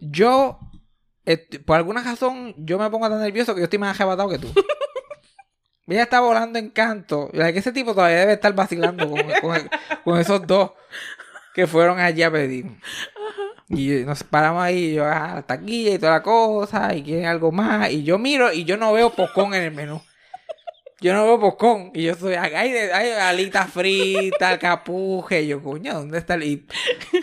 Yo, 0.00 0.58
este, 1.26 1.60
por 1.60 1.76
alguna 1.76 2.02
razón, 2.02 2.54
yo 2.56 2.78
me 2.78 2.88
pongo 2.90 3.08
tan 3.10 3.20
nervioso 3.20 3.54
que 3.54 3.60
yo 3.60 3.64
estoy 3.64 3.78
más 3.78 3.94
arrebatado 3.94 4.30
que 4.30 4.38
tú. 4.38 4.52
Ella 5.86 6.04
está 6.04 6.20
volando 6.20 6.58
en 6.58 6.70
canto. 6.70 7.30
que 7.30 7.48
ese 7.58 7.70
tipo 7.70 7.94
todavía 7.94 8.20
debe 8.20 8.32
estar 8.32 8.54
vacilando 8.54 9.08
con, 9.10 9.20
con- 9.42 9.70
con 10.02 10.18
esos 10.18 10.46
dos 10.46 10.72
que 11.54 11.66
fueron 11.66 12.00
allí 12.00 12.22
a 12.22 12.30
pedir. 12.30 12.66
Y 13.68 13.88
nos 14.04 14.22
paramos 14.24 14.62
ahí, 14.62 14.90
y 14.90 14.94
yo, 14.94 15.06
ah, 15.06 15.32
la 15.36 15.42
taquilla 15.42 15.94
y 15.94 15.98
toda 15.98 16.12
la 16.12 16.22
cosa, 16.22 16.94
y 16.94 17.02
quieren 17.02 17.26
algo 17.26 17.50
más. 17.50 17.90
Y 17.90 18.02
yo 18.02 18.18
miro 18.18 18.52
y 18.52 18.64
yo 18.64 18.76
no 18.76 18.92
veo 18.92 19.10
popcorn 19.10 19.54
en 19.54 19.62
el 19.62 19.70
menú. 19.72 20.02
Yo 21.00 21.12
no 21.12 21.24
veo 21.24 21.40
popcorn. 21.40 21.90
Y 21.94 22.04
yo 22.04 22.14
soy, 22.14 22.34
hay, 22.34 22.54
hay 22.54 23.10
alitas 23.12 23.70
fritas, 23.70 24.58
capuje. 24.58 25.42
Y 25.42 25.48
yo, 25.48 25.62
coño, 25.62 25.94
¿dónde 25.94 26.18
está 26.18 26.34
el...? 26.34 26.44
Y 26.44 26.66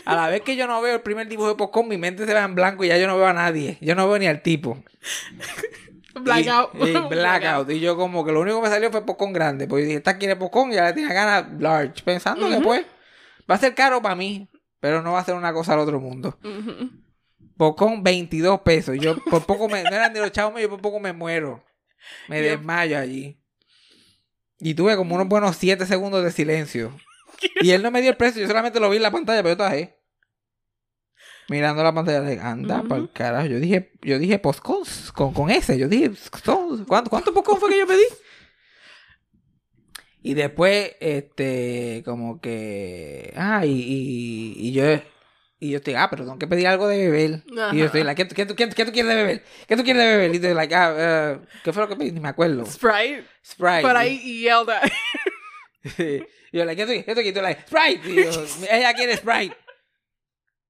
a 0.06 0.16
la 0.16 0.30
vez 0.30 0.42
que 0.42 0.56
yo 0.56 0.68
no 0.68 0.82
veo 0.82 0.96
el 0.96 1.02
primer 1.02 1.28
dibujo 1.28 1.50
de 1.50 1.56
popcorn, 1.56 1.88
mi 1.88 1.98
mente 1.98 2.26
se 2.26 2.34
va 2.34 2.44
en 2.44 2.56
blanco 2.56 2.84
y 2.84 2.88
ya 2.88 2.98
yo 2.98 3.08
no 3.08 3.18
veo 3.18 3.28
a 3.28 3.34
nadie. 3.34 3.78
Yo 3.82 3.96
no 3.96 4.08
veo 4.08 4.18
ni 4.20 4.28
al 4.28 4.42
tipo. 4.42 4.84
Blackout. 6.22 6.76
Y, 6.76 6.90
y 6.90 6.98
blackout. 7.10 7.70
Y 7.72 7.80
yo 7.80 7.96
como 7.96 8.26
que 8.26 8.32
lo 8.32 8.42
único 8.42 8.58
que 8.58 8.68
me 8.68 8.74
salió 8.74 8.92
fue 8.92 9.06
popcorn 9.06 9.34
grande. 9.34 9.68
Porque 9.68 9.86
dije, 9.86 9.98
esta 9.98 10.18
quiere 10.18 10.36
popcorn 10.36 10.72
y 10.72 10.76
ya 10.76 10.86
le 10.86 10.94
tiene 10.94 11.14
ganas 11.14 11.46
large. 11.60 12.04
Pensando 12.04 12.50
que 12.50 12.60
pues 12.60 12.86
va 13.52 13.56
a 13.56 13.60
ser 13.60 13.76
caro 13.76 14.02
para 14.02 14.16
mí. 14.16 14.50
Pero 14.80 15.02
no 15.04 15.12
va 15.14 15.20
a 15.20 15.26
ser 15.26 15.36
una 15.36 15.54
cosa 15.54 15.74
al 15.74 15.80
otro 15.80 16.00
mundo. 16.00 16.40
Ujú. 16.44 16.90
Popcorn 17.58 18.02
22 18.02 18.62
pesos. 18.62 18.98
Yo 19.00 19.16
por 19.30 19.46
poco 19.46 19.70
me... 19.70 19.84
No 19.84 19.90
eran 19.90 20.14
ni 20.14 20.20
los 20.20 20.32
chavos, 20.32 20.60
yo 20.60 20.70
por 20.70 20.82
poco 20.82 21.00
me 21.00 21.14
muero. 21.14 21.64
Me 22.28 22.42
Yo- 22.44 22.50
desmayo 22.50 22.98
allí. 22.98 23.38
Y 24.60 24.74
tuve 24.74 24.96
como 24.96 25.16
unos 25.16 25.28
buenos 25.28 25.56
7 25.58 25.86
segundos 25.86 26.24
de 26.24 26.32
silencio. 26.32 26.96
Y 27.62 27.72
él 27.72 27.84
no 27.84 27.92
me 27.92 28.02
dio 28.02 28.10
el 28.12 28.18
precio. 28.18 28.42
Yo 28.42 28.48
solamente 28.48 28.80
lo 28.80 28.90
vi 28.90 28.98
en 28.98 29.04
la 29.04 29.12
pantalla, 29.12 29.40
pero 29.44 29.50
yo 29.50 29.54
estaba 29.54 29.70
ahí. 29.72 29.94
Mirando 31.50 31.84
la 31.84 31.94
pantalla, 31.94 32.22
de 32.22 32.40
anda, 32.40 32.80
Ujú. 32.80 32.88
pa'l 32.88 33.12
carajo. 33.12 33.48
Yo 33.48 33.60
dije, 33.60 33.92
yo 34.02 34.18
dije 34.20 34.40
postcon 34.40 34.84
con, 35.14 35.34
con 35.34 35.50
ese. 35.50 35.78
Yo 35.78 35.88
dije, 35.88 36.12
¿cuánto, 36.88 37.10
cuánto 37.10 37.34
fue 37.34 37.70
que 37.70 37.80
yo 37.80 37.88
pedí? 37.88 38.06
Y 40.24 40.36
después, 40.36 40.96
este, 41.00 42.04
como 42.06 42.40
que, 42.40 43.34
ah, 43.36 43.66
y, 43.66 43.72
y, 43.72 44.54
y 44.68 44.72
yo, 44.72 44.84
y 45.60 45.72
yo 45.72 45.78
estoy, 45.78 45.96
ah, 45.96 46.08
pero 46.12 46.24
tengo 46.26 46.38
que 46.38 46.48
pedir 46.48 46.68
algo 46.68 46.88
de 46.88 46.98
beber. 47.10 47.44
Y 47.74 47.78
yo 47.78 47.86
estoy, 47.86 48.02
Ajá. 48.02 48.08
like, 48.14 48.28
¿qué, 48.28 48.36
qué, 48.36 48.56
qué, 48.56 48.70
qué 48.70 48.86
tú 48.86 48.92
quieres 48.92 49.10
de 49.10 49.16
beber? 49.16 49.44
¿Qué 49.68 49.76
tú 49.76 49.84
quieres 49.84 50.04
de 50.04 50.10
beber? 50.10 50.32
Y 50.32 50.36
estoy, 50.36 50.54
like, 50.54 50.76
ah, 50.76 50.96
eh, 50.98 51.40
¿qué 51.64 51.74
fue 51.74 51.84
lo 51.84 51.90
que 51.90 51.96
pedí? 51.96 52.12
Ni 52.12 52.20
me 52.20 52.30
acuerdo. 52.30 52.66
Sprite. 52.66 53.26
Sprite. 53.44 53.82
But 53.82 53.96
I 53.98 54.18
yelled 54.20 54.70
at. 54.70 54.92
Y 56.54 56.58
yo, 56.58 56.66
like, 56.66 56.76
¿qué 56.76 56.86
tú 56.86 56.90
quieres? 56.90 57.06
¿Qué 57.06 57.16
tú 57.16 57.22
quieres? 57.22 57.42
Like, 57.42 57.62
Sprite. 57.62 58.10
Y 58.10 58.26
yo, 58.26 58.46
ella 58.70 58.94
quiere 58.94 59.16
Sprite. 59.16 59.56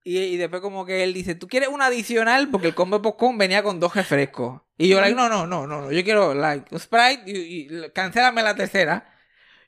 Y, 0.03 0.17
y 0.17 0.37
después 0.37 0.61
como 0.61 0.85
que 0.85 1.03
él 1.03 1.11
dice, 1.13 1.33
¿tú 1.35 1.47
quieres 1.47 1.69
un 1.69 1.81
adicional? 1.81 2.49
Porque 2.49 2.67
el 2.67 2.75
combo 2.75 3.01
popcorn 3.01 3.37
venía 3.37 3.63
con 3.63 3.79
dos 3.79 3.95
refrescos. 3.95 4.61
Y 4.77 4.87
yo, 4.89 5.01
like, 5.01 5.15
no, 5.15 5.27
no, 5.27 5.47
no, 5.47 5.65
no, 5.65 5.81
no. 5.81 5.91
Yo 5.91 6.03
quiero, 6.03 6.35
like, 6.35 6.67
un 6.73 6.79
Sprite 6.79 7.23
y, 7.25 7.31
y 7.31 7.89
cancélame 7.93 8.43
la 8.43 8.55
tercera. 8.55 9.10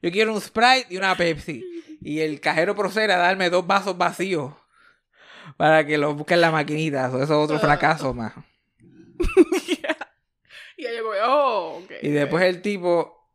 Yo 0.03 0.11
quiero 0.11 0.33
un 0.33 0.41
Sprite 0.41 0.87
y 0.89 0.97
una 0.97 1.15
Pepsi. 1.15 1.63
Y 2.01 2.19
el 2.19 2.41
cajero 2.41 2.75
procede 2.75 3.13
a 3.13 3.17
darme 3.17 3.49
dos 3.49 3.65
vasos 3.65 3.97
vacíos 3.97 4.53
para 5.55 5.85
que 5.87 5.97
los 5.97 6.15
busque 6.15 6.33
en 6.33 6.41
la 6.41 6.51
maquinita. 6.51 7.07
Eso 7.07 7.23
es 7.23 7.31
otro 7.31 7.57
fracaso 7.57 8.13
más. 8.13 8.33
Y 10.75 10.85
ella 10.85 11.01
como, 11.01 11.13
oh. 11.23 11.81
Y 12.01 12.09
después 12.09 12.43
el 12.43 12.61
tipo, 12.61 13.29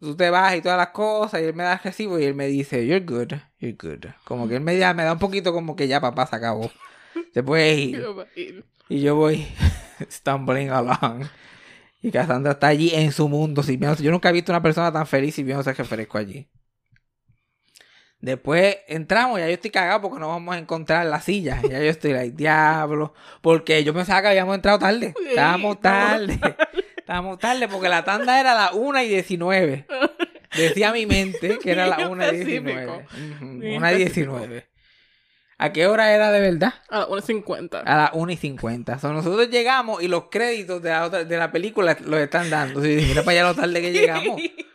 tú 0.00 0.16
te 0.16 0.30
vas 0.30 0.56
y 0.56 0.62
todas 0.62 0.78
las 0.78 0.88
cosas, 0.88 1.40
y 1.40 1.44
él 1.44 1.54
me 1.54 1.62
da 1.62 1.74
el 1.74 1.78
recibo 1.78 2.18
y 2.18 2.24
él 2.24 2.34
me 2.34 2.46
dice, 2.46 2.84
you're 2.84 3.04
good, 3.04 3.34
you're 3.60 3.76
good. 3.80 4.06
Como 4.24 4.48
que 4.48 4.56
él 4.56 4.62
me 4.62 4.76
da, 4.76 4.92
me 4.94 5.04
da 5.04 5.12
un 5.12 5.18
poquito 5.18 5.52
como 5.52 5.76
que 5.76 5.86
ya 5.86 6.00
papá 6.00 6.26
se 6.26 6.34
acabó. 6.34 6.72
Se 7.32 7.42
puede 7.42 7.74
ir. 8.34 8.64
Y 8.88 9.00
yo 9.00 9.14
voy 9.14 9.46
stumbling 10.10 10.70
along. 10.70 11.26
Y 12.06 12.12
Cassandra 12.12 12.52
está 12.52 12.68
allí 12.68 12.92
en 12.94 13.10
su 13.10 13.28
mundo 13.28 13.64
sirviéndose. 13.64 14.04
Yo 14.04 14.12
nunca 14.12 14.28
he 14.28 14.32
visto 14.32 14.52
una 14.52 14.62
persona 14.62 14.92
tan 14.92 15.08
feliz 15.08 15.34
sirviéndose 15.34 15.72
refresco 15.72 16.18
allí. 16.18 16.48
Después 18.20 18.76
entramos, 18.86 19.40
ya 19.40 19.46
yo 19.48 19.54
estoy 19.54 19.72
cagado 19.72 20.02
porque 20.02 20.20
no 20.20 20.28
vamos 20.28 20.54
a 20.54 20.58
encontrar 20.58 21.04
la 21.06 21.20
silla. 21.20 21.60
Ya 21.62 21.80
yo 21.80 21.90
estoy 21.90 22.12
like, 22.12 22.36
diablo. 22.36 23.12
Porque 23.40 23.82
yo 23.82 23.92
pensaba 23.92 24.22
que 24.22 24.28
habíamos 24.28 24.54
entrado 24.54 24.78
tarde. 24.78 25.14
Estábamos 25.28 25.80
tarde. 25.80 26.38
Estábamos 26.96 27.40
tarde 27.40 27.66
porque 27.66 27.88
la 27.88 28.04
tanda 28.04 28.38
era 28.38 28.54
la 28.54 28.70
1 28.72 29.02
y 29.02 29.08
19. 29.08 29.86
Decía 30.56 30.92
mi 30.92 31.06
mente 31.06 31.58
que 31.58 31.72
era 31.72 31.88
la 31.88 31.96
Bien 31.96 32.12
1 32.12 32.22
y 32.22 32.26
específico. 32.26 32.70
19. 32.70 32.96
Ujú, 33.34 33.58
Bien 33.58 33.76
1 33.78 33.90
y 33.90 33.96
19. 33.96 34.66
¿A 35.58 35.72
qué 35.72 35.86
hora 35.86 36.12
era 36.14 36.30
de 36.32 36.40
verdad? 36.40 36.74
A 36.90 36.98
las 37.00 37.08
1.50. 37.08 37.82
A 37.86 37.96
las 37.96 38.10
1 38.12 38.32
y 38.32 38.36
50. 38.36 38.98
So, 38.98 39.12
nosotros 39.12 39.48
llegamos 39.48 40.02
y 40.02 40.08
los 40.08 40.24
créditos 40.30 40.82
de 40.82 40.90
la, 40.90 41.04
otra- 41.06 41.24
de 41.24 41.36
la 41.38 41.50
película 41.50 41.96
los 42.04 42.20
están 42.20 42.50
dando. 42.50 42.82
Sí, 42.82 43.02
mira 43.08 43.22
para 43.22 43.40
allá 43.40 43.48
lo 43.48 43.54
tarde 43.54 43.80
que 43.80 43.92
llegamos. 43.92 44.40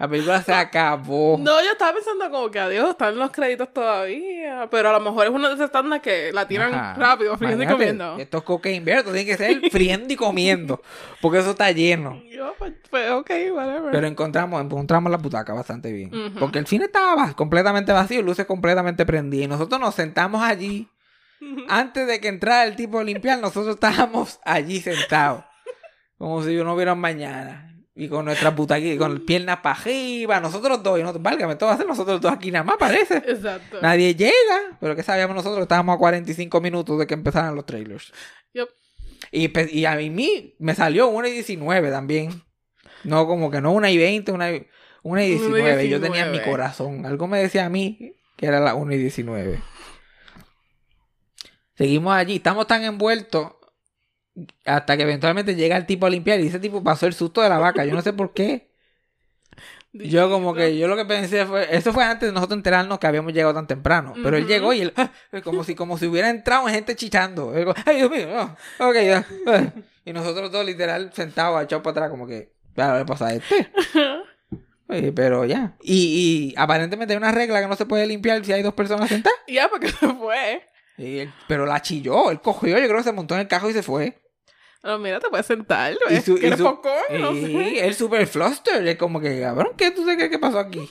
La 0.00 0.08
película 0.08 0.40
se 0.42 0.54
acabó. 0.54 1.36
No, 1.38 1.62
yo 1.62 1.72
estaba 1.72 1.92
pensando 1.92 2.30
como 2.30 2.50
que 2.50 2.58
adiós, 2.58 2.88
están 2.88 3.18
los 3.18 3.30
créditos 3.32 3.70
todavía. 3.70 4.66
Pero 4.70 4.88
a 4.88 4.92
lo 4.94 5.00
mejor 5.00 5.26
es 5.26 5.30
una 5.30 5.48
de 5.48 5.56
esas 5.56 5.70
tandas 5.70 6.00
que 6.00 6.32
la 6.32 6.48
tiran 6.48 6.72
Ajá. 6.74 6.94
rápido, 6.94 7.36
friendo 7.36 7.62
y 7.64 7.66
comiendo. 7.66 8.16
Esto 8.16 8.38
es 8.38 8.44
cocaine 8.44 8.82
bear, 8.82 9.00
esto 9.00 9.12
tiene 9.12 9.26
que 9.26 9.36
ser 9.36 9.60
friendo 9.70 10.10
y 10.10 10.16
comiendo. 10.16 10.80
Porque 11.20 11.40
eso 11.40 11.50
está 11.50 11.70
lleno. 11.70 12.22
Yo, 12.32 12.54
pues, 12.58 12.72
pues, 12.88 13.10
ok, 13.10 13.30
whatever. 13.52 13.90
Pero 13.92 14.06
encontramos, 14.06 14.62
encontramos 14.62 15.12
la 15.12 15.18
butaca 15.18 15.52
bastante 15.52 15.92
bien. 15.92 16.32
Porque 16.40 16.58
el 16.58 16.66
cine 16.66 16.86
estaba 16.86 17.34
completamente 17.34 17.92
vacío, 17.92 18.22
luces 18.22 18.46
completamente 18.46 19.04
prendidas. 19.04 19.44
Y 19.44 19.48
nosotros 19.48 19.78
nos 19.78 19.94
sentamos 19.94 20.42
allí. 20.42 20.88
Antes 21.68 22.06
de 22.06 22.20
que 22.22 22.28
entrara 22.28 22.64
el 22.64 22.74
tipo 22.74 23.00
a 23.00 23.04
limpiar, 23.04 23.38
nosotros 23.38 23.74
estábamos 23.74 24.40
allí 24.46 24.80
sentados. 24.80 25.44
Como 26.16 26.42
si 26.42 26.54
no 26.56 26.72
hubiera 26.72 26.94
mañana. 26.94 27.69
Y 27.94 28.08
con 28.08 28.24
nuestras 28.24 28.54
butaquitas, 28.54 28.98
con 28.98 29.24
piernas 29.26 29.58
para 29.58 29.78
arriba, 29.78 30.40
nosotros 30.40 30.82
dos. 30.82 30.98
Y 30.98 31.02
nosotros, 31.02 31.22
válgame, 31.22 31.56
todo 31.56 31.68
va 31.68 31.74
a 31.74 31.78
ser 31.78 31.86
nosotros 31.86 32.20
dos 32.20 32.32
aquí 32.32 32.50
nada 32.50 32.64
más, 32.64 32.76
parece. 32.78 33.16
Exacto. 33.16 33.78
Nadie 33.82 34.14
llega. 34.14 34.78
Pero 34.80 34.94
que 34.94 35.02
sabíamos 35.02 35.34
nosotros 35.34 35.62
estábamos 35.62 35.96
a 35.96 35.98
45 35.98 36.60
minutos 36.60 36.98
de 36.98 37.06
que 37.06 37.14
empezaran 37.14 37.54
los 37.54 37.66
trailers. 37.66 38.12
Y, 39.32 39.78
y 39.78 39.84
a 39.84 39.96
mí 39.96 40.54
me 40.58 40.74
salió 40.74 41.08
1 41.08 41.28
y 41.28 41.32
19 41.32 41.90
también. 41.90 42.42
No, 43.04 43.26
como 43.26 43.50
que 43.50 43.60
no 43.60 43.72
1 43.72 43.88
y 43.88 43.98
20, 43.98 44.32
1 44.32 44.50
y, 44.50 44.66
1 45.02 45.20
y 45.20 45.28
19. 45.28 45.88
Yo 45.88 46.00
tenía 46.00 46.22
en 46.22 46.32
mi 46.32 46.38
19. 46.38 46.50
corazón. 46.50 47.06
Algo 47.06 47.26
me 47.26 47.38
decía 47.38 47.66
a 47.66 47.70
mí 47.70 48.14
que 48.36 48.46
era 48.46 48.60
la 48.60 48.74
1 48.74 48.92
y 48.92 48.98
19. 48.98 49.60
Seguimos 51.74 52.14
allí, 52.14 52.36
estamos 52.36 52.66
tan 52.66 52.82
envueltos 52.84 53.52
hasta 54.64 54.96
que 54.96 55.02
eventualmente 55.02 55.54
llega 55.54 55.76
el 55.76 55.86
tipo 55.86 56.06
a 56.06 56.10
limpiar 56.10 56.40
y 56.40 56.46
ese 56.46 56.60
tipo 56.60 56.82
pasó 56.82 57.06
el 57.06 57.14
susto 57.14 57.42
de 57.42 57.48
la 57.48 57.58
vaca. 57.58 57.84
Yo 57.84 57.94
no 57.94 58.02
sé 58.02 58.12
por 58.12 58.32
qué. 58.32 58.70
Yo 59.92 60.30
como 60.30 60.54
que, 60.54 60.78
yo 60.78 60.86
lo 60.86 60.96
que 60.96 61.04
pensé 61.04 61.44
fue, 61.46 61.66
eso 61.74 61.92
fue 61.92 62.04
antes 62.04 62.28
de 62.28 62.32
nosotros 62.32 62.56
enterarnos 62.56 63.00
que 63.00 63.08
habíamos 63.08 63.32
llegado 63.32 63.54
tan 63.54 63.66
temprano. 63.66 64.14
Pero 64.22 64.36
él 64.36 64.46
llegó 64.46 64.72
y 64.72 64.82
él, 64.82 64.92
ah, 64.96 65.10
como 65.42 65.64
si, 65.64 65.74
como 65.74 65.98
si 65.98 66.06
hubiera 66.06 66.30
entrado 66.30 66.68
en 66.68 66.74
gente 66.74 66.94
chichando. 66.94 67.54
Él, 67.56 67.66
Ay, 67.84 67.96
Dios 67.96 68.10
mío, 68.10 68.28
no. 68.28 68.88
Ok, 68.88 68.94
ya. 69.04 69.26
ah". 69.46 69.72
Y 70.04 70.12
nosotros 70.14 70.50
dos 70.50 70.64
literal 70.64 71.12
sentados, 71.12 71.62
echados 71.62 71.84
para 71.84 71.92
atrás, 71.92 72.10
como 72.10 72.26
que, 72.26 72.52
claro, 72.74 72.98
le 72.98 73.04
pasa 73.04 73.26
a 73.26 73.34
este. 73.34 73.70
Oye, 74.88 75.12
pero 75.12 75.44
ya. 75.44 75.76
Y, 75.82 76.52
y 76.52 76.54
aparentemente 76.56 77.12
hay 77.12 77.18
una 77.18 77.30
regla 77.32 77.60
que 77.60 77.68
no 77.68 77.76
se 77.76 77.86
puede 77.86 78.06
limpiar 78.06 78.44
si 78.44 78.52
hay 78.52 78.62
dos 78.62 78.74
personas 78.74 79.08
sentadas. 79.08 79.38
Ya, 79.46 79.68
porque 79.68 79.88
se 80.00 80.08
fue. 80.08 80.62
Y 81.00 81.18
él- 81.20 81.32
pero 81.48 81.66
la 81.66 81.80
chilló, 81.82 82.30
él 82.30 82.40
cogió, 82.40 82.78
yo 82.78 82.84
creo 82.86 82.98
que 82.98 83.02
se 83.04 83.12
montó 83.12 83.34
en 83.34 83.40
el 83.40 83.48
carro 83.48 83.70
y 83.70 83.72
se 83.72 83.82
fue. 83.82 84.20
No, 84.82 84.98
mira, 84.98 85.18
te 85.20 85.28
puedes 85.28 85.46
sentar. 85.46 85.92
Y 85.92 86.14
¿ves? 86.14 86.24
su- 86.24 86.36
y 86.36 86.40
¿Quieres 86.40 86.58
su- 86.58 86.64
popcorn? 86.64 87.20
No 87.20 87.32
y 87.32 87.44
sé. 87.44 87.86
él 87.86 87.94
super 87.94 88.26
fluster, 88.26 88.86
es 88.86 88.96
como 88.96 89.20
que, 89.20 89.40
cabrón, 89.40 89.72
¿qué 89.76 89.90
tú 89.90 90.02
sabes 90.02 90.16
qué, 90.18 90.30
qué 90.30 90.38
pasó 90.38 90.58
aquí? 90.58 90.90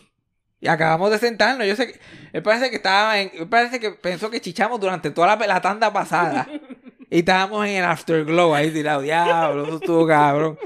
Y 0.61 0.67
acabamos 0.67 1.09
de 1.11 1.17
sentarnos, 1.19 1.65
yo 1.67 1.75
sé 1.75 1.93
que, 1.93 1.99
él 2.33 2.43
parece 2.43 2.69
que 2.69 2.75
estaba 2.75 3.19
en, 3.19 3.31
él 3.33 3.47
parece 3.47 3.79
que 3.79 3.91
pensó 3.91 4.29
que 4.29 4.41
chichamos 4.41 4.79
durante 4.79 5.09
toda 5.11 5.35
la, 5.35 5.47
la 5.47 5.61
tanda 5.61 5.91
pasada. 5.93 6.47
y 7.09 7.19
estábamos 7.19 7.65
en 7.65 7.77
el 7.77 7.85
afterglow 7.85 8.53
ahí 8.53 8.69
tirado, 8.71 9.01
diablo, 9.01 9.63
eso 9.65 9.75
estuvo 9.77 10.05
cabrón. 10.07 10.59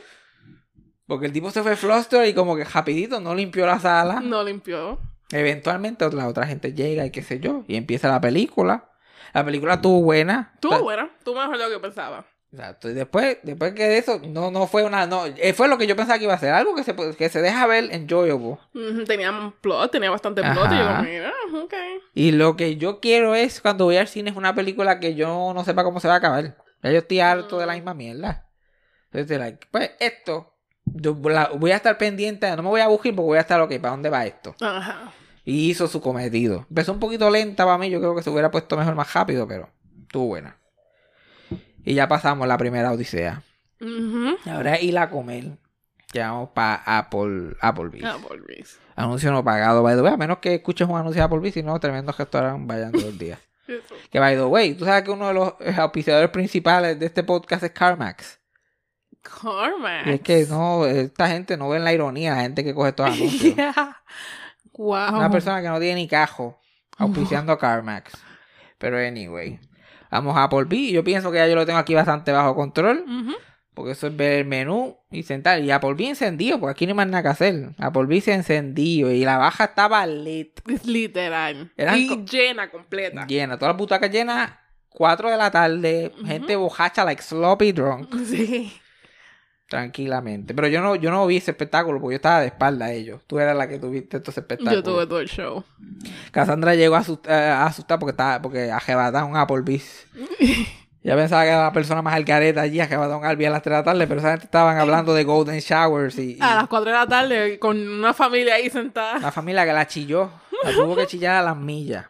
Porque 1.05 1.25
el 1.27 1.31
tipo 1.33 1.51
se 1.51 1.61
fue 1.63 1.75
fluster 1.75 2.27
y 2.27 2.33
como 2.33 2.55
que 2.55 2.63
rapidito 2.63 3.19
no 3.19 3.35
limpió 3.35 3.65
la 3.65 3.79
sala. 3.79 4.19
No 4.21 4.43
limpió. 4.43 4.99
Eventualmente 5.31 6.09
la 6.11 6.27
otra 6.27 6.45
gente 6.47 6.73
llega 6.73 7.05
y 7.05 7.11
qué 7.11 7.21
sé 7.23 7.39
yo, 7.39 7.63
y 7.67 7.75
empieza 7.75 8.09
la 8.09 8.19
película. 8.21 8.89
La 9.33 9.43
película 9.43 9.75
estuvo 9.75 10.01
buena. 10.01 10.51
Estuvo 10.55 10.81
buena. 10.83 11.09
Estuvo 11.17 11.35
mejor 11.39 11.57
de 11.57 11.63
lo 11.63 11.69
que 11.71 11.79
pensaba. 11.79 12.25
Exacto. 12.51 12.87
Y 12.89 12.93
después, 12.93 13.39
después 13.41 13.73
que 13.73 13.87
de 13.87 13.97
eso, 13.97 14.21
no, 14.27 14.51
no 14.51 14.67
fue 14.67 14.83
una, 14.83 15.07
no, 15.07 15.25
eh, 15.25 15.53
fue 15.53 15.67
lo 15.67 15.77
que 15.79 15.87
yo 15.87 15.95
pensaba 15.95 16.19
que 16.19 16.25
iba 16.25 16.35
a 16.35 16.37
ser, 16.37 16.51
algo 16.53 16.75
que 16.75 16.83
se, 16.83 16.95
que 17.17 17.29
se 17.29 17.41
deja 17.41 17.65
ver 17.65 17.85
enjoyable. 17.91 18.57
Ujú, 18.75 19.03
Tenía 19.07 19.31
un 19.31 19.51
plot, 19.53 19.91
tenía 19.91 20.11
bastante 20.11 20.41
plot. 20.43 20.71
Y 20.71 20.77
yo, 20.77 21.03
mira, 21.03 21.33
ok. 21.63 21.73
Y 22.13 22.31
lo 22.31 22.55
que 22.55 22.77
yo 22.77 22.99
quiero 22.99 23.33
es, 23.33 23.59
cuando 23.59 23.85
voy 23.85 23.97
al 23.97 24.07
cine, 24.07 24.29
es 24.29 24.35
una 24.35 24.53
película 24.53 24.99
que 24.99 25.15
yo 25.15 25.51
no 25.55 25.63
sepa 25.63 25.83
cómo 25.83 25.99
se 25.99 26.07
va 26.07 26.13
a 26.13 26.17
acabar. 26.17 26.55
Ya 26.83 26.91
yo 26.91 26.99
estoy 26.99 27.21
harto 27.21 27.57
de 27.57 27.65
la 27.65 27.73
misma 27.73 27.95
mierda. 27.95 28.47
Entonces, 29.11 29.39
like, 29.39 29.67
pues 29.71 29.91
esto, 29.99 30.53
yo 30.85 31.17
la- 31.23 31.49
voy 31.55 31.71
a 31.71 31.77
estar 31.77 31.97
pendiente, 31.97 32.55
no 32.55 32.61
me 32.61 32.69
voy 32.69 32.81
a 32.81 32.87
buscar 32.87 33.13
porque 33.15 33.25
voy 33.25 33.37
a 33.39 33.41
estar, 33.41 33.59
ok, 33.61 33.71
¿para 33.79 33.91
dónde 33.91 34.09
va 34.11 34.25
esto? 34.27 34.55
Ajá. 34.61 35.11
Y 35.45 35.69
hizo 35.69 35.87
su 35.87 36.01
cometido. 36.01 36.65
Empezó 36.69 36.93
un 36.93 36.99
poquito 36.99 37.29
lenta 37.29 37.65
para 37.65 37.77
mí, 37.77 37.89
yo 37.89 37.99
creo 37.99 38.15
que 38.15 38.23
se 38.23 38.29
hubiera 38.29 38.51
puesto 38.51 38.77
mejor 38.77 38.95
más 38.95 39.13
rápido, 39.13 39.47
pero 39.47 39.69
estuvo 40.01 40.27
buena. 40.27 40.57
Y 41.83 41.95
ya 41.95 42.07
pasamos 42.07 42.47
la 42.47 42.57
primera 42.57 42.91
odisea. 42.91 43.43
Ahora 44.45 44.79
ir 44.79 44.97
a 44.97 45.09
comer. 45.09 45.57
Ya 46.13 46.31
vamos 46.31 46.49
para 46.53 46.75
Apple, 46.85 47.55
Applebee's. 47.59 48.05
Applebee's. 48.05 48.79
Anuncio 48.95 49.31
no 49.31 49.43
pagado, 49.43 49.81
by 49.81 49.95
the 49.95 50.01
way. 50.01 50.13
A 50.13 50.17
menos 50.17 50.37
que 50.37 50.55
escuches 50.55 50.87
un 50.87 50.95
anuncio 50.95 51.19
de 51.19 51.25
Applebee's, 51.25 51.55
si 51.55 51.63
no, 51.63 51.79
tremendo 51.79 52.13
restaurante 52.15 52.63
vayan 52.65 52.91
todo 52.91 53.09
el 53.09 53.17
día. 53.17 53.39
Eso. 53.67 53.95
que 54.11 54.19
by 54.19 54.35
the 54.35 54.43
way, 54.43 54.75
tú 54.75 54.85
sabes 54.85 55.03
que 55.03 55.11
uno 55.11 55.29
de 55.29 55.33
los 55.33 55.53
eh, 55.61 55.73
auspiciadores 55.77 56.29
principales 56.29 56.99
de 56.99 57.05
este 57.05 57.23
podcast 57.23 57.63
es 57.63 57.71
CarMax. 57.71 58.39
Carmax. 59.21 60.07
Y 60.07 60.09
es 60.11 60.21
que 60.21 60.45
no, 60.49 60.85
esta 60.85 61.29
gente 61.29 61.57
no 61.57 61.69
ve 61.69 61.79
la 61.79 61.93
ironía, 61.93 62.35
la 62.35 62.41
gente 62.41 62.63
que 62.63 62.73
coge 62.73 62.89
estos 62.89 63.05
anuncios. 63.11 63.55
Yeah. 63.55 64.03
Wow. 64.75 65.15
Una 65.15 65.29
persona 65.29 65.61
que 65.61 65.67
no 65.69 65.79
tiene 65.79 65.95
ni 65.95 66.07
cajo 66.07 66.59
auspiciando 66.97 67.51
a 67.53 67.59
CarMax. 67.59 68.13
Pero 68.77 68.97
anyway, 68.97 69.59
vamos 70.11 70.35
a 70.35 70.43
Applebee's. 70.43 70.91
Yo 70.91 71.03
pienso 71.03 71.31
que 71.31 71.37
ya 71.37 71.47
yo 71.47 71.55
lo 71.55 71.65
tengo 71.65 71.79
aquí 71.79 71.93
bastante 71.93 72.31
bajo 72.31 72.55
control. 72.55 73.05
Porque 73.73 73.93
eso 73.93 74.05
es 74.05 74.15
ver 74.15 74.33
el 74.33 74.45
menú 74.45 74.97
y 75.09 75.23
sentar. 75.23 75.59
Y 75.61 75.71
Applebee's 75.71 76.09
encendido, 76.21 76.59
porque 76.59 76.71
aquí 76.71 76.85
no 76.85 76.91
hay 76.91 76.97
más 76.97 77.07
nada 77.07 77.23
que 77.23 77.29
hacer. 77.29 77.69
Applebee's 77.79 78.27
encendido 78.27 79.11
y 79.11 79.23
la 79.25 79.37
baja 79.37 79.63
estaba 79.65 80.05
lit. 80.05 80.59
Es 80.69 80.85
literal. 80.87 81.71
Eran 81.77 81.97
y 81.97 82.07
co- 82.07 82.23
llena 82.25 82.69
completa. 82.69 83.25
Llena, 83.25 83.57
todas 83.57 83.73
las 83.73 83.77
butacas 83.79 84.11
llenas. 84.11 84.51
4 84.89 85.31
de 85.31 85.37
la 85.37 85.49
tarde, 85.49 86.11
gente 86.23 86.55
bojacha, 86.55 87.03
like 87.03 87.19
sloppy 87.23 87.71
drunk, 87.71 88.13
Sí. 88.27 88.71
Tranquilamente. 89.73 90.53
Pero 90.53 90.67
yo 90.67 90.81
no, 90.81 90.95
yo 90.95 91.09
no 91.11 91.25
vi 91.25 91.37
ese 91.37 91.51
espectáculo 91.51 91.99
porque 91.99 92.13
yo 92.13 92.17
estaba 92.17 92.41
de 92.41 92.47
espalda 92.47 92.85
a 92.85 92.91
ellos. 92.91 93.21
Tú 93.27 93.39
eras 93.39 93.55
la 93.57 93.67
que 93.67 93.79
tuviste 93.79 94.17
estos 94.17 94.37
espectáculos. 94.37 94.75
Yo 94.75 94.83
tuve 94.83 95.07
todo 95.07 95.19
el 95.19 95.27
show. 95.27 95.63
Cassandra 96.31 96.75
llegó 96.75 96.95
asust- 96.95 97.27
eh, 97.27 97.49
asustada 97.49 97.97
porque 97.99 98.11
estaba, 98.11 98.41
porque 98.41 98.71
ajebataba 98.71 99.25
un 99.25 99.35
Applebee's. 99.37 100.05
Ya 101.05 101.17
pensaba 101.17 101.43
que 101.43 101.49
era 101.49 101.63
la 101.63 101.73
persona 101.73 102.01
más 102.01 102.13
algareta 102.13 102.61
allí, 102.61 102.79
ajebataba 102.79 103.17
un 103.17 103.25
Albi 103.25 103.43
a 103.43 103.49
las 103.49 103.61
3 103.61 103.73
de 103.73 103.77
la 103.77 103.83
tarde, 103.83 104.07
pero 104.07 104.21
esa 104.21 104.29
gente 104.31 104.45
estaban 104.45 104.77
hablando 104.77 105.13
de 105.13 105.25
Golden 105.25 105.59
Showers 105.59 106.17
y, 106.17 106.37
y 106.37 106.39
A 106.39 106.55
las 106.55 106.67
4 106.69 106.91
de 106.91 106.97
la 106.97 107.05
tarde, 107.05 107.59
con 107.59 107.77
una 107.77 108.13
familia 108.13 108.55
ahí 108.55 108.69
sentada. 108.69 109.19
la 109.19 109.29
familia 109.29 109.65
que 109.65 109.73
la 109.73 109.85
chilló. 109.85 110.29
La 110.63 110.71
tuvo 110.71 110.95
que 110.95 111.05
chillar 111.05 111.35
a 111.35 111.41
las 111.41 111.57
millas. 111.57 112.05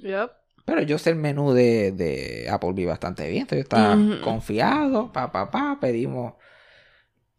Yep. 0.00 0.30
Pero 0.66 0.82
yo 0.82 0.98
sé 0.98 1.08
el 1.10 1.16
menú 1.16 1.52
de, 1.54 1.92
de 1.92 2.46
Applebee 2.50 2.84
bastante 2.84 3.26
bien. 3.26 3.42
Entonces 3.42 3.60
yo 3.70 3.74
estaba 3.74 3.96
confiado. 4.22 5.10
Pa, 5.10 5.32
pa, 5.32 5.50
pa. 5.50 5.78
Pedimos. 5.80 6.34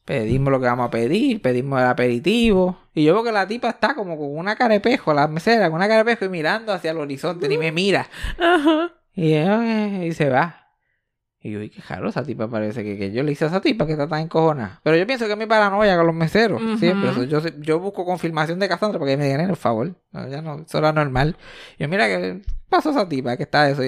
Pedimos 0.05 0.51
lo 0.51 0.59
que 0.59 0.67
vamos 0.67 0.87
a 0.87 0.91
pedir. 0.91 1.41
Pedimos 1.41 1.81
el 1.81 1.87
aperitivo. 1.87 2.77
Y 2.93 3.03
yo 3.03 3.15
veo 3.15 3.23
que 3.23 3.31
la 3.31 3.47
tipa 3.47 3.69
está 3.69 3.95
como 3.95 4.17
con 4.17 4.37
una 4.37 4.55
carepejo, 4.55 5.13
la 5.13 5.27
mesera, 5.27 5.67
con 5.67 5.77
una 5.77 5.87
carepejo 5.87 6.25
y 6.25 6.29
mirando 6.29 6.71
hacia 6.71 6.91
el 6.91 6.97
horizonte. 6.97 7.49
Ni 7.49 7.57
me 7.57 7.71
mira. 7.71 8.07
Ajá. 8.39 8.93
Y, 9.13 9.33
eh, 9.33 10.05
y 10.07 10.13
se 10.13 10.29
va. 10.29 10.65
Y 11.39 11.51
yo, 11.51 11.61
y 11.61 11.69
qué 11.69 11.79
jaro, 11.79 12.09
esa 12.09 12.23
tipa 12.23 12.47
parece 12.47 12.83
que, 12.83 12.97
que 12.97 13.11
yo 13.11 13.21
le 13.21 13.31
hice 13.31 13.45
a 13.45 13.49
esa 13.49 13.61
tipa 13.61 13.85
que 13.85 13.91
está 13.91 14.07
tan 14.07 14.21
encojona. 14.21 14.79
Pero 14.83 14.97
yo 14.97 15.05
pienso 15.05 15.25
que 15.25 15.33
es 15.33 15.37
mi 15.37 15.45
paranoia 15.45 15.95
con 15.95 16.07
los 16.07 16.15
meseros. 16.15 16.61
Siempre. 16.79 17.11
Eso, 17.11 17.23
yo, 17.23 17.39
yo 17.59 17.79
busco 17.79 18.03
confirmación 18.03 18.57
de 18.57 18.67
Cassandra 18.67 18.99
para 18.99 19.11
que 19.11 19.17
me 19.17 19.25
digan, 19.25 19.47
por 19.47 19.57
favor. 19.57 19.95
No, 20.11 20.27
ya 20.27 20.41
no, 20.41 20.61
eso 20.61 20.77
era 20.79 20.91
normal. 20.91 21.37
Y 21.77 21.83
yo, 21.83 21.89
mira, 21.89 22.07
¿qué 22.07 22.41
pasó 22.67 22.89
esa 22.89 23.07
tipa? 23.07 23.37
que 23.37 23.43
está 23.43 23.69
eso? 23.69 23.83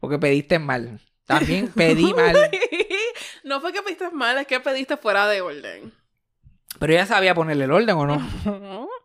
Porque 0.00 0.18
pediste 0.18 0.58
mal. 0.58 1.00
También 1.26 1.68
pedí 1.68 2.12
mal. 2.16 2.36
no 3.44 3.60
fue 3.60 3.72
que 3.72 3.82
pediste 3.82 4.10
mal, 4.10 4.38
es 4.38 4.46
que 4.46 4.60
pediste 4.60 4.96
fuera 4.96 5.26
de 5.28 5.40
orden. 5.40 5.92
Pero 6.78 6.92
ella 6.92 7.06
sabía 7.06 7.34
ponerle 7.34 7.64
el 7.64 7.72
orden 7.72 7.96
o 7.96 8.06
no. 8.06 8.88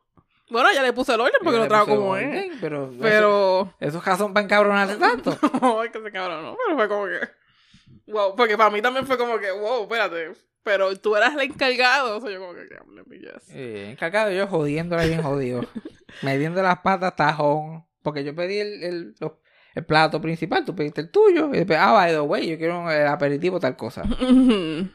Bueno, 0.49 0.67
ya 0.73 0.83
le 0.83 0.91
puse 0.91 1.13
el 1.13 1.21
orden 1.21 1.39
porque 1.43 1.59
lo 1.59 1.67
trajo 1.69 1.85
como 1.85 2.17
es. 2.17 2.51
Pero, 2.59 2.93
Pero. 2.99 3.73
eso 3.79 3.99
es 3.99 4.03
razón 4.05 4.33
para 4.33 4.43
encabronarse 4.43 4.97
tanto. 4.97 5.37
No, 5.61 5.81
es 5.81 5.91
que 5.91 6.01
se 6.01 6.11
cabrón, 6.11 6.43
no. 6.43 6.57
Pero 6.65 6.77
fue 6.77 6.89
como 6.89 7.05
que. 7.05 8.11
Wow, 8.11 8.35
porque 8.35 8.57
para 8.57 8.69
mí 8.69 8.81
también 8.81 9.07
fue 9.07 9.17
como 9.17 9.39
que, 9.39 9.49
wow, 9.49 9.83
espérate. 9.83 10.33
Pero 10.63 10.93
tú 10.97 11.15
eras 11.15 11.33
el 11.35 11.39
encargado. 11.39 12.17
O 12.17 12.19
sea, 12.19 12.29
yo 12.31 12.41
como 12.41 12.53
que, 12.53 12.67
"Yeah, 12.67 12.83
let 12.93 13.03
me 13.05 13.17
guess". 13.17 13.49
Eh, 13.51 13.91
encargado 13.91 14.29
yo 14.31 14.45
jodiéndola 14.45 15.05
bien 15.05 15.23
jodido. 15.23 15.61
Metiendo 16.21 16.61
las 16.61 16.79
patas 16.79 17.15
tajón. 17.15 17.85
Porque 18.03 18.25
yo 18.25 18.35
pedí 18.35 18.59
el, 18.59 18.83
el, 18.83 19.15
los- 19.21 19.31
el 19.75 19.85
plato 19.85 20.19
principal, 20.21 20.65
tú 20.65 20.75
pediste 20.75 21.01
el 21.01 21.09
tuyo. 21.11 21.49
Y 21.53 21.57
después, 21.57 21.79
ah, 21.81 21.93
by 21.93 22.11
the 22.11 22.19
way, 22.21 22.47
yo 22.49 22.57
quiero 22.57 22.89
el 22.91 23.07
aperitivo, 23.07 23.59
tal 23.59 23.75
cosa. 23.75 24.03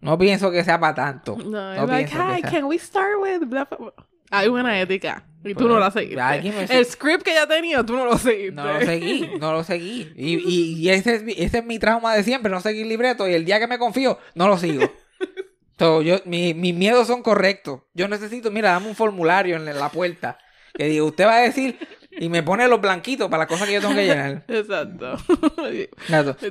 No 0.00 0.16
pienso 0.16 0.50
que 0.52 0.62
sea 0.62 0.78
para 0.78 0.94
tanto. 0.94 1.36
No, 1.36 1.74
No 1.74 1.82
es 1.82 1.88
like, 1.88 2.10
sea. 2.12 2.40
can 2.50 2.64
we 2.64 2.78
start 2.78 3.18
with 3.20 3.40
blah, 3.48 3.64
blah, 3.64 3.78
blah"? 3.78 3.92
Hay 4.30 4.46
una 4.48 4.80
ética. 4.80 5.24
Y 5.42 5.54
tú 5.54 5.66
no 5.66 5.78
la 5.80 5.90
seguiste. 5.90 6.16
Pues, 6.52 6.70
me- 6.70 6.78
El 6.78 6.84
script 6.84 7.22
que 7.24 7.34
ya 7.34 7.46
tenía, 7.48 7.82
tú 7.84 7.94
no 7.96 8.04
lo 8.04 8.16
seguiste. 8.16 8.52
No 8.52 8.72
lo 8.72 8.80
seguí, 8.80 9.30
no 9.40 9.52
lo 9.52 9.64
seguí. 9.64 10.12
Y, 10.14 10.36
y, 10.36 10.74
y 10.78 10.90
ese, 10.90 11.14
es 11.16 11.22
mi, 11.24 11.32
ese 11.36 11.58
es 11.58 11.64
mi 11.64 11.78
trauma 11.80 12.14
de 12.14 12.22
siempre, 12.22 12.50
no 12.50 12.60
seguir 12.60 12.86
libreto. 12.86 13.26
Y 13.28 13.34
el 13.34 13.44
día 13.44 13.58
que 13.58 13.66
me 13.66 13.78
confío, 13.78 14.18
no 14.34 14.46
lo 14.48 14.56
sigo. 14.56 14.88
So, 15.80 16.02
yo, 16.02 16.16
mi- 16.24 16.54
mis 16.54 16.74
miedos 16.74 17.06
son 17.06 17.22
correctos. 17.22 17.82
Yo 17.94 18.08
necesito, 18.08 18.50
mira, 18.50 18.72
dame 18.72 18.88
un 18.88 18.96
formulario 18.96 19.54
en 19.56 19.64
la 19.64 19.88
puerta. 19.90 20.36
Que 20.74 20.86
diga, 20.86 21.04
usted 21.04 21.24
va 21.24 21.36
a 21.36 21.40
decir, 21.42 21.78
y 22.18 22.28
me 22.28 22.42
pone 22.42 22.66
los 22.68 22.80
blanquitos 22.80 23.28
para 23.28 23.42
las 23.44 23.46
cosas 23.48 23.66
que 23.68 23.74
yo 23.74 23.80
tengo 23.80 23.94
que 23.94 24.06
llenar. 24.06 24.44
Exacto. 24.48 25.16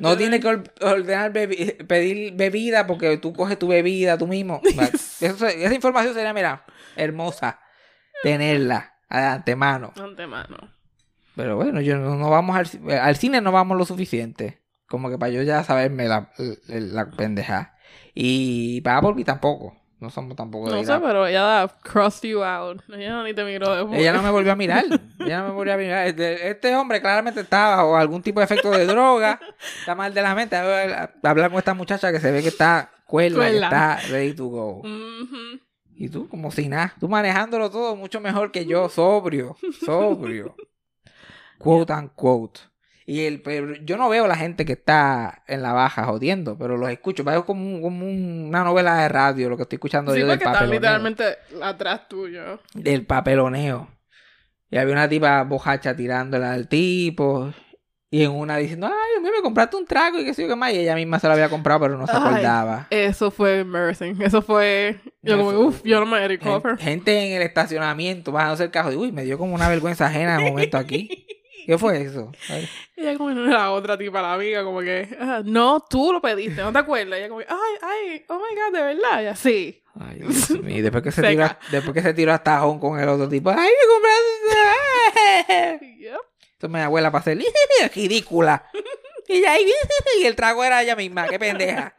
No 0.01 0.17
tienes 0.17 0.39
que 0.41 0.47
or- 0.47 0.73
ordenar 0.81 1.33
bebi- 1.33 1.85
pedir 1.85 2.33
bebida 2.33 2.87
porque 2.87 3.17
tú 3.17 3.33
coges 3.33 3.59
tu 3.59 3.67
bebida 3.67 4.17
tú 4.17 4.27
mismo. 4.27 4.61
Eso- 5.21 5.47
esa 5.47 5.73
información 5.73 6.13
sería, 6.13 6.33
mira, 6.33 6.63
hermosa 6.95 7.59
tenerla 8.23 8.95
de 9.09 9.17
antemano. 9.17 9.93
Antemano. 10.01 10.57
Pero 11.35 11.55
bueno, 11.55 11.81
yo 11.81 11.97
no, 11.97 12.15
no 12.15 12.29
vamos 12.29 12.55
al, 12.57 12.67
al 12.99 13.15
cine, 13.15 13.41
no 13.41 13.51
vamos 13.51 13.77
lo 13.77 13.85
suficiente. 13.85 14.61
Como 14.87 15.09
que 15.09 15.17
para 15.17 15.31
yo 15.31 15.43
ya 15.43 15.63
saberme 15.63 16.07
la, 16.07 16.31
la, 16.67 16.79
la 16.79 17.11
pendeja. 17.11 17.75
Y 18.15 18.81
para 18.81 18.97
Applebee 18.97 19.23
tampoco. 19.25 19.77
No 19.99 20.11
somos 20.11 20.35
tampoco 20.35 20.69
de 20.69 20.75
No 20.75 20.83
sé, 20.83 20.99
pero 20.99 21.25
ella 21.25 21.67
crossed 21.81 22.29
you 22.29 22.43
out. 22.43 22.81
Ella 22.89 23.23
ni 23.23 23.33
te 23.33 23.43
miró 23.43 23.75
después. 23.75 23.99
Ella 23.99 24.13
no 24.13 24.21
me 24.21 24.29
volvió 24.29 24.51
a 24.51 24.55
mirar. 24.55 24.85
Ella 25.19 25.39
no 25.39 25.47
me 25.47 25.53
volvió 25.53 25.73
a 25.73 25.77
mirar. 25.77 26.07
Este, 26.07 26.49
este 26.49 26.75
hombre 26.75 27.01
claramente 27.01 27.39
está 27.41 27.77
bajo 27.77 27.97
algún 27.97 28.21
tipo 28.21 28.39
de 28.39 28.45
efecto 28.45 28.69
de 28.69 28.85
droga. 28.85 29.39
Está 29.79 29.95
mal 29.95 30.13
de 30.13 30.21
la 30.21 30.35
mente. 30.35 30.55
Hablar 30.55 31.49
con 31.49 31.57
esta 31.57 31.73
muchacha 31.73 32.11
que 32.11 32.19
se 32.19 32.31
ve 32.31 32.43
que 32.43 32.49
está 32.49 32.91
cuerda, 33.05 33.49
que 33.49 33.55
está 33.55 33.99
ready 34.09 34.33
to 34.33 34.45
go. 34.47 34.83
Y 35.95 36.09
tú, 36.09 36.29
como 36.29 36.51
si 36.51 36.69
nada. 36.69 36.93
Tú 36.99 37.09
manejándolo 37.09 37.71
todo 37.71 37.95
mucho 37.95 38.21
mejor 38.21 38.51
que 38.51 38.67
yo, 38.67 38.89
sobrio. 38.89 39.57
Sobrio. 39.83 40.55
quote 41.57 41.91
unquote. 41.91 42.59
Y 43.09 43.21
el, 43.25 43.41
pero 43.41 43.73
yo 43.85 43.95
no 43.95 44.09
veo 44.09 44.27
la 44.27 44.35
gente 44.35 44.65
que 44.65 44.73
está 44.73 45.41
en 45.47 45.61
la 45.61 45.71
baja 45.71 46.03
jodiendo, 46.03 46.57
pero 46.57 46.75
los 46.75 46.89
escucho. 46.89 47.23
Veo 47.23 47.45
como, 47.45 47.81
como 47.81 48.05
una 48.05 48.65
novela 48.65 48.97
de 48.97 49.07
radio 49.07 49.49
lo 49.49 49.55
que 49.55 49.63
estoy 49.63 49.77
escuchando 49.77 50.13
Sí, 50.13 50.19
yo 50.19 50.27
del 50.27 50.37
papeloneo. 50.39 50.73
literalmente 50.73 51.23
atrás 51.63 52.09
tuyo. 52.09 52.59
Del 52.73 53.05
papeloneo. 53.05 53.87
Y 54.69 54.77
había 54.77 54.91
una 54.93 55.07
tipa 55.07 55.43
bojacha 55.43 55.95
tirándola 55.95 56.51
al 56.51 56.67
tipo. 56.67 57.53
Y 58.11 58.23
en 58.23 58.31
una 58.31 58.57
diciendo, 58.57 58.87
ay, 58.87 59.21
me 59.23 59.29
compraste 59.41 59.77
un 59.77 59.85
trago 59.85 60.19
y 60.19 60.25
qué 60.25 60.33
sé 60.33 60.41
yo 60.41 60.49
qué 60.49 60.55
más. 60.57 60.73
Y 60.73 60.79
ella 60.79 60.95
misma 60.95 61.19
se 61.19 61.27
lo 61.27 61.33
había 61.33 61.47
comprado, 61.49 61.79
pero 61.81 61.97
no 61.97 62.07
se 62.07 62.13
Ay. 62.13 62.19
acordaba. 62.19 62.87
Eso 62.89 63.31
fue 63.31 63.59
embarrassing. 63.59 64.21
Eso 64.21 64.41
fue. 64.41 64.99
Yo, 65.21 65.37
como, 65.37 65.51
Eso- 65.51 65.59
uff, 65.61 65.81
yo 65.85 66.01
no 66.01 66.05
me 66.05 66.27
recover. 66.27 66.77
Gente 66.77 67.17
en 67.25 67.37
el 67.37 67.41
estacionamiento 67.43 68.33
bajándose 68.33 68.65
el 68.65 68.71
carro. 68.71 68.91
y, 68.91 68.97
Uy, 68.97 69.13
me 69.13 69.23
dio 69.23 69.37
como 69.37 69.55
una 69.55 69.69
vergüenza 69.69 70.07
ajena 70.07 70.37
de 70.37 70.49
momento 70.49 70.77
aquí. 70.77 71.25
¿Qué 71.67 71.77
fue 71.77 72.01
eso? 72.01 72.31
Ay, 72.49 72.67
Ella 72.95 73.17
como 73.17 73.29
la 73.31 73.71
otra 73.71 73.97
tipa, 73.97 74.21
la 74.21 74.33
amiga, 74.33 74.63
como 74.63 74.79
que, 74.79 75.15
ah, 75.19 75.41
no, 75.45 75.81
tú 75.87 76.13
lo 76.13 76.21
pediste, 76.21 76.61
¿no 76.61 76.71
te 76.71 76.79
acuerdas? 76.79 77.19
Ella 77.19 77.27
como, 77.27 77.41
que, 77.41 77.47
ay, 77.49 77.73
ay, 77.81 78.25
oh 78.29 78.37
my 78.39 78.55
god, 78.55 78.73
de 78.73 78.81
verdad, 78.83 79.21
y 79.21 79.25
así. 79.27 79.83
Ay, 79.99 80.19
Dios 80.19 80.49
mío. 80.51 80.77
Y 80.77 80.81
después 80.81 81.03
que 81.03 81.11
se 81.11 81.21
tiró, 81.21 81.45
después 81.69 81.93
que 81.93 82.01
se 82.01 82.13
tiró 82.13 82.31
hasta 82.31 82.55
tajón 82.55 82.79
con 82.79 82.97
el 82.99 83.09
otro 83.09 83.27
tipo, 83.27 83.49
ay, 83.49 83.69
me 83.69 83.93
compraste. 83.93 85.97
Yep. 85.99 86.17
Esto 86.53 86.69
mi 86.69 86.79
abuela 86.79 87.11
para 87.11 87.19
hacer 87.21 87.37
ridícula. 87.95 88.63
Y 89.27 89.41
ya, 89.41 89.55
y 90.21 90.25
el 90.25 90.35
trago 90.35 90.63
era 90.63 90.81
ella 90.81 90.95
misma, 90.95 91.27
qué 91.27 91.37
pendeja. 91.37 91.93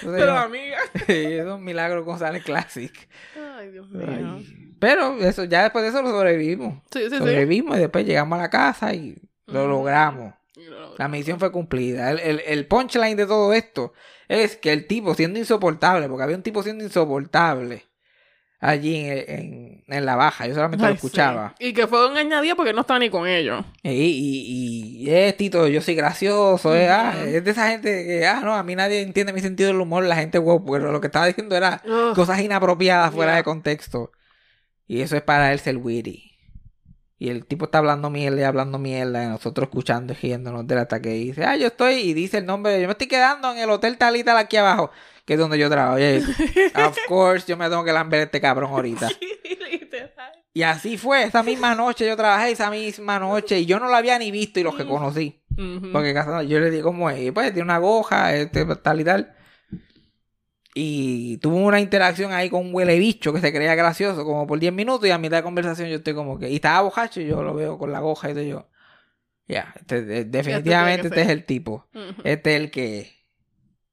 Entonces, 0.00 0.22
Pero 0.22 0.34
yo- 0.34 0.38
amiga. 0.38 0.78
es 1.08 1.46
un 1.46 1.64
milagro 1.64 2.04
González 2.04 2.44
Classic. 2.44 2.92
Ay, 3.56 3.70
Dios 3.70 3.88
mío. 3.88 4.06
Ay. 4.36 4.63
Pero 4.84 5.16
eso, 5.20 5.44
ya 5.44 5.62
después 5.62 5.82
de 5.82 5.88
eso 5.88 6.02
lo 6.02 6.10
sobrevivimos. 6.10 6.74
Sí, 6.90 7.04
sí, 7.04 7.10
sí. 7.10 7.16
Sobrevivimos 7.16 7.78
y 7.78 7.80
después 7.80 8.04
llegamos 8.04 8.38
a 8.38 8.42
la 8.42 8.50
casa 8.50 8.92
y 8.92 9.16
lo 9.46 9.66
logramos. 9.66 10.34
La 10.98 11.08
misión 11.08 11.38
fue 11.38 11.50
cumplida. 11.50 12.10
El, 12.10 12.18
el, 12.20 12.42
el 12.46 12.66
punchline 12.66 13.16
de 13.16 13.26
todo 13.26 13.54
esto 13.54 13.94
es 14.28 14.56
que 14.56 14.74
el 14.74 14.86
tipo 14.86 15.14
siendo 15.14 15.38
insoportable, 15.38 16.06
porque 16.06 16.22
había 16.24 16.36
un 16.36 16.42
tipo 16.42 16.62
siendo 16.62 16.84
insoportable 16.84 17.86
allí 18.60 18.96
en, 18.96 19.24
en, 19.28 19.84
en 19.88 20.04
la 20.06 20.16
baja, 20.16 20.46
yo 20.46 20.54
solamente 20.54 20.84
Ay, 20.84 20.90
lo 20.90 20.94
escuchaba. 20.96 21.54
sí. 21.58 21.68
Y 21.68 21.72
que 21.72 21.86
fue 21.86 22.08
un 22.10 22.16
añadido 22.16 22.56
porque 22.56 22.72
no 22.72 22.82
estaba 22.82 22.98
ni 22.98 23.10
con 23.10 23.26
ellos. 23.26 23.64
Y, 23.82 23.90
y, 23.90 25.02
y 25.06 25.10
es 25.10 25.36
Tito, 25.36 25.66
yo 25.66 25.80
soy 25.82 25.94
gracioso, 25.94 26.74
es, 26.74 26.90
ah, 26.90 27.14
es 27.26 27.42
de 27.44 27.50
esa 27.50 27.68
gente 27.68 28.04
que, 28.06 28.26
ah, 28.26 28.40
no, 28.42 28.54
a 28.54 28.62
mí 28.62 28.74
nadie 28.74 29.00
entiende 29.02 29.32
mi 29.32 29.40
sentido 29.40 29.68
del 29.68 29.80
humor, 29.80 30.04
la 30.04 30.16
gente, 30.16 30.38
wow, 30.38 30.64
pero 30.64 30.92
lo 30.92 31.00
que 31.00 31.08
estaba 31.08 31.26
diciendo 31.26 31.56
era 31.56 31.82
cosas 32.14 32.40
inapropiadas 32.40 33.12
fuera 33.14 33.36
de 33.36 33.44
contexto. 33.44 34.12
Y 34.86 35.00
eso 35.00 35.16
es 35.16 35.22
para 35.22 35.52
él 35.52 35.58
ser 35.58 35.76
witty. 35.78 36.30
Y 37.18 37.30
el 37.30 37.46
tipo 37.46 37.66
está 37.66 37.78
hablando 37.78 38.10
mierda 38.10 38.40
y 38.40 38.44
hablando 38.44 38.78
mierda, 38.78 39.24
y 39.24 39.28
nosotros 39.28 39.68
escuchando 39.68 40.12
y 40.12 40.16
riéndonos 40.16 40.66
del 40.66 40.78
ataque. 40.78 41.16
Y 41.16 41.24
dice, 41.26 41.44
ah, 41.44 41.56
yo 41.56 41.68
estoy, 41.68 41.94
y 41.94 42.12
dice 42.12 42.38
el 42.38 42.46
nombre, 42.46 42.78
yo 42.80 42.86
me 42.86 42.92
estoy 42.92 43.06
quedando 43.06 43.50
en 43.52 43.58
el 43.58 43.70
hotel 43.70 43.96
tal 43.96 44.16
y 44.16 44.24
tal 44.24 44.36
aquí 44.36 44.56
abajo, 44.56 44.90
que 45.24 45.34
es 45.34 45.38
donde 45.38 45.56
yo 45.58 45.70
trabajo. 45.70 45.98
Y, 45.98 46.18
of 46.86 46.98
course, 47.08 47.46
yo 47.46 47.56
me 47.56 47.68
tengo 47.68 47.84
que 47.84 47.92
lamber 47.92 48.20
este 48.20 48.40
cabrón 48.40 48.72
ahorita. 48.72 49.08
Y 50.52 50.62
así 50.62 50.98
fue, 50.98 51.24
esa 51.24 51.42
misma 51.42 51.74
noche 51.74 52.06
yo 52.06 52.16
trabajé, 52.16 52.50
esa 52.50 52.70
misma 52.70 53.18
noche, 53.18 53.60
y 53.60 53.66
yo 53.66 53.80
no 53.80 53.88
lo 53.88 53.96
había 53.96 54.18
ni 54.18 54.30
visto 54.30 54.60
y 54.60 54.62
los 54.62 54.74
que 54.76 54.86
conocí. 54.86 55.40
Ujú. 55.56 55.92
Porque 55.92 56.12
casa- 56.14 56.42
yo 56.42 56.60
le 56.60 56.70
digo, 56.70 56.90
¿cómo 56.90 57.10
es? 57.10 57.20
Y 57.20 57.30
pues 57.30 57.52
tiene 57.52 57.62
una 57.64 57.78
goja, 57.78 58.34
este, 58.36 58.64
tal 58.76 59.00
y 59.00 59.04
tal. 59.04 59.34
Y 60.76 61.38
tuvo 61.38 61.56
una 61.58 61.78
interacción 61.80 62.32
ahí 62.32 62.50
con 62.50 62.66
un 62.66 62.74
huele 62.74 62.98
bicho 62.98 63.32
que 63.32 63.40
se 63.40 63.52
creía 63.52 63.76
gracioso, 63.76 64.24
como 64.24 64.44
por 64.46 64.58
10 64.58 64.72
minutos, 64.72 65.06
y 65.08 65.12
a 65.12 65.18
mitad 65.18 65.36
de 65.36 65.42
conversación 65.44 65.88
yo 65.88 65.96
estoy 65.96 66.14
como 66.14 66.36
que. 66.38 66.50
Y 66.50 66.56
estaba 66.56 66.80
bojacho 66.82 67.20
y 67.20 67.26
yo 67.26 67.42
lo 67.44 67.54
veo 67.54 67.78
con 67.78 67.92
la 67.92 68.00
goja 68.00 68.30
y 68.30 68.32
todo 68.34 68.42
yo. 68.42 68.68
Ya, 69.46 69.72
este, 69.78 70.02
de- 70.02 70.24
definitivamente 70.24 71.08
este 71.08 71.22
es 71.22 71.28
el 71.28 71.44
tipo. 71.44 71.86
Este 72.24 72.56
es 72.56 72.60
el 72.62 72.70
que. 72.72 73.12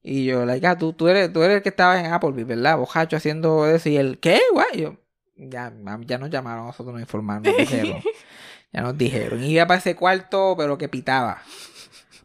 Y 0.02 0.26
yo, 0.26 0.46
like, 0.46 0.66
ah, 0.66 0.76
tú, 0.78 0.94
tú, 0.94 1.08
eres, 1.08 1.32
tú 1.32 1.44
eres 1.44 1.58
el 1.58 1.62
que 1.62 1.70
estaba 1.70 2.00
en 2.00 2.12
Applebee's, 2.12 2.48
¿verdad? 2.48 2.78
Bojacho 2.78 3.16
haciendo 3.16 3.68
eso. 3.68 3.88
Y 3.90 3.98
el, 3.98 4.18
¿qué? 4.20 4.40
Guay. 4.52 4.66
Y 4.74 4.82
yo, 4.82 4.98
ya, 5.36 5.72
ya 6.08 6.18
nos 6.18 6.30
llamaron, 6.32 6.66
nosotros 6.66 6.94
nos 6.94 7.02
informaron, 7.02 7.44
nos 7.44 7.58
dijeron. 7.58 8.02
ya 8.74 8.82
nos 8.82 8.98
dijeron. 8.98 9.44
Y 9.44 9.50
iba 9.52 9.68
para 9.68 9.78
ese 9.80 9.96
cuarto, 9.96 10.56
pero 10.58 10.80
que 10.80 10.90
pitaba. 10.90 11.44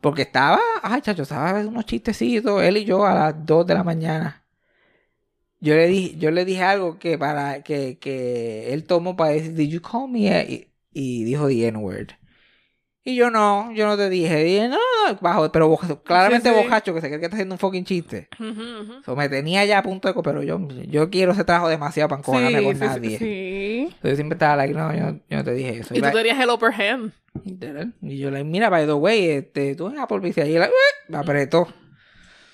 Porque 0.01 0.23
estaba, 0.23 0.61
ay, 0.83 1.03
chacho, 1.03 1.25
estaba 1.25 1.61
unos 1.61 1.85
chistecitos, 1.85 2.63
él 2.63 2.79
y 2.79 2.85
yo 2.87 3.05
a 3.05 3.13
las 3.15 3.45
2 3.45 3.67
de 3.67 3.75
la 3.75 3.85
mañana. 3.85 4.46
Yo 5.61 5.75
le 5.75 5.87
dije, 5.87 6.17
yo 6.19 6.31
le 6.31 6.45
dije 6.45 6.63
algo 6.63 6.99
que 6.99 7.17
para 7.19 7.63
que, 7.63 7.99
que 7.99 8.73
él 8.75 8.85
tomó 8.85 9.17
para 9.17 9.31
decir, 9.31 9.55
did 9.55 9.69
you 9.69 9.81
call 9.81 10.09
me? 10.09 10.31
a-" 10.31 10.43
Y, 10.45 10.69
y 10.93 11.25
dijo 11.25 11.49
the 11.49 11.67
N-word. 11.69 12.09
Y 13.05 13.15
yo 13.15 13.31
no, 13.31 13.73
yo 13.73 13.87
no 13.87 13.97
te 13.97 14.11
dije, 14.11 14.43
dije, 14.43 14.69
no, 14.69 14.79
bajo, 15.21 15.53
pero 15.53 15.79
claramente 16.05 16.49
sí. 16.49 16.55
bojacho 16.57 16.93
que 16.93 17.01
se 17.01 17.07
cree 17.07 17.21
que 17.21 17.27
está 17.27 17.37
haciendo 17.37 17.55
un 17.55 17.59
fucking 17.61 17.85
chiste. 17.85 18.29
So, 19.05 19.15
me 19.15 19.29
tenía 19.29 19.65
ya 19.65 19.79
a 19.79 19.83
punto 19.85 20.13
de 20.13 20.23
pero 20.25 20.43
yo, 20.43 20.59
yo 20.89 21.09
quiero 21.09 21.31
ese 21.31 21.45
trabajo 21.45 21.69
demasiado 21.69 22.09
para 22.09 22.19
encojonarme 22.19 22.59
Sí, 22.59 22.65
con 22.65 22.79
nadie. 22.81 23.19
sí. 23.19 23.95
So, 24.03 24.09
yo 24.09 24.17
siempre 24.17 24.35
estaba 24.35 24.57
like, 24.57 24.75
no, 24.75 24.93
yo, 24.93 25.21
yo 25.31 25.37
no 25.37 25.45
te 25.45 25.55
dije 25.55 25.79
eso. 25.79 25.95
Y 25.95 25.99
Iba- 25.99 26.11
tú 26.11 26.17
tenías 26.19 26.41
el 26.41 26.51
upper 26.51 26.73
hand. 26.73 27.13
Y 28.03 28.19
yo 28.19 28.31
le 28.33 28.43
mira, 28.43 28.71
by 28.71 28.87
the 28.87 28.93
way, 28.95 29.29
este, 29.29 29.77
tú 29.77 29.87
en 29.89 29.99
Applebee's 30.01 30.37
y 30.39 30.41
ahí 30.41 30.55
la- 30.59 30.71
me 31.09 31.19
apretó. 31.19 31.69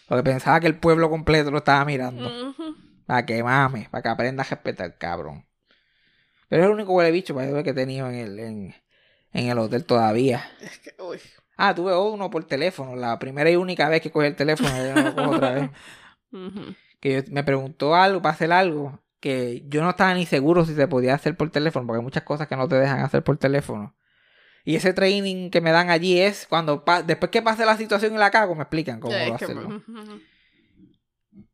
Porque 0.06 0.22
pensaba 0.22 0.60
que 0.60 0.66
el 0.66 0.76
pueblo 0.76 1.08
completo 1.08 1.50
lo 1.50 1.58
estaba 1.58 1.82
mirando. 1.86 2.26
Ujú. 2.26 2.74
Para 3.12 3.26
que 3.26 3.42
mames, 3.42 3.90
para 3.90 4.00
que 4.00 4.08
aprenda 4.08 4.42
a 4.42 4.46
respetar, 4.48 4.96
cabrón. 4.96 5.44
Pero 6.48 6.62
es 6.62 6.66
el 6.68 6.74
único 6.74 6.94
huele 6.94 7.10
bicho 7.10 7.34
way, 7.34 7.62
que 7.62 7.68
he 7.70 7.74
tenido 7.74 8.08
en 8.08 8.14
el, 8.14 8.38
en, 8.38 8.74
en 9.34 9.48
el 9.50 9.58
hotel 9.58 9.84
todavía. 9.84 10.42
Es 10.62 10.78
que, 10.78 10.94
uy. 10.98 11.18
Ah, 11.58 11.74
tuve 11.74 11.94
uno 11.94 12.30
por 12.30 12.44
teléfono. 12.44 12.96
La 12.96 13.18
primera 13.18 13.50
y 13.50 13.56
única 13.56 13.90
vez 13.90 14.00
que 14.00 14.10
cogí 14.10 14.28
el 14.28 14.34
teléfono, 14.34 14.70
yo 14.70 14.94
no 14.94 15.02
lo 15.02 15.14
cojo 15.14 15.30
otra 15.32 15.50
vez. 15.52 15.70
Que 17.00 17.16
yo- 17.16 17.22
me 17.32 17.44
preguntó 17.44 17.94
algo 17.94 18.22
para 18.22 18.34
hacer 18.34 18.50
algo. 18.50 18.98
Que 19.20 19.62
yo 19.68 19.82
no 19.82 19.90
estaba 19.90 20.14
ni 20.14 20.24
seguro 20.24 20.64
si 20.64 20.74
se 20.74 20.88
podía 20.88 21.14
hacer 21.14 21.36
por 21.36 21.50
teléfono. 21.50 21.86
Porque 21.86 21.98
hay 21.98 22.04
muchas 22.04 22.22
cosas 22.22 22.48
que 22.48 22.56
no 22.56 22.66
te 22.66 22.76
dejan 22.76 23.00
hacer 23.00 23.22
por 23.22 23.36
teléfono. 23.36 23.94
Y 24.64 24.76
ese 24.76 24.94
training 24.94 25.50
que 25.50 25.60
me 25.60 25.70
dan 25.70 25.90
allí 25.90 26.18
es 26.18 26.46
cuando 26.48 26.82
después 27.04 27.30
que 27.30 27.42
pase 27.42 27.66
la 27.66 27.76
situación 27.76 28.14
y 28.14 28.16
la 28.18 28.30
cago, 28.30 28.54
me 28.54 28.62
explican 28.62 29.00
cómo 29.00 29.12
que- 29.12 29.32
hacerlo. 29.34 29.82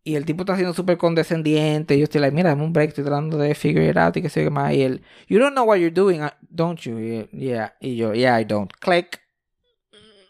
Y 0.09 0.17
el 0.17 0.25
tipo 0.25 0.43
está 0.43 0.55
siendo 0.55 0.73
súper 0.73 0.97
condescendiente. 0.97 1.95
Y 1.95 1.99
yo 1.99 2.05
estoy 2.05 2.23
like, 2.23 2.35
mira, 2.35 2.49
dame 2.49 2.65
un 2.65 2.73
break, 2.73 2.89
estoy 2.89 3.05
tratando 3.05 3.37
de 3.37 3.55
figure 3.55 3.87
it 3.87 3.99
out 3.99 4.17
y 4.17 4.23
que 4.23 4.31
sé 4.31 4.43
qué 4.43 4.49
más. 4.49 4.73
Y 4.73 4.81
él, 4.81 5.03
you 5.29 5.39
don't 5.39 5.53
know 5.53 5.67
what 5.67 5.77
you're 5.77 5.95
doing, 5.95 6.23
uh, 6.23 6.31
don't 6.41 6.81
you? 6.81 6.99
Y, 6.99 7.17
él, 7.17 7.29
yeah. 7.31 7.75
Y 7.79 7.97
yo, 7.97 8.15
yeah, 8.15 8.41
I 8.41 8.47
don't. 8.47 8.73
Click. 8.81 9.21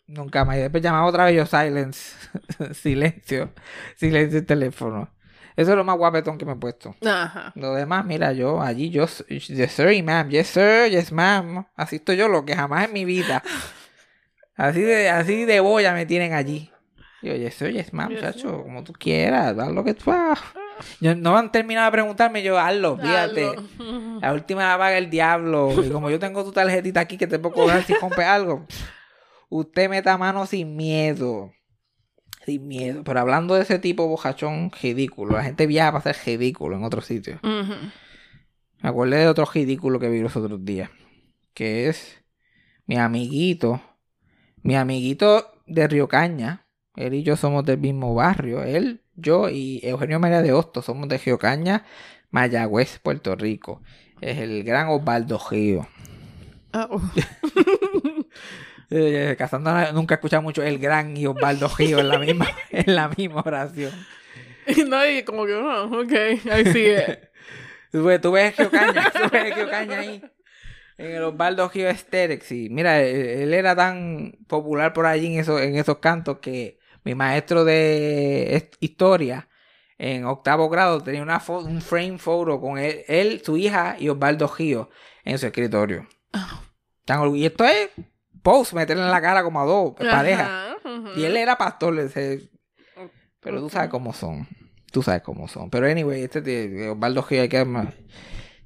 Nunca 0.09 0.45
más. 0.45 0.57
Y 0.57 0.63
después 0.63 0.83
llamaba 0.83 1.07
otra 1.07 1.27
vez 1.27 1.37
yo, 1.37 1.47
silence. 1.47 2.13
Silencio. 2.75 3.53
Silencio 3.95 4.41
el 4.41 4.47
teléfono. 4.47 5.15
Eso 5.55 5.71
es 5.71 5.77
lo 5.77 5.85
más 5.85 5.97
guapetón 5.97 6.39
que 6.39 6.45
me 6.45 6.55
he 6.55 6.57
puesto. 6.57 6.97
Ajá. 7.07 7.53
Lo 7.55 7.73
demás, 7.75 8.05
mira, 8.05 8.33
yo 8.33 8.61
allí, 8.61 8.91
yo, 8.91 9.07
yes 9.29 9.71
sir, 9.71 9.93
y 9.93 10.03
ma'am, 10.03 10.29
yes 10.29 10.49
sir, 10.49 10.91
yes 10.91 11.13
ma'am. 11.13 11.67
Así 11.77 11.97
estoy 11.97 12.17
yo, 12.17 12.27
lo 12.27 12.45
que 12.45 12.57
jamás 12.57 12.87
en 12.87 12.95
mi 12.95 13.05
vida. 13.05 13.45
Así 14.57 14.81
de, 14.81 15.09
así 15.09 15.45
de 15.45 15.61
boya 15.61 15.93
me 15.95 16.05
tienen 16.05 16.33
allí. 16.33 16.73
Yo, 17.23 17.35
yes 17.35 17.55
sir, 17.55 17.73
yes 17.73 17.93
ma'am, 17.93 18.11
Yes, 18.11 18.21
chacho, 18.21 18.63
como 18.63 18.85
tú 18.85 18.93
quieras, 18.93 19.59
haz 19.59 19.73
lo 19.73 19.83
que 19.83 19.95
tú 19.95 20.11
hagas. 20.11 20.41
Yo, 21.01 21.17
no 21.17 21.37
han 21.37 21.51
terminado 21.51 21.87
de 21.87 21.93
preguntarme, 21.93 22.41
yo, 22.41 22.57
hazlo, 22.57 22.97
fíjate. 22.97 23.47
Hazlo. 23.47 24.21
La 24.21 24.33
última 24.33 24.69
la 24.69 24.79
paga 24.79 24.97
el 24.97 25.11
diablo. 25.11 25.75
Y 25.85 25.91
como 25.91 26.09
yo 26.09 26.21
tengo 26.21 26.45
tu 26.45 26.53
tarjetita 26.53 27.01
aquí 27.01 27.17
que 27.19 27.27
te 27.27 27.41
puedo 27.41 27.55
cobrar 27.55 27.83
si 27.83 27.95
compras 27.95 28.29
algo, 28.29 28.65
usted 29.49 29.91
meta 29.91 30.17
mano 30.17 30.47
sin 30.47 30.77
miedo. 30.77 31.53
Sin 32.45 32.69
miedo. 32.69 33.03
Pero 33.03 33.19
hablando 33.19 33.55
de 33.55 33.63
ese 33.63 33.81
tipo 33.81 34.07
bojachón 34.07 34.71
ridículo, 34.81 35.37
la 35.37 35.43
gente 35.43 35.67
viaja 35.67 35.91
para 35.91 36.15
ser 36.15 36.17
ridículo 36.25 36.77
en 36.77 36.85
otros 36.85 37.07
sitios. 37.07 37.41
Ujú. 37.43 37.75
Me 38.81 38.89
acordé 38.89 39.17
de 39.17 39.29
otro 39.29 39.45
ridículo 39.53 39.99
que 39.99 40.09
vi 40.09 40.21
los 40.21 40.37
otros 40.37 40.65
días. 40.65 40.91
Que 41.55 41.89
es 41.89 42.23
mi 42.87 42.97
amiguito. 42.97 43.81
Mi 44.63 44.77
amiguito 44.77 45.61
de 45.67 45.89
Río 45.89 46.07
Caña. 46.07 46.68
Él 46.99 47.15
y 47.15 47.23
yo 47.23 47.37
somos 47.37 47.65
del 47.65 47.79
mismo 47.79 48.13
barrio. 48.15 48.65
Él, 48.65 49.01
yo 49.15 49.49
y 49.49 49.81
Eugenio 49.85 50.19
María 50.19 50.43
de 50.43 50.53
Hostos 50.53 50.85
somos 50.85 51.09
de 51.09 51.17
Río 51.17 51.39
Caña, 51.39 51.85
Mayagüez, 52.31 52.99
Puerto 52.99 53.37
Rico. 53.37 53.81
Es 54.21 54.39
el 54.39 54.65
gran 54.65 54.89
Osvaldo 54.89 55.39
Gío. 55.39 55.87
Ah, 56.73 56.89
uh. 56.91 57.01
Eh, 58.91 59.35
Casando 59.37 59.71
nunca 59.93 60.15
he 60.15 60.17
escuchado 60.17 60.41
mucho 60.41 60.63
el 60.63 60.79
gran 60.79 61.15
y 61.15 61.27
Osvaldo 61.27 61.69
Gío 61.69 61.99
en 61.99 62.09
la 62.09 62.19
misma, 62.19 62.47
en 62.71 62.95
la 62.95 63.11
misma 63.11 63.43
oración. 63.45 63.93
Y 64.67 64.83
no, 64.89 65.07
y 65.07 65.25
como 65.25 65.45
que, 65.45 65.55
oh, 65.55 66.01
ok, 66.01 66.13
ahí 66.51 66.65
sigue. 66.73 67.29
Tú 67.93 68.05
ves, 68.05 68.19
tú 68.19 68.33
ves 68.33 68.55
Gio 68.55 68.71
Caña, 68.71 69.11
tú 69.13 69.29
ves 69.31 69.55
Gio 69.55 69.69
Caña 69.69 69.99
ahí. 69.99 70.23
En 70.97 71.17
el 71.17 71.23
Osvaldo 71.23 71.69
Gio 71.69 71.87
Aesthetics. 71.87 72.51
Y 72.51 72.71
mira, 72.71 73.03
él, 73.03 73.43
él 73.43 73.53
era 73.53 73.77
tan 73.77 74.39
popular 74.47 74.95
por 74.95 75.05
allí 75.05 75.27
en, 75.27 75.41
esos 75.41 75.61
en 75.61 75.77
esos 75.77 75.99
cantos 75.99 76.39
que 76.39 76.78
mi 77.09 77.15
maestro 77.15 77.65
de 77.65 78.71
historia 78.81 79.49
en 79.97 80.27
octavo 80.27 80.69
grado 80.69 81.03
tenía 81.03 81.23
una 81.23 81.43
un 81.49 81.81
frame 81.81 82.19
photo 82.19 82.61
con 82.61 82.79
él, 82.79 83.01
él, 83.09 83.41
su 83.43 83.57
hija 83.57 83.97
y 83.99 84.11
Osvaldo 84.11 84.47
Gio 84.47 84.91
en 85.25 85.39
su 85.39 85.47
escritorio. 85.47 86.07
Tan 87.07 87.21
orgu- 87.21 87.39
y 87.39 87.47
esto 87.47 87.65
es 87.65 87.89
post, 88.43 88.75
meterle 88.75 89.05
en 89.05 89.11
la 89.11 89.23
cara 89.23 89.43
como 89.43 89.59
a 89.61 89.65
dos 89.65 89.95
parejas. 90.11 90.47
Ajá. 90.47 90.77
Y 91.17 91.25
él 91.25 91.35
era 91.39 91.57
pastor, 91.57 91.99
ese- 91.99 92.51
pero 93.41 93.59
tú 93.61 93.71
sabes 93.71 93.89
cómo 93.89 94.13
son. 94.13 94.47
Tú 94.93 95.03
sabes 95.03 95.23
cómo 95.23 95.49
son. 95.49 95.71
Pero 95.71 95.87
anyway, 95.87 96.23
este 96.25 96.43
tío, 96.43 96.93
Osvaldo 96.93 97.23
Gil, 97.23 97.41
hay 97.41 97.49
que 97.49 97.65
más. 97.65 97.89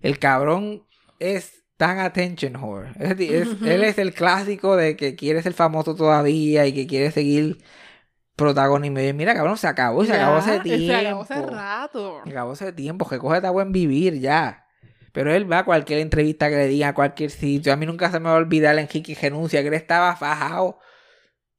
El 0.01 0.19
cabrón 0.19 0.85
es 1.21 1.63
tan 1.77 2.01
attention 2.01 2.57
whore. 2.57 2.91
Tío 3.17 3.43
es- 3.43 3.63
Él 3.63 3.85
es 3.85 3.99
el 3.99 4.13
clásico 4.13 4.75
de 4.77 4.97
que 4.97 5.15
quiere 5.15 5.43
ser 5.43 5.53
famoso 5.53 5.95
todavía 5.95 6.67
y 6.67 6.73
que 6.73 6.89
quiere 6.89 7.11
seguir 7.13 7.59
protagonismo. 8.37 9.01
Y 9.01 9.13
mira, 9.13 9.35
cabrón, 9.35 9.57
se 9.57 9.67
acabó, 9.67 10.05
se 10.05 10.13
acabó 10.13 10.37
hace 10.37 10.61
tiempo. 10.61 10.87
Se 10.87 10.95
acabó 10.95 11.23
hace 11.23 11.43
rato. 11.43 12.21
Se 12.25 12.31
acabó 12.31 12.53
hace 12.53 12.73
tiempo, 12.73 13.09
que 13.09 13.19
coge 13.19 13.47
a 13.47 13.51
buen 13.51 13.73
vivir 13.73 14.21
ya. 14.21 14.67
Pero 15.13 15.35
él 15.35 15.51
va 15.51 15.59
a 15.59 15.65
cualquier 15.65 16.01
entrevista 16.01 16.49
que 16.49 16.57
le 16.57 16.69
diga 16.69 16.89
a 16.89 16.95
cualquier 16.95 17.31
sitio. 17.31 17.73
A 17.73 17.77
mí 17.77 17.85
nunca 17.87 18.11
se 18.11 18.19
me 18.19 18.27
va 18.27 18.35
a 18.35 18.39
olvidar 18.39 18.79
en 18.79 18.87
Kiki 18.87 19.15
Renuncia 19.15 19.61
que 19.61 19.69
él 19.69 19.75
estaba 19.75 20.17
fajado 20.17 20.79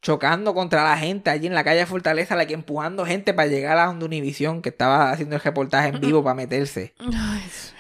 chocando 0.04 0.54
contra 0.54 0.84
la 0.84 0.98
gente 0.98 1.30
allí 1.30 1.48
en 1.48 1.56
la 1.56 1.64
calle 1.64 1.86
Fortaleza, 1.86 2.36
la 2.36 2.46
que 2.46 2.54
empujando 2.54 3.06
gente 3.06 3.34
para 3.34 3.48
llegar 3.48 3.78
a 3.80 3.86
donde 3.86 4.06
Univisión, 4.06 4.62
que 4.62 4.68
estaba 4.68 5.10
haciendo 5.10 5.38
el 5.38 5.42
reportaje 5.42 5.88
en 5.88 6.02
vivo 6.02 6.22
para 6.22 6.36
meterse. 6.36 6.94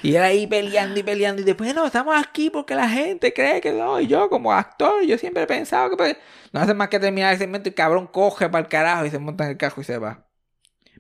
Y 0.02 0.16
él 0.16 0.24
ahí 0.24 0.48
peleando 0.48 0.98
y 0.98 1.04
peleando. 1.04 1.42
Y 1.42 1.46
después, 1.46 1.76
no, 1.76 1.86
estamos 1.86 2.16
aquí 2.18 2.50
porque 2.50 2.76
la 2.76 2.88
gente 2.88 3.34
cree 3.34 3.60
que 3.60 3.74
no. 3.74 4.00
Y 4.00 4.08
yo, 4.08 4.30
como 4.30 4.54
actor, 4.54 5.04
yo 5.06 5.18
siempre 5.18 5.44
he 5.44 5.48
pensado 5.48 5.90
que 5.90 5.98
pues, 5.98 6.18
no 6.54 6.62
hace 6.62 6.74
más 6.74 6.88
que 6.88 6.98
terminar 6.98 7.34
el 7.34 7.40
segmento 7.40 7.68
y 7.68 7.72
el 7.72 7.76
cabrón 7.76 8.08
coge 8.08 8.48
para 8.48 8.64
el 8.64 8.70
carajo 8.70 9.06
y 9.06 9.10
se 9.10 9.20
monta 9.20 9.44
en 9.44 9.52
el 9.52 9.58
carro 9.58 9.82
y 9.82 9.84
se 9.84 9.98
va. 9.98 10.26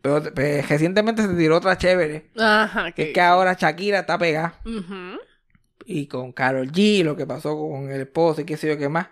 Pero 0.01 0.21
pues, 0.33 0.67
recientemente 0.67 1.21
se 1.21 1.33
tiró 1.35 1.55
otra 1.55 1.77
chévere. 1.77 2.31
Ajá, 2.37 2.91
Que 2.91 3.07
es 3.07 3.13
que 3.13 3.21
ahora 3.21 3.53
Shakira 3.57 3.99
está 3.99 4.17
pegada. 4.17 4.59
Y 5.85 6.07
con 6.07 6.33
Carol 6.33 6.69
G, 6.69 7.01
lo 7.05 7.15
que 7.15 7.25
pasó 7.25 7.57
con 7.57 7.89
el 7.89 8.01
esposo 8.01 8.41
y 8.41 8.43
qué 8.43 8.57
sé 8.57 8.67
yo 8.67 8.77
qué 8.77 8.89
más. 8.89 9.07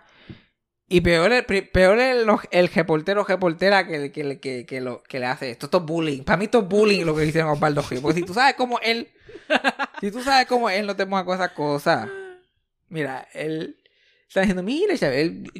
Y 0.92 1.00
peor, 1.00 1.32
el, 1.32 1.44
peor 1.44 1.98
el, 1.98 2.26
el 2.50 2.68
reportero 2.68 3.22
o 3.22 3.24
reportera 3.24 3.86
que, 3.86 4.12
que, 4.12 4.38
que, 4.38 4.66
que, 4.66 4.80
lo, 4.82 5.02
que 5.02 5.18
le 5.18 5.24
hace 5.26 5.50
esto. 5.50 5.64
Esto 5.66 5.78
es 5.78 5.84
bullying. 5.84 6.22
Para 6.22 6.36
mí 6.36 6.44
esto 6.44 6.60
es 6.60 6.68
bullying 6.68 7.04
lo 7.06 7.16
que 7.16 7.22
dicen 7.22 7.42
a 7.46 7.52
Osvaldo 7.52 7.82
Gil. 7.82 8.00
Porque 8.02 8.20
si 8.20 8.26
tú 8.26 8.34
sabes 8.34 8.54
cómo 8.56 8.78
él... 8.80 9.08
si 10.00 10.10
tú 10.10 10.22
sabes 10.22 10.46
cómo 10.46 10.68
él 10.68 10.86
no 10.86 10.94
te 10.94 11.06
ponga 11.06 11.24
con 11.24 11.34
esas 11.34 11.52
cosas. 11.52 12.08
Mira, 12.90 13.26
él 13.32 13.78
está 14.28 14.40
diciendo, 14.40 14.62
mira, 14.62 14.92
Isabel, 14.92 15.50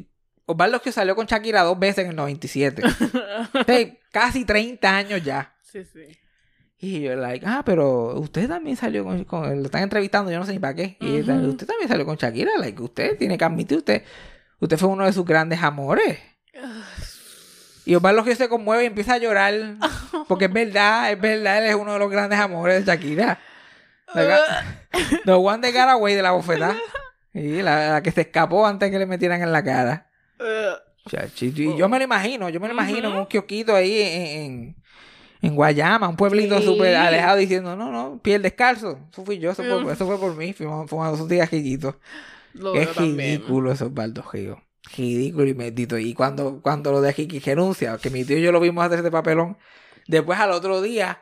Osvaldo 0.45 0.79
Gil 0.81 0.93
salió 0.93 1.15
con 1.15 1.25
Shakira 1.25 1.63
dos 1.63 1.79
veces 1.79 2.05
en 2.05 2.11
el 2.11 2.15
97. 2.15 2.83
O 2.85 3.63
sea, 3.63 3.97
casi 4.11 4.45
30 4.45 4.95
años 4.95 5.23
ya. 5.23 5.55
Sí, 5.63 5.83
sí. 5.83 6.15
Y 6.77 7.01
yo, 7.01 7.15
like, 7.15 7.43
ah, 7.47 7.63
pero 7.65 8.19
usted 8.19 8.47
también 8.47 8.75
salió 8.75 9.03
con, 9.03 9.23
con- 9.23 9.57
lo 9.57 9.63
están 9.65 9.81
entrevistando, 9.83 10.29
yo 10.29 10.37
no 10.37 10.45
sé 10.45 10.51
ni 10.51 10.59
para 10.59 10.75
qué. 10.75 10.97
Y 10.99 11.21
usted 11.21 11.65
también 11.65 11.87
salió 11.87 12.05
con 12.05 12.17
Shakira, 12.17 12.51
like, 12.59 12.79
usted 12.83 13.17
tiene 13.17 13.37
que 13.37 13.45
admitir, 13.45 13.77
usted, 13.77 14.03
usted 14.63 14.77
fue 14.77 14.89
uno 14.89 15.05
de 15.05 15.13
sus 15.13 15.25
grandes 15.25 15.61
amores. 15.61 16.19
Y 17.85 17.95
Osvaldo 17.95 18.23
que 18.23 18.35
se 18.35 18.47
conmueve 18.47 18.83
y 18.83 18.87
empieza 18.87 19.13
a 19.13 19.17
llorar, 19.17 19.53
porque 20.27 20.45
es 20.45 20.53
verdad, 20.53 21.11
es 21.11 21.19
verdad, 21.19 21.57
él 21.59 21.65
es 21.69 21.75
uno 21.75 21.93
de 21.93 21.99
los 21.99 22.09
grandes 22.09 22.39
amores 22.39 22.85
de 22.85 22.91
Shakira. 22.91 23.39
The, 24.13 24.21
ga- 24.27 25.21
the 25.25 25.31
one 25.33 25.59
that 25.61 25.73
got 25.73 25.89
away 25.91 26.13
de 26.15 26.21
la 26.21 26.31
bofetada. 26.31 26.75
Y 27.35 27.63
la, 27.63 27.93
la 27.93 28.03
que 28.03 28.11
se 28.11 28.21
escapó 28.21 28.67
antes 28.67 28.91
que 28.91 28.99
le 28.99 29.07
metieran 29.07 29.41
en 29.41 29.51
la 29.51 29.63
cara. 29.63 30.07
Chachito, 31.09 31.63
Y 31.63 31.75
yo 31.75 31.89
me 31.89 31.97
lo 31.97 32.03
imagino, 32.03 32.47
yo 32.49 32.59
me 32.59 32.67
lo 32.67 32.75
imagino 32.75 33.09
en 33.09 33.15
un 33.15 33.25
kiosquito 33.25 33.75
ahí 33.75 33.99
en, 33.99 34.75
en, 35.41 35.55
Guayama, 35.55 36.07
un 36.09 36.15
pueblito 36.15 36.59
Sí. 36.59 36.65
súper 36.65 36.95
alejado, 36.95 37.37
diciendo, 37.37 37.75
no, 37.75 37.91
no, 37.91 38.19
piel 38.21 38.43
descalzo. 38.43 38.99
Eso 39.11 39.25
fui 39.25 39.39
yo, 39.39 39.49
eso 39.49 39.63
fue, 39.63 39.93
eso 39.93 40.05
fue 40.05 40.19
por 40.19 40.35
mí, 40.35 40.53
fuimos 40.53 40.87
fumando 40.87 41.15
esos 41.15 41.27
cigarrillitos. 41.27 41.95
Lo 42.53 42.75
Es 42.75 42.93
también. 42.93 43.41
ridículo 43.41 43.71
eso, 43.71 43.87
Osvaldo 43.87 44.23
Gio. 44.23 44.61
Ridículo 44.97 45.47
y 45.47 45.53
maldito. 45.53 45.97
Y 45.97 46.13
cuando, 46.13 46.61
cuando 46.61 46.91
lo 46.91 47.01
de 47.01 47.13
Kiki 47.13 47.39
renuncia, 47.39 47.97
que 47.97 48.09
mi 48.09 48.25
tío 48.25 48.37
y 48.37 48.41
yo 48.41 48.51
lo 48.51 48.59
vimos 48.59 48.85
hacer 48.85 48.99
este 48.99 49.11
papelón, 49.11 49.57
después 50.07 50.39
al 50.39 50.51
otro 50.51 50.81
día, 50.81 51.21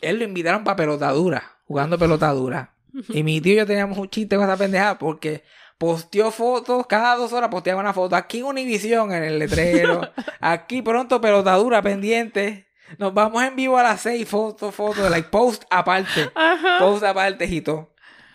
él 0.00 0.18
lo 0.18 0.24
invitaron 0.24 0.64
para 0.64 0.76
pelotadura, 0.76 1.58
jugando 1.66 1.98
pelotadura. 1.98 2.74
Y 3.08 3.22
mi 3.22 3.40
tío 3.40 3.54
y 3.54 3.56
yo 3.56 3.66
teníamos 3.66 3.98
un 3.98 4.08
chiste 4.08 4.36
con 4.36 4.44
esa 4.44 4.56
pendejada 4.56 4.98
porque 4.98 5.42
posteó 5.78 6.30
fotos, 6.30 6.86
cada 6.86 7.16
dos 7.16 7.32
horas 7.32 7.50
posteaba 7.50 7.80
una 7.80 7.92
foto. 7.92 8.14
Aquí 8.16 8.38
en 8.38 8.44
Univisión, 8.44 9.12
en 9.12 9.24
el 9.24 9.38
letrero. 9.38 10.00
Aquí 10.40 10.80
pronto 10.82 11.20
pelotadura 11.20 11.82
pendiente. 11.82 12.68
Nos 12.98 13.12
vamos 13.12 13.42
en 13.42 13.56
vivo 13.56 13.78
a 13.78 13.82
las 13.82 14.00
seis, 14.02 14.28
fotos, 14.28 14.74
fotos, 14.74 15.10
like 15.10 15.28
post 15.28 15.64
aparte. 15.70 16.30
Ajá. 16.34 16.78
Post 16.78 17.02
aparte 17.02 17.46
y 17.46 17.60
todo. 17.60 17.93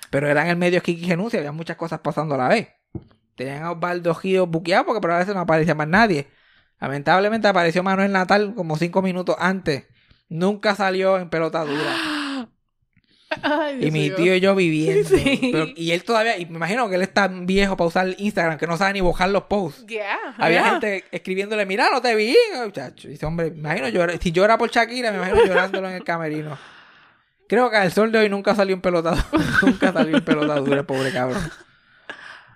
Pero 0.10 0.28
eran 0.28 0.48
el 0.48 0.56
medio 0.58 0.82
Kiki 0.82 1.08
renuncia, 1.10 1.40
había 1.40 1.52
muchas 1.52 1.78
cosas 1.78 2.00
pasando 2.00 2.36
a 2.36 2.38
la 2.38 2.48
vez. 2.48 2.70
Tenían 3.36 3.64
a 3.64 3.72
Osvaldo 3.72 4.14
Gio 4.16 4.48
buqueado 4.48 4.86
porque 4.86 5.02
por 5.02 5.12
a 5.12 5.18
veces 5.20 5.34
no 5.36 5.42
aparecía 5.42 5.76
más 5.76 5.88
nadie. 5.88 6.28
Lamentablemente 6.80 7.48
apareció 7.48 7.84
Manuel 7.84 8.12
Natal 8.12 8.54
como 8.56 8.78
cinco 8.78 9.02
minutos 9.02 9.36
antes. 9.40 9.86
Nunca 10.30 10.76
salió 10.76 11.18
en 11.18 11.30
pelotadura. 11.30 12.48
Ay, 13.44 13.86
Y 13.86 13.92
mi 13.92 14.10
tío 14.10 14.36
y 14.36 14.40
yo 14.40 14.56
viviendo. 14.56 15.08
Sí. 15.18 15.50
Pero- 15.52 15.68
y 15.76 15.92
él 15.92 16.04
todavía, 16.04 16.38
y 16.38 16.46
me 16.48 16.56
imagino 16.56 16.90
que 16.90 16.96
él 16.96 17.02
es 17.04 17.14
tan 17.14 17.46
viejo 17.46 17.78
para 17.78 17.88
usar 17.88 18.16
Instagram 18.18 18.58
que 18.58 18.66
no 18.66 18.76
sabe 18.78 18.94
ni 18.94 19.02
bojar 19.02 19.30
los 19.30 19.44
posts. 19.44 19.86
Yeah, 19.88 20.18
Había 20.38 20.62
yeah. 20.62 20.70
gente 20.72 21.06
escribiéndole, 21.12 21.66
mira, 21.66 21.90
no 21.92 22.02
te 22.02 22.16
vi, 22.16 22.36
muchacho. 22.64 23.08
Y 23.08 23.12
dice, 23.12 23.26
hombre, 23.28 23.52
me 23.52 23.60
imagino 23.60 23.88
llorar. 23.90 24.18
Si 24.20 24.32
llora 24.32 24.58
por 24.58 24.70
Shakira, 24.72 25.12
me 25.12 25.18
imagino 25.18 25.46
llorándolo 25.46 25.88
en 25.90 25.96
el 25.96 26.04
camerino. 26.04 26.58
Creo 27.50 27.72
que 27.72 27.78
al 27.78 27.92
sol 27.92 28.12
de 28.12 28.20
hoy 28.20 28.30
nunca 28.30 28.54
salió 28.54 28.76
en 28.76 28.82
pelotadura. 28.82 29.26
nunca 29.64 29.92
salió 29.92 30.16
en 30.16 30.24
pelotadura, 30.24 30.78
el 30.82 30.86
pobre 30.86 31.12
cabrón. 31.12 31.42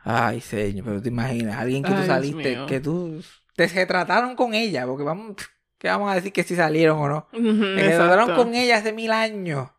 Ay, 0.03 0.39
señor, 0.39 0.85
pero 0.85 1.01
te 1.01 1.09
imaginas, 1.09 1.57
alguien 1.57 1.81
que 1.83 1.91
Ay, 1.91 2.01
tú 2.01 2.05
saliste, 2.05 2.59
que 2.67 2.79
tú 2.79 3.23
te 3.55 3.67
retrataron 3.67 4.35
con 4.35 4.53
ella, 4.53 4.85
porque 4.85 5.03
vamos, 5.03 5.35
¿qué 5.79 5.87
vamos 5.87 6.11
a 6.11 6.15
decir 6.15 6.31
que 6.31 6.43
si 6.43 6.55
salieron 6.55 6.99
o 6.99 7.07
no? 7.09 7.27
Te 7.31 7.39
retrataron 7.39 8.29
exacto. 8.29 8.35
con 8.35 8.53
ella 8.53 8.77
hace 8.77 8.93
mil 8.93 9.11
años. 9.11 9.69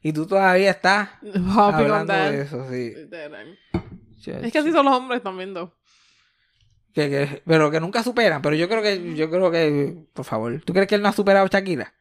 Y 0.00 0.12
tú 0.14 0.26
todavía 0.26 0.70
estás 0.70 1.10
Hopping 1.22 1.74
hablando 1.74 2.14
de 2.14 2.40
eso, 2.42 2.66
sí. 2.70 2.94
Es 4.24 4.52
que 4.52 4.58
así 4.58 4.72
son 4.72 4.86
los 4.86 4.94
hombres 4.94 5.22
también, 5.22 5.52
dos. 5.52 5.70
Que- 6.94 7.10
que- 7.10 7.42
pero 7.44 7.70
que 7.70 7.78
nunca 7.80 8.02
superan. 8.02 8.40
Pero 8.40 8.56
yo 8.56 8.68
creo 8.70 8.80
que, 8.82 9.14
yo 9.14 9.28
creo 9.28 9.50
que, 9.50 9.96
por 10.14 10.24
favor, 10.24 10.62
¿tú 10.64 10.72
crees 10.72 10.88
que 10.88 10.94
él 10.94 11.02
no 11.02 11.08
ha 11.08 11.12
superado 11.12 11.44
a 11.44 11.48
Shakira? 11.50 11.92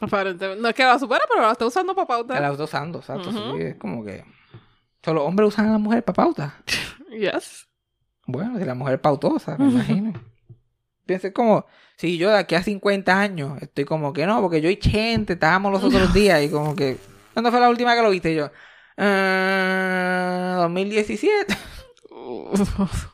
Aparentemente. 0.00 0.60
No 0.62 0.68
es 0.68 0.74
que 0.74 0.84
la 0.84 0.98
supera, 0.98 1.24
pero 1.28 1.42
la 1.42 1.52
está 1.52 1.66
usando 1.66 1.94
para 1.94 2.06
pauta. 2.06 2.40
La 2.40 2.50
está 2.50 2.64
usando, 2.64 2.98
exacto. 2.98 3.30
Sí, 3.32 3.38
es 3.62 3.76
como 3.76 4.04
que. 4.04 4.24
Solo 5.04 5.24
hombres 5.24 5.48
usan 5.48 5.68
a 5.68 5.72
la 5.72 5.78
mujer 5.78 6.04
para 6.04 6.14
pauta. 6.16 6.54
Yes. 7.16 7.66
Bueno, 8.26 8.58
si 8.58 8.64
la 8.64 8.74
mujer 8.74 9.00
pautosa, 9.00 9.56
me 9.56 9.68
imagino. 9.70 10.12
Piensa 11.06 11.32
como, 11.32 11.64
si 11.96 12.18
yo 12.18 12.28
de 12.30 12.36
aquí 12.38 12.56
a 12.56 12.62
50 12.62 13.18
años 13.18 13.62
estoy 13.62 13.84
como 13.84 14.12
que 14.12 14.26
no, 14.26 14.40
porque 14.42 14.60
yo 14.60 14.68
y 14.68 14.76
Chente 14.76 15.34
estábamos 15.34 15.72
los 15.72 15.84
otros 15.84 16.12
días 16.14 16.42
y 16.42 16.50
como 16.50 16.74
que. 16.76 16.98
¿Cuándo 17.32 17.50
fue 17.52 17.60
la 17.60 17.70
última 17.70 17.94
que 17.94 18.02
lo 18.02 18.10
viste? 18.10 18.32
Y 18.32 18.36
yo, 18.36 18.50
"Ah, 18.98 20.56
2017. 20.62 21.56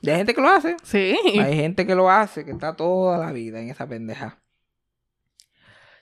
Y 0.00 0.08
hay 0.08 0.16
gente 0.16 0.34
que 0.34 0.40
lo 0.40 0.48
hace. 0.48 0.76
sí. 0.82 1.14
Hay 1.38 1.54
gente 1.56 1.86
que 1.86 1.94
lo 1.94 2.08
hace, 2.10 2.44
que 2.46 2.50
está 2.50 2.74
toda 2.74 3.18
la 3.18 3.30
vida 3.30 3.60
en 3.60 3.68
esa 3.68 3.86
pendeja. 3.86 4.38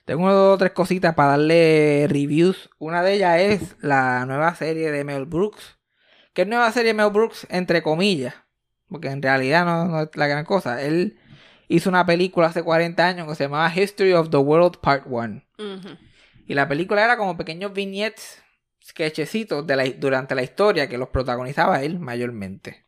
Tengo 0.05 0.31
dos 0.31 0.55
o 0.55 0.57
tres 0.57 0.71
cositas 0.71 1.15
para 1.15 1.31
darle 1.31 2.07
reviews. 2.09 2.69
Una 2.79 3.03
de 3.03 3.13
ellas 3.13 3.39
es 3.39 3.75
la 3.81 4.25
nueva 4.25 4.55
serie 4.55 4.91
de 4.91 5.03
Mel 5.03 5.25
Brooks. 5.25 5.77
Que 6.33 6.43
es 6.43 6.47
nueva 6.47 6.71
serie 6.71 6.89
de 6.89 6.93
Mel 6.95 7.11
Brooks, 7.11 7.47
entre 7.49 7.81
comillas. 7.83 8.33
Porque 8.89 9.09
en 9.09 9.21
realidad 9.21 9.65
no, 9.65 9.85
no 9.85 10.01
es 10.01 10.09
la 10.15 10.27
gran 10.27 10.45
cosa. 10.45 10.81
Él 10.81 11.19
hizo 11.67 11.89
una 11.89 12.05
película 12.05 12.47
hace 12.47 12.63
40 12.63 13.07
años 13.07 13.27
que 13.27 13.35
se 13.35 13.45
llamaba 13.45 13.73
History 13.73 14.13
of 14.13 14.29
the 14.29 14.37
World 14.37 14.77
Part 14.79 15.03
1. 15.07 15.43
Ujú. 15.57 15.97
Y 16.47 16.53
la 16.53 16.67
película 16.67 17.03
era 17.03 17.17
como 17.17 17.37
pequeños 17.37 17.73
vignettes, 17.73 18.43
sketchecitos 18.83 19.65
de 19.65 19.75
la, 19.75 19.85
durante 19.85 20.35
la 20.35 20.43
historia 20.43 20.89
que 20.89 20.97
los 20.97 21.09
protagonizaba 21.09 21.81
él 21.81 21.99
mayormente. 21.99 22.85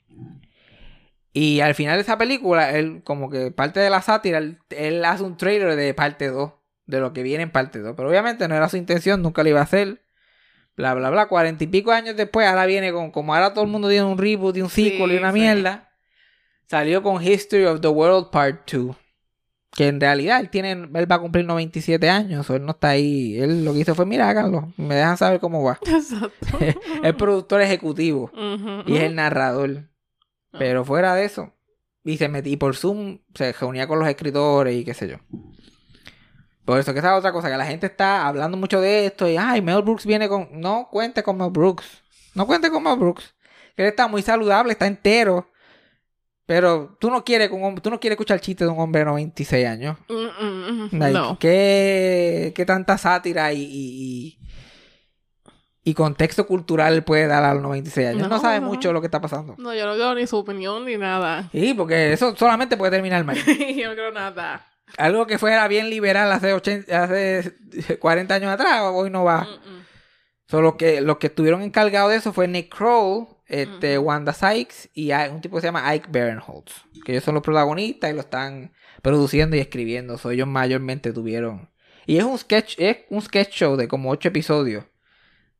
Y 1.32 1.62
al 1.62 1.74
final 1.74 1.96
de 1.96 2.02
esa 2.02 2.18
película, 2.18 2.72
él, 2.72 3.02
como 3.04 3.30
que 3.30 3.52
parte 3.52 3.80
de 3.80 3.90
la 3.90 4.02
sátira, 4.02 4.38
él, 4.38 4.60
él 4.70 5.04
hace 5.06 5.24
un 5.24 5.38
trailer 5.38 5.76
de 5.76 5.94
parte 5.94 6.28
2, 6.28 6.52
de 6.86 7.00
lo 7.00 7.14
que 7.14 7.24
viene 7.24 7.44
en 7.44 7.52
parte 7.52 7.80
2. 7.80 7.94
Pero 7.96 8.10
obviamente 8.10 8.48
no 8.48 8.56
era 8.56 8.70
su 8.70 8.78
intención, 8.78 9.22
nunca 9.22 9.44
lo 9.44 9.50
iba 9.50 9.60
a 9.60 9.64
hacer. 9.64 10.04
Bla, 10.76 10.94
bla, 10.94 11.10
bla. 11.10 11.28
Cuarenta 11.28 11.64
y 11.64 11.68
pico 11.68 11.92
años 11.92 12.16
después, 12.16 12.48
ahora 12.48 12.66
viene 12.66 12.92
con, 12.92 13.12
como 13.12 13.34
ahora 13.36 13.54
todo 13.54 13.64
el 13.64 13.70
mundo 13.70 13.90
tiene 13.90 14.06
un 14.06 14.18
reboot 14.18 14.58
y 14.58 14.62
un 14.62 14.70
sequel 14.70 15.12
y 15.12 15.14
Sí, 15.14 15.18
una 15.18 15.32
sí. 15.32 15.40
mierda. 15.40 15.90
Salió 16.68 17.04
con 17.04 17.22
History 17.22 17.66
of 17.66 17.82
the 17.82 17.88
World 17.90 18.30
Part 18.32 18.72
2. 18.72 18.96
Que 19.76 19.88
en 19.88 20.00
realidad 20.00 20.40
él 20.40 20.50
tiene, 20.50 20.72
él 20.72 21.12
va 21.12 21.16
a 21.16 21.20
cumplir 21.20 21.46
97 21.46 22.08
años, 22.08 22.48
o 22.48 22.56
él 22.56 22.64
no 22.64 22.72
está 22.74 22.90
ahí. 22.90 23.40
Él 23.40 23.66
lo 23.66 23.74
que 23.74 23.80
hizo 23.80 23.96
fue, 23.96 24.06
mira, 24.06 24.30
háganlo, 24.30 24.72
me 24.78 24.94
dejan 24.96 25.18
saber 25.18 25.40
cómo 25.40 25.64
va. 25.64 25.80
Exacto. 25.86 26.60
es 27.04 27.14
productor 27.16 27.62
ejecutivo 27.62 28.32
y 28.86 28.98
es 28.98 29.04
el 29.04 29.16
narrador. 29.16 29.90
Ah. 30.52 30.58
Pero 30.60 30.86
fuera 30.86 31.16
de 31.16 31.26
eso, 31.26 31.54
y 32.04 32.18
se 32.18 32.30
metí 32.30 32.56
por 32.56 32.76
Zoom, 32.76 33.20
se 33.34 33.52
reunía 33.54 33.88
con 33.88 33.98
los 33.98 34.08
escritores 34.08 34.76
y 34.76 34.86
qué 34.86 34.94
sé 34.94 35.08
yo. 35.08 35.18
Por 36.66 36.80
eso 36.80 36.94
que 36.94 37.00
esa 37.00 37.12
es 37.14 37.20
otra 37.20 37.32
cosa, 37.34 37.50
que 37.52 37.58
la 37.58 37.66
gente 37.66 37.88
está 37.88 38.26
hablando 38.26 38.56
mucho 38.58 38.80
de 38.80 39.06
esto 39.08 39.28
y, 39.28 39.36
ay, 39.38 39.62
Mel 39.62 39.82
Brooks 39.82 40.06
viene 40.06 40.30
con... 40.30 40.48
No 40.54 40.88
cuente 40.90 41.22
con 41.24 41.38
Mel 41.38 41.50
Brooks. 41.52 41.86
No 42.36 42.48
cuente 42.48 42.70
con 42.72 42.82
Mel 42.84 42.98
Brooks. 42.98 43.34
Él 43.76 43.86
está 43.88 44.08
muy 44.08 44.22
saludable, 44.22 44.72
está 44.72 44.88
entero. 44.88 45.50
Pero 46.46 46.98
tú 47.00 47.10
no 47.10 47.24
quieres, 47.24 47.50
con 47.50 47.64
un- 47.64 47.76
tú 47.80 47.90
no 47.90 48.00
quieres 48.00 48.16
escuchar 48.16 48.40
chistes 48.40 48.68
de 48.68 48.74
un 48.74 48.80
hombre 48.80 49.00
de 49.00 49.06
96 49.06 49.66
años. 49.66 49.98
Mm, 50.10 50.14
mm, 50.46 50.90
mm, 50.92 51.00
Like, 51.00 51.14
no. 51.18 51.40
¿qué, 51.40 52.52
qué 52.56 52.66
tanta 52.66 52.98
sátira 52.98 53.52
y, 53.54 54.38
y, 55.84 55.94
contexto 55.94 56.46
cultural 56.46 57.04
puede 57.04 57.28
dar 57.28 57.44
a 57.44 57.54
los 57.54 57.64
96 57.64 58.08
años? 58.10 58.22
No, 58.24 58.28
No, 58.36 58.40
sabe 58.42 58.60
no. 58.60 58.68
mucho 58.68 58.92
lo 58.94 59.00
que 59.02 59.08
está 59.08 59.22
pasando. 59.22 59.56
No, 59.58 59.74
yo 59.74 59.86
no 59.86 59.94
creo 59.94 60.16
ni 60.16 60.28
su 60.28 60.38
opinión 60.38 60.86
ni 60.86 60.98
nada. 60.98 61.50
Sí, 61.52 61.74
porque 61.74 62.14
eso 62.14 62.36
solamente 62.36 62.76
puede 62.78 62.92
terminar 62.92 63.24
mal. 63.24 63.38
yo 63.78 63.88
no 63.90 63.94
creo 63.96 64.12
nada. 64.12 64.66
Algo 64.98 65.26
que 65.26 65.38
fuera 65.38 65.68
bien 65.68 65.90
liberal 65.90 66.32
hace, 66.32 66.54
80, 66.54 67.04
hace 67.04 67.56
40 68.00 68.36
años 68.36 68.52
atrás, 68.52 68.82
hoy 68.84 69.10
no 69.10 69.24
va. 69.24 69.42
Mm, 69.42 69.70
mm. 69.70 69.84
So, 70.48 70.62
los 70.62 70.76
que, 70.76 71.02
los 71.02 71.18
que 71.18 71.28
estuvieron 71.28 71.62
encargados 71.64 72.12
de 72.12 72.18
eso 72.18 72.34
fue 72.34 72.48
Nick 72.48 72.76
Kroll, 72.76 73.28
este, 73.48 73.98
Wanda 73.98 74.34
Sykes 74.34 74.90
y 74.94 75.12
hay 75.12 75.32
un 75.32 75.42
tipo 75.42 75.56
que 75.56 75.62
se 75.62 75.68
llama 75.68 75.88
Ike 75.90 76.10
Barinholtz. 76.12 76.86
Que 77.06 77.14
ellos 77.14 77.24
son 77.24 77.34
los 77.34 77.44
protagonistas 77.44 78.12
y 78.12 78.14
lo 78.14 78.22
están 78.22 78.72
produciendo 79.02 79.56
y 79.56 79.60
escribiendo. 79.60 80.18
So, 80.18 80.32
ellos 80.32 80.48
mayormente 80.48 81.12
tuvieron. 81.12 81.72
Y 82.06 82.18
es 82.18 82.24
un 82.24 82.38
sketch, 82.38 82.76
es 82.78 82.98
un 83.10 83.22
sketch 83.22 83.52
show 83.52 83.76
de 83.78 83.88
como 83.88 84.12
ocho 84.12 84.28
episodios 84.28 84.86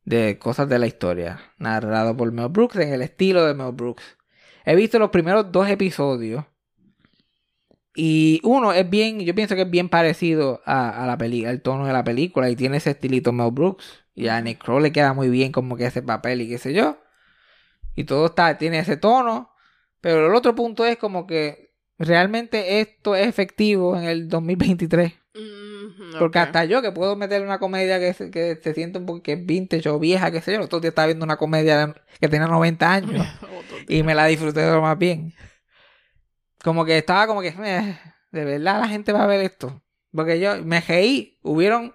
de 0.04 0.38
cosas 0.38 0.68
de 0.68 0.78
la 0.78 0.86
historia. 0.86 1.40
Narrado 1.58 2.16
por 2.16 2.30
Mel 2.32 2.48
Brooks 2.48 2.76
en 2.76 2.92
el 2.92 3.02
estilo 3.02 3.44
de 3.46 3.54
Mel 3.54 3.72
Brooks. 3.72 4.04
He 4.64 4.76
visto 4.76 4.98
los 4.98 5.10
primeros 5.10 5.50
dos 5.50 5.68
episodios. 5.68 6.44
Y 7.96 8.40
uno 8.44 8.72
es 8.72 8.88
bien, 8.90 9.20
yo 9.20 9.34
pienso 9.34 9.54
que 9.54 9.62
es 9.62 9.70
bien 9.70 9.88
parecido 9.88 10.60
a, 10.64 11.04
a 11.04 11.06
la 11.06 11.16
película, 11.18 11.50
el 11.50 11.62
tono 11.62 11.86
de 11.86 11.92
la 11.92 12.02
película 12.04 12.50
y 12.50 12.56
tiene 12.56 12.78
ese 12.78 12.90
estilito 12.90 13.32
Mel 13.32 13.52
Brooks. 13.52 14.04
Y 14.14 14.28
a 14.28 14.40
Nick 14.40 14.62
Kroll 14.62 14.82
le 14.82 14.92
queda 14.92 15.12
muy 15.14 15.28
bien 15.28 15.52
como 15.52 15.76
que 15.76 15.86
ese 15.86 16.02
papel 16.02 16.40
y 16.42 16.48
qué 16.48 16.58
sé 16.58 16.72
yo. 16.74 16.98
Y 17.96 18.04
todo 18.04 18.26
está, 18.26 18.58
tiene 18.58 18.78
ese 18.80 18.96
tono. 18.96 19.50
Pero 20.00 20.26
el 20.26 20.34
otro 20.34 20.54
punto 20.54 20.84
es 20.84 20.96
como 20.98 21.26
que 21.26 21.72
realmente 21.98 22.80
esto 22.80 23.14
es 23.16 23.26
efectivo 23.28 23.96
en 23.96 24.04
el 24.04 24.28
2023. 24.28 25.14
Mm, 25.34 26.18
Porque 26.18 26.38
ok. 26.38 26.38
hasta 26.38 26.64
yo 26.64 26.82
que 26.82 26.92
puedo 26.92 27.16
meter 27.16 27.42
una 27.42 27.58
comedia 27.58 27.98
que 27.98 28.12
se, 28.14 28.30
que 28.30 28.56
se 28.62 28.74
siente 28.74 28.98
un 28.98 29.06
poco 29.06 29.22
que 29.22 29.32
es 29.34 29.46
vintage 29.46 29.88
o 29.88 29.98
vieja, 29.98 30.30
qué 30.30 30.40
sé 30.40 30.54
yo. 30.54 30.62
Otro 30.62 30.80
día 30.80 30.90
estaba 30.90 31.06
viendo 31.06 31.24
una 31.24 31.36
comedia 31.36 31.94
que 32.20 32.28
tenía 32.28 32.46
90 32.48 32.92
años. 32.92 33.26
Y 33.88 34.02
me 34.02 34.14
la 34.14 34.26
disfruté 34.26 34.60
de 34.60 34.72
lo 34.72 34.80
más 34.82 34.98
bien. 34.98 35.34
Como 36.64 36.84
que 36.84 36.98
estaba 36.98 37.26
como 37.26 37.42
que, 37.42 37.48
"Eh, 37.48 37.98
de 38.32 38.44
verdad 38.44 38.80
la 38.80 38.88
gente 38.88 39.12
va 39.12 39.22
a 39.22 39.28
ver 39.28 39.42
esto. 39.42 39.82
Porque 40.12 40.40
yo 40.40 40.64
me 40.64 40.80
reí, 40.80 41.38
hubieron 41.42 41.94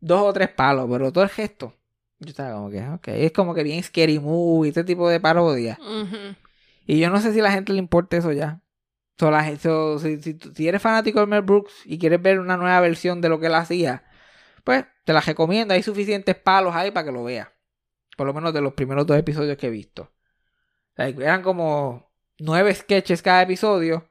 dos 0.00 0.22
o 0.22 0.32
tres 0.32 0.48
palos, 0.50 0.86
pero 0.90 1.12
todo 1.12 1.24
el 1.24 1.30
gesto. 1.30 1.74
Yo 2.18 2.30
estaba 2.30 2.52
como 2.52 2.70
que, 2.70 2.86
ok, 2.86 3.08
es 3.08 3.32
como 3.32 3.54
que 3.54 3.62
bien 3.62 3.82
scary 3.82 4.18
movie, 4.18 4.68
este 4.68 4.84
tipo 4.84 5.08
de 5.08 5.20
parodia. 5.20 5.78
Ujú. 5.80 6.36
Y 6.86 6.98
yo 6.98 7.08
no 7.08 7.20
sé 7.20 7.32
si 7.32 7.40
a 7.40 7.44
la 7.44 7.52
gente 7.52 7.72
le 7.72 7.78
importa 7.78 8.16
eso 8.16 8.32
ya. 8.32 8.60
So, 9.18 9.30
la 9.30 9.56
so, 9.56 9.98
si, 9.98 10.20
si, 10.20 10.68
eres 10.68 10.82
fanático 10.82 11.20
de 11.20 11.26
Mel 11.26 11.42
Brooks 11.42 11.72
y 11.84 11.98
quieres 11.98 12.20
ver 12.20 12.40
una 12.40 12.56
nueva 12.56 12.80
versión 12.80 13.20
de 13.20 13.28
lo 13.28 13.38
que 13.38 13.46
él 13.46 13.54
hacía, 13.54 14.04
pues 14.64 14.84
te 15.04 15.12
la 15.12 15.20
recomiendo. 15.20 15.74
Hay 15.74 15.82
suficientes 15.82 16.36
palos 16.36 16.74
ahí 16.74 16.90
para 16.90 17.06
que 17.06 17.12
lo 17.12 17.24
veas. 17.24 17.48
Por 18.16 18.26
lo 18.26 18.34
menos 18.34 18.52
de 18.52 18.60
los 18.60 18.74
primeros 18.74 19.06
dos 19.06 19.16
episodios 19.18 19.56
que 19.56 19.68
he 19.68 19.70
visto. 19.70 20.12
Like, 20.96 21.22
eran 21.22 21.42
como 21.42 22.10
nueve 22.38 22.74
sketches 22.74 23.22
cada 23.22 23.42
episodio. 23.42 24.09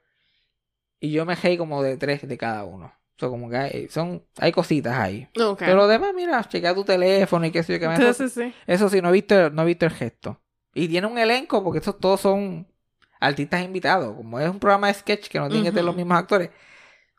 Y 1.00 1.12
yo 1.12 1.26
me 1.26 1.36
reí 1.36 1.58
como 1.58 1.82
de 1.82 1.98
tres 1.98 2.28
de 2.28 2.38
cada 2.38 2.64
uno. 2.66 2.94
So, 3.18 3.30
como 3.30 3.50
que 3.50 3.58
hay, 3.58 3.88
son, 3.90 4.24
hay 4.38 4.52
cositas 4.52 4.98
ahí. 4.98 5.28
Pero 5.34 5.76
lo 5.76 5.88
demás, 5.88 6.12
mira, 6.16 6.42
chequea 6.44 6.74
tu 6.74 6.86
teléfono 6.86 7.46
y 7.46 7.52
qué 7.52 7.64
sé 7.64 7.74
yo. 7.74 7.80
Que 7.80 7.88
me 7.88 8.14
Sí, 8.14 8.14
sí, 8.14 8.30
sí. 8.30 8.54
eso 8.66 8.90
sí, 8.90 9.02
no 9.02 9.10
he 9.10 9.12
visto, 9.12 9.50
no 9.50 9.64
he 9.64 9.66
visto 9.66 9.86
el 9.86 9.92
gesto. 9.92 10.42
Y 10.74 10.88
tiene 10.88 11.08
un 11.08 11.18
elenco, 11.18 11.64
porque 11.64 11.80
estos 11.80 12.00
todos 12.00 12.22
son 12.22 12.68
artistas 13.20 13.64
invitados. 13.64 14.16
Como 14.16 14.40
es 14.40 14.50
un 14.50 14.60
programa 14.60 14.88
de 14.88 14.94
sketch 14.94 15.28
que 15.28 15.40
no 15.40 15.48
tienen 15.50 15.66
que 15.66 15.74
ser 15.74 15.84
los 15.84 15.96
mismos 15.96 16.18
actores, 16.18 16.50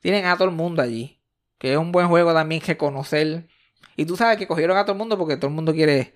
tienen 0.01 0.25
a 0.25 0.37
todo 0.37 0.49
el 0.49 0.55
mundo 0.55 0.81
allí. 0.83 1.21
Que 1.59 1.73
es 1.73 1.79
un 1.79 1.93
buen 1.93 2.09
juego 2.09 2.33
también 2.33 2.63
que 2.63 2.79
conocer. 2.79 3.49
Y 3.97 4.07
tú 4.07 4.17
sabes 4.17 4.39
que 4.39 4.47
cogieron 4.47 4.79
a 4.79 4.85
todo 4.85 4.93
el 4.93 4.99
mundo 4.99 5.19
porque 5.19 5.37
todo 5.37 5.49
el 5.49 5.55
mundo 5.55 5.73
quiere. 5.75 6.15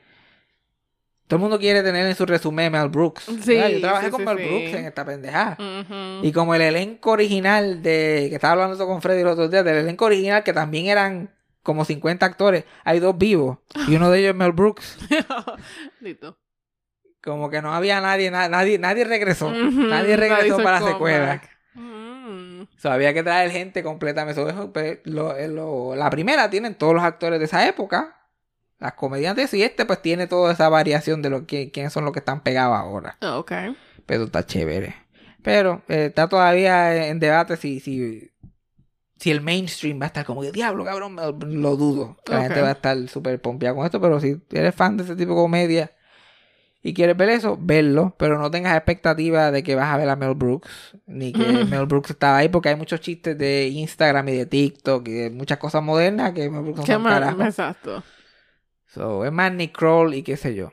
Todo 1.27 1.37
el 1.39 1.41
mundo 1.41 1.59
quiere 1.59 1.83
tener 1.83 2.07
en 2.07 2.15
su 2.15 2.27
resumen 2.27 2.71
Mel 2.71 2.89
Brooks. 2.91 3.25
Sí, 3.43 3.57
yo 3.57 3.81
trabajé 3.81 4.07
sí, 4.07 4.11
con 4.13 4.21
sí, 4.21 4.27
Mel. 4.27 4.37
Brooks 4.37 4.75
en 4.75 4.85
esta 4.85 5.05
pendejada. 5.05 5.57
Y 6.23 6.33
como 6.33 6.55
el 6.55 6.61
elenco 6.63 7.13
original 7.13 7.83
de. 7.83 8.27
Que 8.29 8.35
estaba 8.35 8.53
hablando 8.53 8.75
esto 8.75 8.87
con 8.87 9.01
Freddy 9.01 9.23
los 9.23 9.33
otros 9.33 9.51
días, 9.51 9.65
del 9.65 9.77
elenco 9.77 10.05
original 10.05 10.43
que 10.45 10.53
también 10.53 10.87
eran 10.87 11.31
como 11.63 11.87
50 11.87 12.27
actores, 12.27 12.65
hay 12.85 13.01
dos 13.01 13.17
vivos. 13.17 13.57
Y 13.89 13.97
uno 13.97 14.11
de 14.11 14.19
ellos 14.19 14.31
es 14.31 14.37
Mel 14.37 14.53
Brooks. 14.53 14.99
Listo. 16.01 16.39
Como 17.23 17.49
que 17.49 17.63
no 17.63 17.73
había 17.75 18.03
nadie, 18.03 18.31
na- 18.31 18.51
nadie, 18.51 18.79
nadie 18.79 19.05
regresó. 19.05 19.51
Nadie 19.51 20.17
regresó 20.19 20.59
para 20.59 20.79
la 20.81 20.87
secuela. 20.87 21.41
Mm. 21.73 22.65
Había 22.85 23.15
que 23.15 23.23
traer 23.23 23.51
gente 23.51 23.83
completamente. 23.83 24.39
Eso, 24.43 24.71
lo- 25.05 25.37
eh, 25.37 25.49
lo- 25.49 25.95
la 25.97 26.11
primera 26.11 26.51
tienen 26.51 26.75
todos 26.75 26.93
los 26.95 27.03
actores 27.03 27.39
de 27.39 27.47
esa 27.47 27.67
época. 27.67 28.21
Las 28.79 28.95
comediantes 28.95 29.55
y 29.55 29.63
este 29.63 29.87
pues 29.87 30.03
tiene 30.03 30.27
toda 30.27 30.53
esa 30.53 30.69
variación 30.69 31.23
de 31.23 31.31
lo 31.31 31.47
que 31.47 31.71
quiénes 31.71 31.93
son 31.93 32.05
los 32.05 32.13
que 32.13 32.19
están 32.19 32.43
pegados 32.43 32.77
ahora. 32.77 33.17
Ah, 33.21 33.39
Ok. 33.39 33.53
Pero 34.07 34.25
está 34.25 34.45
chévere. 34.45 34.95
Pero 35.43 35.83
eh, 35.89 36.07
está 36.07 36.29
todavía 36.29 37.09
en 37.09 37.21
debate 37.21 37.57
si, 37.57 37.81
si, 37.81 38.31
si 39.19 39.31
el 39.31 39.41
mainstream 39.41 40.01
va 40.01 40.05
a 40.05 40.07
estar 40.09 40.25
como 40.25 40.43
que 40.43 40.53
diablo, 40.53 40.85
cabrón, 40.85 41.17
lo 41.17 41.77
dudo. 41.77 42.17
La 42.27 42.43
gente 42.43 42.61
va 42.61 42.69
a 42.69 42.73
estar 42.73 43.09
súper 43.09 43.41
pompeada 43.41 43.75
con 43.75 43.85
esto, 43.85 44.01
pero 44.01 44.21
si 44.21 44.41
eres 44.51 44.75
fan 44.75 44.97
de 44.97 45.05
ese 45.05 45.17
tipo 45.17 45.31
de 45.31 45.37
comedia 45.37 45.93
y 46.83 46.93
quieres 46.93 47.17
ver 47.17 47.31
eso, 47.31 47.59
verlo, 47.59 48.15
pero 48.19 48.39
no 48.39 48.51
tengas 48.51 48.77
expectativa 48.77 49.51
de 49.51 49.63
que 49.63 49.75
vas 49.75 49.89
a 49.89 49.97
ver 49.97 50.09
a 50.11 50.17
Mel 50.17 50.35
Brooks, 50.35 50.99
ni 51.07 51.33
que 51.33 51.41
Ujú. 51.41 51.67
Mel 51.67 51.87
Brooks 51.87 52.11
estaba 52.11 52.37
ahí, 52.37 52.51
porque 52.51 52.69
hay 52.69 52.77
muchos 52.77 53.01
chistes 53.01 53.39
de 53.39 53.69
Instagram 53.69 54.29
y 54.29 54.33
de 54.37 54.45
TikTok 54.47 55.09
y 55.09 55.13
de 55.13 55.31
muchas 55.31 55.57
cosas 55.57 55.83
modernas 55.83 56.33
que 56.33 56.51
Mel 56.51 56.61
Brooks 56.61 56.87
no 56.87 57.47
exacto. 57.47 58.03
So, 58.95 59.25
es 59.25 59.33
más 59.33 59.53
Nick 59.53 59.77
Kroll 59.77 60.15
y 60.15 60.23
qué 60.23 60.37
sé 60.37 60.55
yo. 60.55 60.73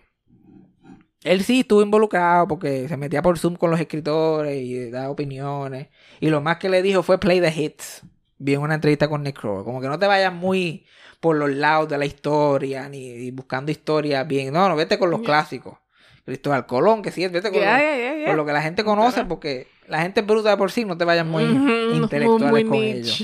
Él 1.24 1.44
sí 1.44 1.62
estuvo 1.62 1.82
involucrado 1.82 2.48
porque 2.48 2.88
se 2.88 2.96
metía 2.96 3.24
por 3.24 3.40
Zoom 3.40 3.56
con 3.56 3.72
los 3.72 3.80
escritores 3.80 4.56
y 4.62 4.92
daba 4.92 5.10
opiniones. 5.10 5.88
Y 6.20 6.30
lo 6.30 6.40
más 6.40 6.58
que 6.58 6.70
le 6.70 6.84
dijo 6.84 7.02
fue 7.02 7.20
play 7.20 7.42
the 7.42 7.52
hits. 7.52 8.04
Vi 8.38 8.54
en 8.54 8.62
una 8.62 8.76
entrevista 8.76 9.08
con 9.08 9.24
Nick 9.24 9.40
Kroll. 9.40 9.64
Como 9.64 9.82
que 9.82 9.88
no 9.88 9.98
te 9.98 10.06
vayas 10.06 10.34
muy 10.34 10.86
por 11.20 11.36
los 11.36 11.50
lados 11.50 11.90
de 11.90 11.98
la 11.98 12.06
historia 12.06 12.88
ni, 12.90 13.32
buscando 13.32 13.72
historias 13.72 14.28
bien. 14.28 14.54
No, 14.54 14.70
no, 14.70 14.76
vete 14.76 15.00
con 15.00 15.10
los 15.10 15.22
clásicos. 15.22 15.78
Cristóbal 16.26 16.68
Colón, 16.68 17.02
que 17.02 17.12
sí, 17.12 17.28
vete 17.28 17.50
con, 17.50 17.60
Ya, 17.60 17.78
lo, 18.28 18.38
con 18.38 18.46
que 18.46 18.54
la 18.54 18.62
gente 18.62 18.84
conoce 18.84 19.26
porque 19.26 19.68
la 19.88 20.02
gente 20.02 20.22
bruta 20.22 20.52
de 20.52 20.58
por 20.58 20.72
sí. 20.72 20.86
No 20.86 20.96
te 20.96 21.06
vayas 21.06 21.26
muy 21.26 21.44
Ujú, 21.44 21.96
intelectuales 21.96 22.52
muy 22.52 22.64
con 22.64 22.78
niche. 22.78 23.24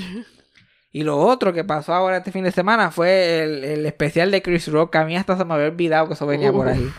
Y 0.90 1.02
lo 1.02 1.18
otro 1.18 1.52
que 1.52 1.64
pasó 1.64 1.92
ahora 1.92 2.18
este 2.18 2.32
fin 2.32 2.44
de 2.44 2.52
semana 2.52 2.90
fue 2.90 3.42
el, 3.42 3.64
el 3.64 3.86
especial 3.86 4.30
de 4.30 4.42
Chris 4.42 4.68
Rock. 4.68 4.92
que 4.92 4.98
A 4.98 5.04
mí 5.04 5.16
hasta 5.16 5.36
se 5.36 5.44
me 5.44 5.54
había 5.54 5.66
olvidado 5.66 6.08
que 6.08 6.14
eso 6.14 6.26
venía 6.26 6.52
por 6.52 6.68
ahí. 6.68 6.90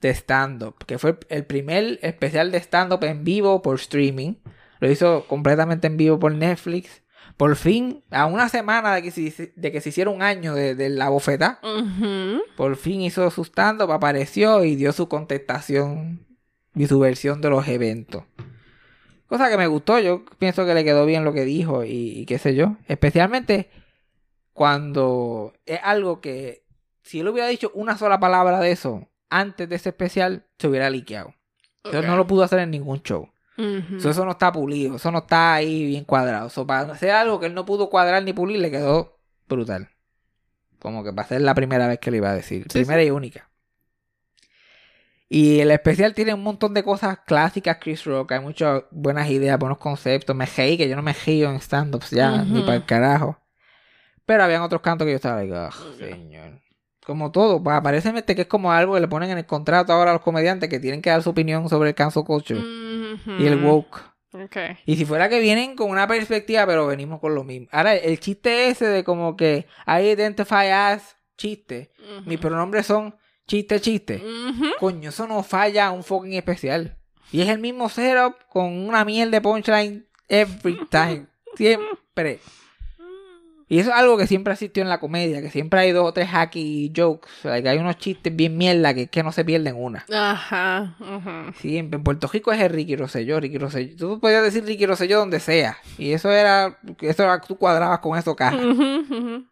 De 0.00 0.10
stand-up. 0.10 0.76
Que 0.86 0.98
fue 0.98 1.18
el 1.28 1.44
primer 1.44 1.98
especial 2.02 2.52
de 2.52 2.58
stand-up 2.58 3.02
en 3.04 3.24
vivo 3.24 3.62
por 3.62 3.76
streaming. 3.76 4.34
Lo 4.78 4.90
hizo 4.90 5.26
completamente 5.26 5.86
en 5.86 5.96
vivo 5.96 6.18
por 6.18 6.32
Netflix. 6.34 7.02
Por 7.36 7.56
fin, 7.56 8.02
a 8.10 8.24
una 8.26 8.48
semana 8.48 8.94
de 8.94 9.02
que 9.02 9.10
se, 9.10 9.52
de 9.56 9.72
que 9.72 9.80
se 9.82 9.90
hiciera 9.90 10.10
un 10.10 10.22
año 10.22 10.54
de, 10.54 10.74
de 10.74 10.88
la 10.88 11.10
bofeta, 11.10 11.60
por 12.56 12.76
fin 12.76 13.02
hizo 13.02 13.30
su 13.30 13.44
stand-up, 13.44 13.92
apareció 13.92 14.64
y 14.64 14.74
dio 14.74 14.92
su 14.92 15.08
contestación 15.08 16.26
y 16.74 16.86
su 16.86 16.98
versión 16.98 17.42
de 17.42 17.50
los 17.50 17.68
eventos. 17.68 18.24
Cosa 19.28 19.48
que 19.50 19.56
me 19.56 19.66
gustó, 19.66 19.98
yo 19.98 20.24
pienso 20.38 20.64
que 20.64 20.74
le 20.74 20.84
quedó 20.84 21.04
bien 21.06 21.24
lo 21.24 21.32
que 21.32 21.44
dijo 21.44 21.84
y, 21.84 21.90
y 22.20 22.26
qué 22.26 22.38
sé 22.38 22.54
yo. 22.54 22.76
Especialmente 22.88 23.70
cuando 24.52 25.52
es 25.66 25.80
algo 25.82 26.20
que 26.20 26.64
si 27.02 27.20
él 27.20 27.28
hubiera 27.28 27.48
dicho 27.48 27.70
una 27.74 27.96
sola 27.98 28.18
palabra 28.20 28.60
de 28.60 28.70
eso 28.72 29.08
antes 29.28 29.68
de 29.68 29.76
ese 29.76 29.90
especial, 29.90 30.46
se 30.58 30.68
hubiera 30.68 30.88
liqueado. 30.90 31.34
Eso 31.84 31.98
Ok. 31.98 32.04
no 32.06 32.16
lo 32.16 32.26
pudo 32.26 32.42
hacer 32.44 32.60
en 32.60 32.70
ningún 32.70 33.02
show. 33.02 33.28
So, 33.98 34.10
eso 34.10 34.24
no 34.26 34.32
está 34.32 34.52
pulido, 34.52 34.96
eso 34.96 35.10
no 35.10 35.18
está 35.18 35.54
ahí 35.54 35.86
bien 35.86 36.04
cuadrado. 36.04 36.50
So, 36.50 36.66
para 36.66 36.92
hacer 36.92 37.10
algo 37.10 37.40
que 37.40 37.46
él 37.46 37.54
no 37.54 37.64
pudo 37.64 37.88
cuadrar 37.88 38.22
ni 38.22 38.34
pulir, 38.34 38.58
le 38.58 38.70
quedó 38.70 39.18
brutal. 39.48 39.88
Como 40.78 41.02
que 41.02 41.10
va 41.10 41.22
a 41.22 41.26
ser 41.26 41.40
la 41.40 41.54
primera 41.54 41.88
vez 41.88 41.98
que 41.98 42.10
le 42.10 42.18
iba 42.18 42.28
a 42.30 42.34
decir. 42.34 42.64
Sí, 42.70 42.80
primera 42.80 43.02
y 43.02 43.10
única. 43.10 43.48
Y 45.28 45.58
el 45.60 45.70
especial 45.72 46.14
tiene 46.14 46.34
un 46.34 46.42
montón 46.42 46.72
de 46.72 46.84
cosas 46.84 47.18
clásicas, 47.26 47.78
Chris 47.80 48.04
Rock. 48.04 48.32
Hay 48.32 48.40
muchas 48.40 48.84
buenas 48.92 49.28
ideas, 49.28 49.58
buenos 49.58 49.78
conceptos. 49.78 50.36
Me 50.36 50.46
reí, 50.46 50.76
que 50.76 50.88
yo 50.88 50.94
no 50.94 51.02
me 51.02 51.12
río 51.12 51.50
en 51.50 51.56
stand-ups 51.60 52.10
ya, 52.10 52.42
ni 52.44 52.60
para 52.62 52.76
el 52.76 52.84
carajo. 52.84 53.36
Pero 54.24 54.44
habían 54.44 54.62
otros 54.62 54.82
cantos 54.82 55.04
que 55.04 55.10
yo 55.12 55.16
estaba 55.16 55.40
like, 55.40 55.54
"Ah, 55.54 55.70
señor. 55.98 56.60
Como 57.04 57.30
todo, 57.30 57.62
pa- 57.62 57.82
parece 57.82 58.12
que 58.24 58.42
es 58.42 58.46
como 58.48 58.72
algo 58.72 58.94
que 58.94 59.00
le 59.00 59.08
ponen 59.08 59.30
en 59.30 59.38
el 59.38 59.46
contrato 59.46 59.92
ahora 59.92 60.10
a 60.10 60.14
los 60.14 60.22
comediantes 60.22 60.68
que 60.68 60.80
tienen 60.80 61.00
que 61.02 61.10
dar 61.10 61.22
su 61.22 61.30
opinión 61.30 61.68
sobre 61.68 61.90
el 61.90 61.94
cancel 61.94 62.24
culture 62.24 62.60
y 63.38 63.46
el 63.46 63.64
woke. 63.64 64.02
Ok. 64.32 64.56
Y 64.84 64.96
si 64.96 65.04
fuera 65.04 65.28
que 65.28 65.38
vienen 65.40 65.76
con 65.76 65.88
una 65.90 66.06
perspectiva, 66.08 66.66
pero 66.66 66.86
venimos 66.86 67.20
con 67.20 67.34
lo 67.34 67.42
mismo. 67.44 67.68
Ahora, 67.70 67.94
el 67.94 68.18
chiste 68.20 68.68
ese 68.68 68.86
de 68.86 69.02
como 69.04 69.36
que 69.36 69.66
I 69.86 70.02
identify 70.10 70.68
as 70.70 71.16
chiste. 71.36 71.92
Mis 72.26 72.38
pronombres 72.38 72.86
son 72.86 73.14
chiste, 73.46 73.80
chiste. 73.80 74.22
Coño, 74.78 75.10
eso 75.10 75.26
no 75.26 75.42
falla 75.42 75.90
un 75.90 76.02
fucking 76.04 76.34
especial. 76.34 76.96
Y 77.32 77.40
es 77.42 77.48
el 77.48 77.58
mismo 77.58 77.88
setup 77.88 78.34
con 78.48 78.72
una 78.86 79.04
miel 79.04 79.30
de 79.30 79.40
punchline 79.40 80.06
every 80.28 80.78
time. 80.90 81.26
Siempre. 81.56 82.40
Y 83.68 83.80
eso 83.80 83.90
es 83.90 83.96
algo 83.96 84.16
que 84.16 84.28
siempre 84.28 84.52
existió 84.52 84.80
en 84.84 84.88
la 84.88 85.00
comedia, 85.00 85.42
que 85.42 85.50
siempre 85.50 85.80
hay 85.80 85.90
dos 85.90 86.08
o 86.08 86.12
tres 86.12 86.28
hacky 86.28 86.92
jokes. 86.94 87.28
Like, 87.42 87.68
hay 87.68 87.78
unos 87.78 87.98
chistes 87.98 88.34
bien 88.34 88.56
mierda 88.56 88.94
que, 88.94 89.08
que 89.08 89.24
no 89.24 89.32
se 89.32 89.44
pierden 89.44 89.74
una. 89.76 90.06
Ajá. 90.12 90.94
ajá. 91.00 91.52
Siempre. 91.58 91.96
En 91.96 92.04
Puerto 92.04 92.28
Rico 92.28 92.52
es 92.52 92.60
el 92.60 92.70
Ricky 92.70 92.94
Rosselló, 92.94 93.40
Ricky 93.40 93.58
Rosselló. 93.58 93.96
Tú 93.96 94.20
podías 94.20 94.44
decir 94.44 94.64
Ricky 94.64 94.86
Rosselló 94.86 95.18
donde 95.18 95.40
sea. 95.40 95.78
Y 95.98 96.12
eso 96.12 96.30
era, 96.30 96.78
eso 97.00 97.22
era, 97.24 97.40
tú 97.40 97.56
cuadrabas 97.56 97.98
con 97.98 98.16
eso 98.16 98.30
acá. 98.30 98.54
Ujú, 98.54 99.04
ujú. 99.10 99.44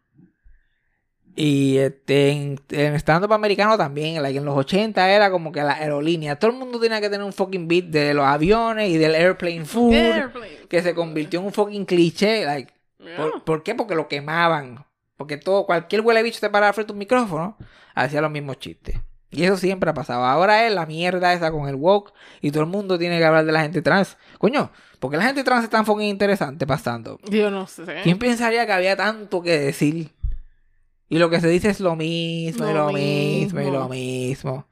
Y 1.35 1.77
este, 1.77 2.29
en, 2.31 2.59
en 2.71 2.95
stand-up 2.95 3.33
americano 3.33 3.77
también, 3.77 4.21
like, 4.21 4.37
en 4.37 4.45
los 4.45 4.55
80 4.57 5.09
era 5.11 5.29
como 5.29 5.51
que 5.51 5.61
la 5.61 5.73
aerolínea. 5.73 6.37
Todo 6.37 6.51
el 6.51 6.57
mundo 6.57 6.79
tenía 6.79 7.01
que 7.01 7.09
tener 7.09 7.25
un 7.25 7.33
fucking 7.33 7.67
beat 7.67 7.85
de 7.85 8.13
los 8.13 8.25
aviones 8.25 8.89
y 8.89 8.97
del 8.97 9.15
airplane 9.15 9.65
food. 9.65 9.93
Airplane. 9.93 10.67
Que 10.69 10.81
se 10.81 10.95
convirtió 10.95 11.39
en 11.41 11.47
un 11.47 11.51
fucking 11.53 11.85
cliché. 11.85 12.45
Like, 12.45 12.73
Yeah. 12.97 13.17
¿por, 13.17 13.43
por 13.43 13.63
qué? 13.63 13.75
Porque 13.75 13.93
lo 13.93 14.07
quemaban. 14.07 14.85
Porque 15.17 15.37
todo, 15.37 15.65
cualquier 15.65 16.01
huele 16.01 16.23
bicho 16.23 16.39
te 16.39 16.49
paraba 16.49 16.73
frente 16.73 16.91
a 16.91 16.93
un 16.93 16.99
micrófono, 16.99 17.57
hacía 17.93 18.19
los 18.21 18.31
mismos 18.31 18.57
chistes. 18.57 18.95
Y 19.29 19.43
eso 19.43 19.57
siempre 19.57 19.89
ha 19.89 19.93
pasado. 19.93 20.23
Ahora 20.23 20.65
es 20.65 20.73
la 20.73 20.85
mierda 20.85 21.33
esa 21.33 21.51
con 21.51 21.67
el 21.67 21.75
woke 21.75 22.13
y 22.41 22.51
todo 22.51 22.63
el 22.63 22.69
mundo 22.69 22.97
tiene 22.97 23.19
que 23.19 23.25
hablar 23.25 23.45
de 23.45 23.51
la 23.51 23.61
gente 23.61 23.81
trans. 23.81 24.17
Coño, 24.39 24.71
porque 24.99 25.17
la 25.17 25.23
gente 25.25 25.43
trans 25.43 25.65
es 25.65 25.69
tan 25.69 25.85
fucking 25.85 26.07
interesante 26.07 26.65
pasando. 26.65 27.19
Yo 27.29 27.51
no 27.51 27.67
sé. 27.67 27.83
¿Quién 28.03 28.17
pensaría 28.17 28.65
que 28.65 28.71
había 28.71 28.95
tanto 28.95 29.41
que 29.41 29.59
decir? 29.59 30.11
Y 31.15 31.17
lo 31.17 31.29
que 31.29 31.39
se 31.39 31.47
dice 31.47 31.69
es 31.69 31.79
lo 31.79 31.95
mismo, 31.95 32.69
y 32.69 32.73
Lo 32.73 32.91
mismo, 32.91 33.61
y 33.61 33.71
lo 33.71 33.87
mismo. 33.87 34.67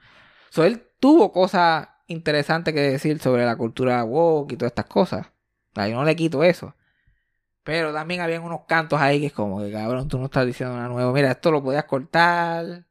So, 0.49 0.65
él 0.65 0.83
tuvo 0.99 1.31
cosas 1.31 1.87
interesantes 2.07 2.73
que 2.73 2.81
decir 2.81 3.17
sobre 3.19 3.45
la 3.45 3.55
cultura 3.55 4.03
woke 4.03 4.51
y 4.51 4.57
todas 4.57 4.71
estas 4.71 4.87
cosas. 4.87 5.27
O 5.27 5.75
sea, 5.75 5.87
yo 5.87 5.95
no 5.95 6.03
le 6.03 6.17
quito 6.17 6.43
eso. 6.43 6.75
Pero 7.63 7.93
también 7.93 8.19
habían 8.19 8.43
unos 8.43 8.65
cantos 8.67 8.99
ahí 8.99 9.21
que 9.21 9.27
es 9.27 9.31
como 9.31 9.61
que, 9.61 9.71
cabrón, 9.71 10.09
tú 10.09 10.19
no 10.19 10.25
estás 10.25 10.45
diciendo 10.45 10.75
nada 10.75 10.89
nuevo. 10.89 11.13
Mira, 11.13 11.31
esto 11.31 11.49
lo 11.49 11.63
podías 11.63 11.85
cortar. 11.85 12.83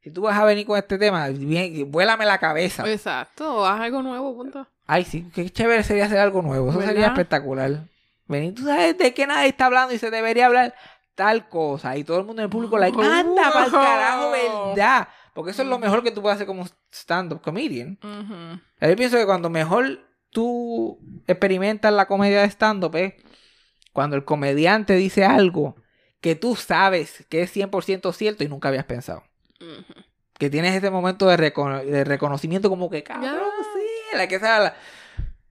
Si 0.00 0.10
tú 0.10 0.22
vas 0.22 0.36
a 0.36 0.44
venir 0.44 0.66
con 0.66 0.76
este 0.76 0.98
tema, 0.98 1.28
bien, 1.28 1.88
vuélame 1.88 2.26
la 2.26 2.38
cabeza. 2.38 2.82
Exacto. 2.90 3.64
Haz 3.64 3.80
algo 3.80 4.02
nuevo, 4.02 4.34
punto. 4.34 4.66
Ay, 4.88 5.04
sí, 5.04 5.30
qué 5.32 5.48
chévere 5.48 5.84
sería 5.84 6.06
hacer 6.06 6.18
algo 6.18 6.42
nuevo. 6.42 6.70
Eso 6.70 6.82
sería 6.82 7.06
espectacular. 7.06 7.84
Venir, 8.26 8.56
tú 8.56 8.64
sabes 8.64 8.98
de 8.98 9.14
qué 9.14 9.28
nadie 9.28 9.50
está 9.50 9.66
hablando 9.66 9.94
y 9.94 9.98
se 9.98 10.10
debería 10.10 10.46
hablar 10.46 10.74
tal 11.14 11.48
cosa. 11.48 11.96
Y 11.96 12.04
todo 12.04 12.18
el 12.18 12.24
mundo 12.24 12.42
en 12.42 12.44
el 12.44 12.50
público, 12.50 12.78
like, 12.78 13.00
anda 13.02 13.52
para 13.52 13.66
el 13.66 13.72
carajo, 13.72 14.30
¿verdad? 14.30 15.08
Porque 15.34 15.50
eso 15.52 15.62
es 15.62 15.68
lo 15.68 15.78
mejor 15.78 16.02
que 16.02 16.10
tú 16.10 16.20
puedes 16.22 16.34
hacer 16.36 16.46
como 16.46 16.66
stand-up 16.92 17.40
comedian. 17.40 17.98
Ujú. 18.02 18.60
Yo 18.90 18.96
pienso 18.96 19.16
que 19.16 19.26
cuando 19.26 19.48
mejor 19.50 20.00
tú 20.30 20.98
experimentas 21.26 21.92
la 21.92 22.06
comedia 22.06 22.40
de 22.42 22.46
stand-up 22.50 22.96
es 22.96 23.14
cuando 23.92 24.16
el 24.16 24.24
comediante 24.24 24.94
dice 24.94 25.24
algo 25.24 25.76
que 26.20 26.34
tú 26.34 26.54
sabes 26.56 27.26
que 27.28 27.42
es 27.42 27.54
100% 27.54 28.12
cierto 28.12 28.44
y 28.44 28.48
nunca 28.48 28.68
habías 28.68 28.84
pensado. 28.84 29.22
Que 30.38 30.50
tienes 30.50 30.74
ese 30.74 30.90
momento 30.90 31.26
de, 31.26 31.36
recono- 31.36 31.84
de 31.84 32.04
reconocimiento 32.04 32.68
como 32.68 32.90
que, 32.90 33.02
cabrón, 33.02 33.38
sí, 33.74 34.16
la 34.16 34.26
que 34.28 34.38
sabe 34.40 34.64
la- 34.64 34.74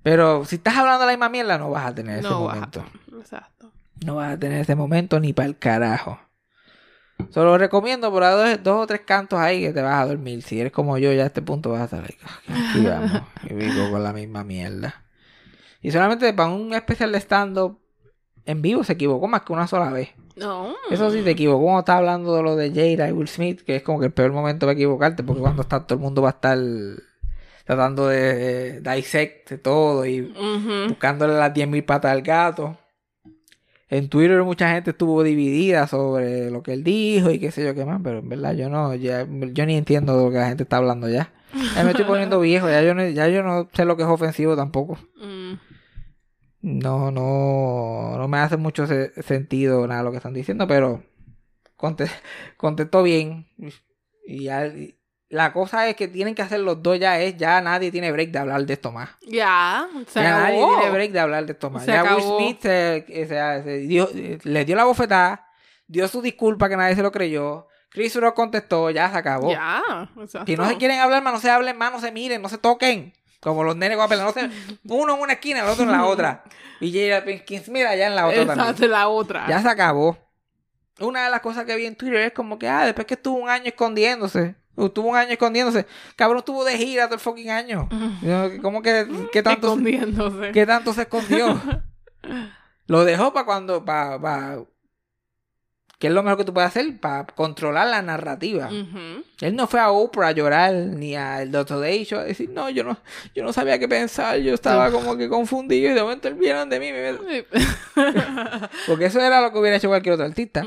Pero 0.03 0.43
si 0.45 0.55
estás 0.57 0.75
hablando 0.77 1.05
la 1.05 1.11
misma 1.11 1.29
mierda, 1.29 1.57
no 1.57 1.69
vas 1.69 1.85
a 1.85 1.95
tener 1.95 2.19
ese 2.19 2.29
No 2.29 2.49
a- 2.49 2.55
momento. 2.55 2.83
Exacto. 3.17 3.71
No 4.05 4.15
vas 4.15 4.33
a 4.33 4.39
tener 4.39 4.61
ese 4.61 4.75
momento 4.75 5.19
ni 5.19 5.33
para 5.33 5.47
el 5.47 5.57
carajo. 5.57 6.19
Solo 7.29 7.57
recomiendo 7.57 8.11
por 8.11 8.23
ahí 8.23 8.33
dos, 8.55 8.63
dos 8.63 8.83
o 8.83 8.87
tres 8.87 9.01
cantos 9.01 9.39
ahí 9.39 9.61
que 9.61 9.73
te 9.73 9.81
vas 9.81 10.01
a 10.01 10.07
dormir. 10.07 10.41
Si 10.41 10.59
eres 10.59 10.71
como 10.71 10.97
yo, 10.97 11.13
ya 11.13 11.23
a 11.23 11.27
este 11.27 11.41
punto 11.41 11.69
vas 11.69 11.81
a 11.81 11.83
estar 11.85 12.01
like, 12.01 12.17
"Ah, 12.25 12.71
aquí 12.71 12.85
vamos. 12.85 13.11
Y 13.49 13.53
vivo 13.53 13.91
con 13.91 14.03
la 14.03 14.11
misma 14.11 14.43
mierda. 14.43 15.03
Y 15.81 15.91
solamente 15.91 16.33
para 16.33 16.49
un 16.49 16.73
especial 16.73 17.11
de 17.11 17.19
stand-up 17.19 17.79
en 18.45 18.61
vivo 18.61 18.83
se 18.83 18.93
equivocó 18.93 19.27
más 19.27 19.41
que 19.43 19.53
una 19.53 19.67
sola 19.67 19.91
vez. 19.91 20.09
No. 20.35 20.73
Eso 20.89 21.11
sí, 21.11 21.21
te 21.21 21.31
equivocó 21.31 21.63
cuando 21.63 21.79
estás 21.81 21.97
hablando 21.97 22.35
de 22.35 22.41
lo 22.43 22.55
de 22.55 22.69
Jada 22.69 23.07
y 23.07 23.11
Will 23.11 23.27
Smith, 23.27 23.61
que 23.61 23.75
es 23.75 23.83
como 23.83 23.99
que 23.99 24.07
el 24.07 24.13
peor 24.13 24.31
momento 24.31 24.65
para 24.65 24.73
equivocarte, 24.73 25.23
porque 25.23 25.41
cuando 25.41 25.61
está 25.61 25.85
todo 25.85 25.97
el 25.97 26.01
mundo 26.01 26.23
va 26.23 26.29
a 26.29 26.31
estar 26.31 26.57
tratando 27.65 28.07
de, 28.07 28.79
de 28.81 28.95
dissect 28.95 29.61
todo 29.61 30.05
y 30.05 30.21
buscándole 30.87 31.35
las 31.35 31.53
10.000 31.53 31.83
patas 31.85 32.11
al 32.11 32.21
gato. 32.23 32.77
En 33.91 34.09
Twitter 34.09 34.41
mucha 34.43 34.71
gente 34.73 34.91
estuvo 34.91 35.21
dividida 35.21 35.85
sobre 35.85 36.49
lo 36.49 36.63
que 36.63 36.73
él 36.73 36.83
dijo 36.83 37.29
y 37.29 37.39
qué 37.39 37.51
sé 37.51 37.63
yo 37.63 37.75
qué 37.75 37.85
más, 37.85 37.99
pero 38.03 38.19
en 38.19 38.29
verdad 38.29 38.53
yo 38.53 38.69
no, 38.69 38.95
ya, 38.95 39.27
yo 39.53 39.65
ni 39.65 39.75
entiendo 39.77 40.17
de 40.17 40.23
lo 40.25 40.31
que 40.31 40.37
la 40.37 40.47
gente 40.47 40.63
está 40.63 40.77
hablando 40.77 41.07
ya. 41.09 41.31
Ya 41.75 41.83
me 41.83 41.91
estoy 41.91 42.05
poniendo 42.07 42.39
viejo, 42.39 42.69
ya 42.69 42.81
yo 42.81 42.95
no, 42.95 43.05
ya 43.09 43.27
yo 43.27 43.43
no 43.43 43.69
sé 43.73 43.83
lo 43.85 43.97
que 43.97 44.03
es 44.03 44.09
ofensivo 44.09 44.55
tampoco. 44.55 44.97
Mm. 45.21 45.53
No, 46.61 47.11
no, 47.11 48.17
no 48.17 48.27
me 48.27 48.37
hace 48.37 48.55
mucho 48.55 48.85
se- 48.87 49.11
sentido 49.23 49.85
nada 49.87 50.03
lo 50.03 50.11
que 50.11 50.17
están 50.17 50.33
diciendo, 50.33 50.67
pero 50.67 51.03
conte- 51.75 52.09
contestó 52.57 53.03
bien. 53.03 53.47
Y 54.25 54.43
ya, 54.43 54.67
y 54.67 54.95
la 55.31 55.51
cosa 55.53 55.87
es 55.87 55.95
que 55.95 56.07
tienen 56.07 56.35
que 56.35 56.41
hacer 56.41 56.59
los 56.59 56.83
dos 56.83 56.99
ya 56.99 57.19
es, 57.19 57.37
ya 57.37 57.61
nadie 57.61 57.89
tiene 57.91 58.11
break 58.11 58.29
de 58.31 58.39
hablar 58.39 58.65
de 58.65 58.73
esto 58.73 58.91
más. 58.91 59.09
Ya. 59.27 59.87
Se 60.07 60.21
ya 60.21 60.29
nadie 60.37 60.57
acabó. 60.61 60.75
tiene 60.77 60.91
break 60.91 61.11
de 61.11 61.19
hablar 61.19 61.45
de 61.45 61.53
esto 61.53 61.69
más. 61.69 61.85
Se 61.85 61.91
ya 61.91 62.01
acabó. 62.01 62.37
Will 62.37 62.45
Smith 62.45 62.61
se, 62.61 63.05
se- 63.07 63.27
se- 63.63 63.77
dio- 63.87 64.09
le 64.43 64.65
dio 64.65 64.75
la 64.75 64.83
bofetada, 64.83 65.47
dio 65.87 66.07
su 66.07 66.21
disculpa 66.21 66.67
que 66.69 66.77
nadie 66.77 66.95
se 66.95 67.01
lo 67.01 67.11
creyó. 67.11 67.67
Chris 67.89 68.15
Rock 68.15 68.35
contestó, 68.35 68.89
ya 68.89 69.09
se 69.11 69.17
acabó. 69.17 69.51
Ya. 69.51 70.09
Exacto. 70.19 70.45
Si 70.45 70.55
no 70.55 70.67
se 70.67 70.77
quieren 70.77 70.99
hablar 70.99 71.21
más, 71.23 71.33
no 71.33 71.39
se 71.39 71.49
hablen 71.49 71.77
más, 71.77 71.91
no 71.91 71.99
se 71.99 72.11
miren, 72.11 72.41
no 72.41 72.47
se 72.49 72.57
toquen. 72.57 73.13
Como 73.41 73.63
los 73.63 73.75
nenes 73.75 73.97
guapos, 73.97 74.17
no 74.19 74.31
se, 74.31 74.49
uno 74.87 75.15
en 75.15 75.21
una 75.21 75.33
esquina, 75.33 75.61
el 75.61 75.67
otro 75.67 75.83
en 75.83 75.91
la 75.91 76.05
otra. 76.05 76.43
Y 76.79 76.91
Jada 76.93 77.23
Pinkins, 77.25 77.69
mira, 77.69 77.89
allá 77.89 78.07
en 78.07 78.15
la 78.15 78.27
otra 78.27 78.45
también. 78.45 78.59
Exacto, 78.67 78.87
la 78.87 79.07
otra. 79.07 79.45
Ya 79.49 79.61
se 79.61 79.67
acabó. 79.69 80.17
Una 80.99 81.23
de 81.25 81.31
las 81.31 81.41
cosas 81.41 81.65
que 81.65 81.75
vi 81.75 81.85
en 81.85 81.95
Twitter 81.95 82.19
es 82.19 82.33
como 82.33 82.59
que, 82.59 82.67
ah, 82.69 82.85
después 82.85 83.07
que 83.07 83.15
estuvo 83.15 83.37
un 83.37 83.49
año 83.49 83.65
escondiéndose. 83.65 84.55
Estuvo 84.87 85.09
un 85.09 85.15
año 85.17 85.31
escondiéndose. 85.31 85.85
Cabrón, 86.15 86.39
estuvo 86.39 86.63
de 86.63 86.77
gira 86.77 87.05
todo 87.05 87.15
el 87.15 87.19
fucking 87.21 87.49
año. 87.49 87.89
¿Cómo 88.61 88.81
que 88.81 89.07
qué 89.31 89.41
tanto, 89.43 89.67
Escondiéndose. 89.67 90.51
qué 90.51 90.65
tanto 90.65 90.93
se 90.93 91.01
escondió? 91.01 91.59
Lo 92.87 93.05
dejó 93.05 93.31
para 93.33 93.45
cuando, 93.45 93.85
para, 93.85 94.59
¿qué 95.97 96.07
es 96.07 96.13
lo 96.13 96.23
mejor 96.23 96.37
que 96.39 96.45
tú 96.45 96.53
puedes 96.53 96.67
hacer? 96.69 96.99
Para 96.99 97.25
controlar 97.27 97.87
la 97.87 98.01
narrativa. 98.01 98.69
Él 99.39 99.55
no 99.55 99.65
fue 99.67 99.79
a 99.79 99.91
Oprah 99.91 100.27
a 100.27 100.31
llorar 100.33 100.73
ni 100.73 101.15
al 101.15 101.51
Dr. 101.51 101.79
Day 101.79 102.03
Show 102.03 102.19
a 102.19 102.23
decir, 102.25 102.49
no, 102.49 102.69
yo 102.69 102.83
no, 102.83 102.97
yo 103.33 103.43
no 103.43 103.53
sabía 103.53 103.79
qué 103.79 103.87
pensar, 103.87 104.37
yo 104.39 104.53
estaba 104.53 104.91
como 104.91 105.15
que 105.17 105.29
confundido 105.29 105.91
y 105.91 105.93
de 105.93 106.01
momento 106.01 106.27
él 106.27 106.33
vieron 106.35 106.69
de 106.69 106.79
mí. 106.79 106.91
me- 106.91 107.45
Porque 108.87 109.05
eso 109.05 109.19
era 109.19 109.41
lo 109.41 109.51
que 109.51 109.57
hubiera 109.59 109.77
hecho 109.77 109.87
cualquier 109.87 110.13
otro 110.13 110.25
artista. 110.25 110.65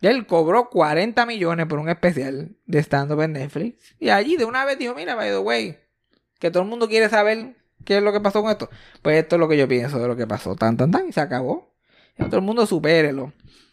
Él 0.00 0.26
cobró 0.26 0.68
40 0.70 1.26
millones 1.26 1.66
por 1.66 1.78
un 1.78 1.88
especial 1.88 2.56
de 2.66 2.78
stand-up 2.82 3.20
en 3.22 3.32
Netflix. 3.32 3.94
Y 3.98 4.10
allí 4.10 4.36
de 4.36 4.44
una 4.44 4.64
vez 4.64 4.78
dijo, 4.78 4.94
mira, 4.94 5.14
by 5.14 5.30
the 5.30 5.38
way, 5.38 5.78
que 6.38 6.50
todo 6.50 6.62
el 6.62 6.68
mundo 6.68 6.88
quiere 6.88 7.08
saber 7.08 7.56
qué 7.84 7.96
es 7.98 8.02
lo 8.02 8.12
que 8.12 8.20
pasó 8.20 8.42
con 8.42 8.50
esto. 8.50 8.68
Pues 9.02 9.16
esto 9.22 9.36
es 9.36 9.40
lo 9.40 9.48
que 9.48 9.56
yo 9.56 9.66
pienso 9.66 9.98
de 9.98 10.06
lo 10.08 10.16
que 10.16 10.26
pasó. 10.26 10.54
Tan, 10.56 10.76
tan, 10.76 10.90
tan, 10.90 11.08
y 11.08 11.12
se 11.12 11.20
acabó. 11.20 11.74
Y 12.16 12.24
todo 12.24 12.36
el 12.36 12.42
mundo 12.42 12.66
supérelo. 12.66 13.32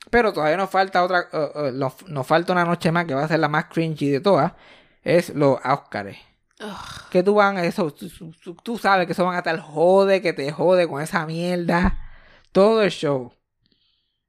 Pero 0.10 0.34
todavía 0.34 0.58
nos 0.58 0.70
falta 0.70 1.04
otra, 1.04 1.28
uh, 1.34 1.60
uh, 1.68 1.72
nos, 1.72 2.08
nos 2.08 2.26
falta 2.28 2.54
una 2.54 2.64
noche 2.66 2.92
más 2.92 3.06
que 3.06 3.14
va 3.16 3.24
a 3.24 3.28
ser 3.28 3.40
la 3.40 3.50
más 3.50 3.66
cringy 3.66 4.10
de 4.10 4.20
todas. 4.20 4.54
Es 5.04 5.30
los 5.36 5.58
Oscars. 5.64 6.18
Ugh. 6.62 7.10
Que 7.12 7.22
tú 7.22 7.36
van, 7.36 7.58
eso, 7.58 7.92
tú, 7.92 8.08
tú- 8.44 8.56
tú 8.64 8.78
sabes 8.78 9.06
que 9.08 9.12
eso 9.14 9.26
van 9.26 9.36
a 9.36 9.40
estar 9.40 9.60
jode, 9.60 10.22
que 10.22 10.32
te 10.34 10.52
jode 10.52 10.88
con 10.88 11.02
esa 11.02 11.26
mierda. 11.26 12.00
Todo 12.52 12.82
el 12.84 12.92
show. 12.92 13.34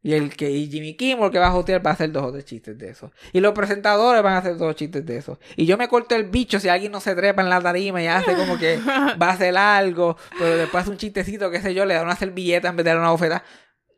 Y 0.06 0.14
el 0.14 0.36
que 0.36 0.48
y 0.48 0.70
Jimmy 0.70 0.94
Kimmel 0.94 1.32
que 1.32 1.40
va 1.40 1.48
a 1.48 1.56
hostear 1.56 1.84
va 1.84 1.90
a 1.90 1.94
hacer 1.94 2.12
dos 2.12 2.22
o 2.22 2.30
tres 2.32 2.44
chistes 2.44 2.78
de 2.78 2.90
eso. 2.90 3.10
Y 3.32 3.40
los 3.40 3.52
presentadores 3.54 4.22
van 4.22 4.34
a 4.34 4.38
hacer 4.38 4.56
dos 4.56 4.76
chistes 4.76 5.04
de 5.04 5.16
eso. 5.16 5.40
Y 5.56 5.66
yo 5.66 5.76
me 5.76 5.88
corto 5.88 6.14
el 6.14 6.26
bicho 6.26 6.60
si 6.60 6.68
alguien 6.68 6.92
no 6.92 7.00
se 7.00 7.16
trepa 7.16 7.42
en 7.42 7.50
la 7.50 7.60
tarima 7.60 8.00
y 8.00 8.06
hace 8.06 8.34
como 8.36 8.56
que 8.56 8.78
va 9.20 9.26
a 9.26 9.30
hacer 9.32 9.56
algo, 9.56 10.16
pero 10.38 10.56
después 10.58 10.82
hace 10.82 10.90
un 10.92 10.96
chistecito, 10.96 11.50
qué 11.50 11.60
sé 11.60 11.74
yo, 11.74 11.84
le 11.84 11.94
da 11.94 12.04
una 12.04 12.14
servilleta 12.14 12.68
en 12.68 12.76
vez 12.76 12.84
de 12.84 12.90
dar 12.90 13.00
una 13.00 13.10
bofeta. 13.10 13.42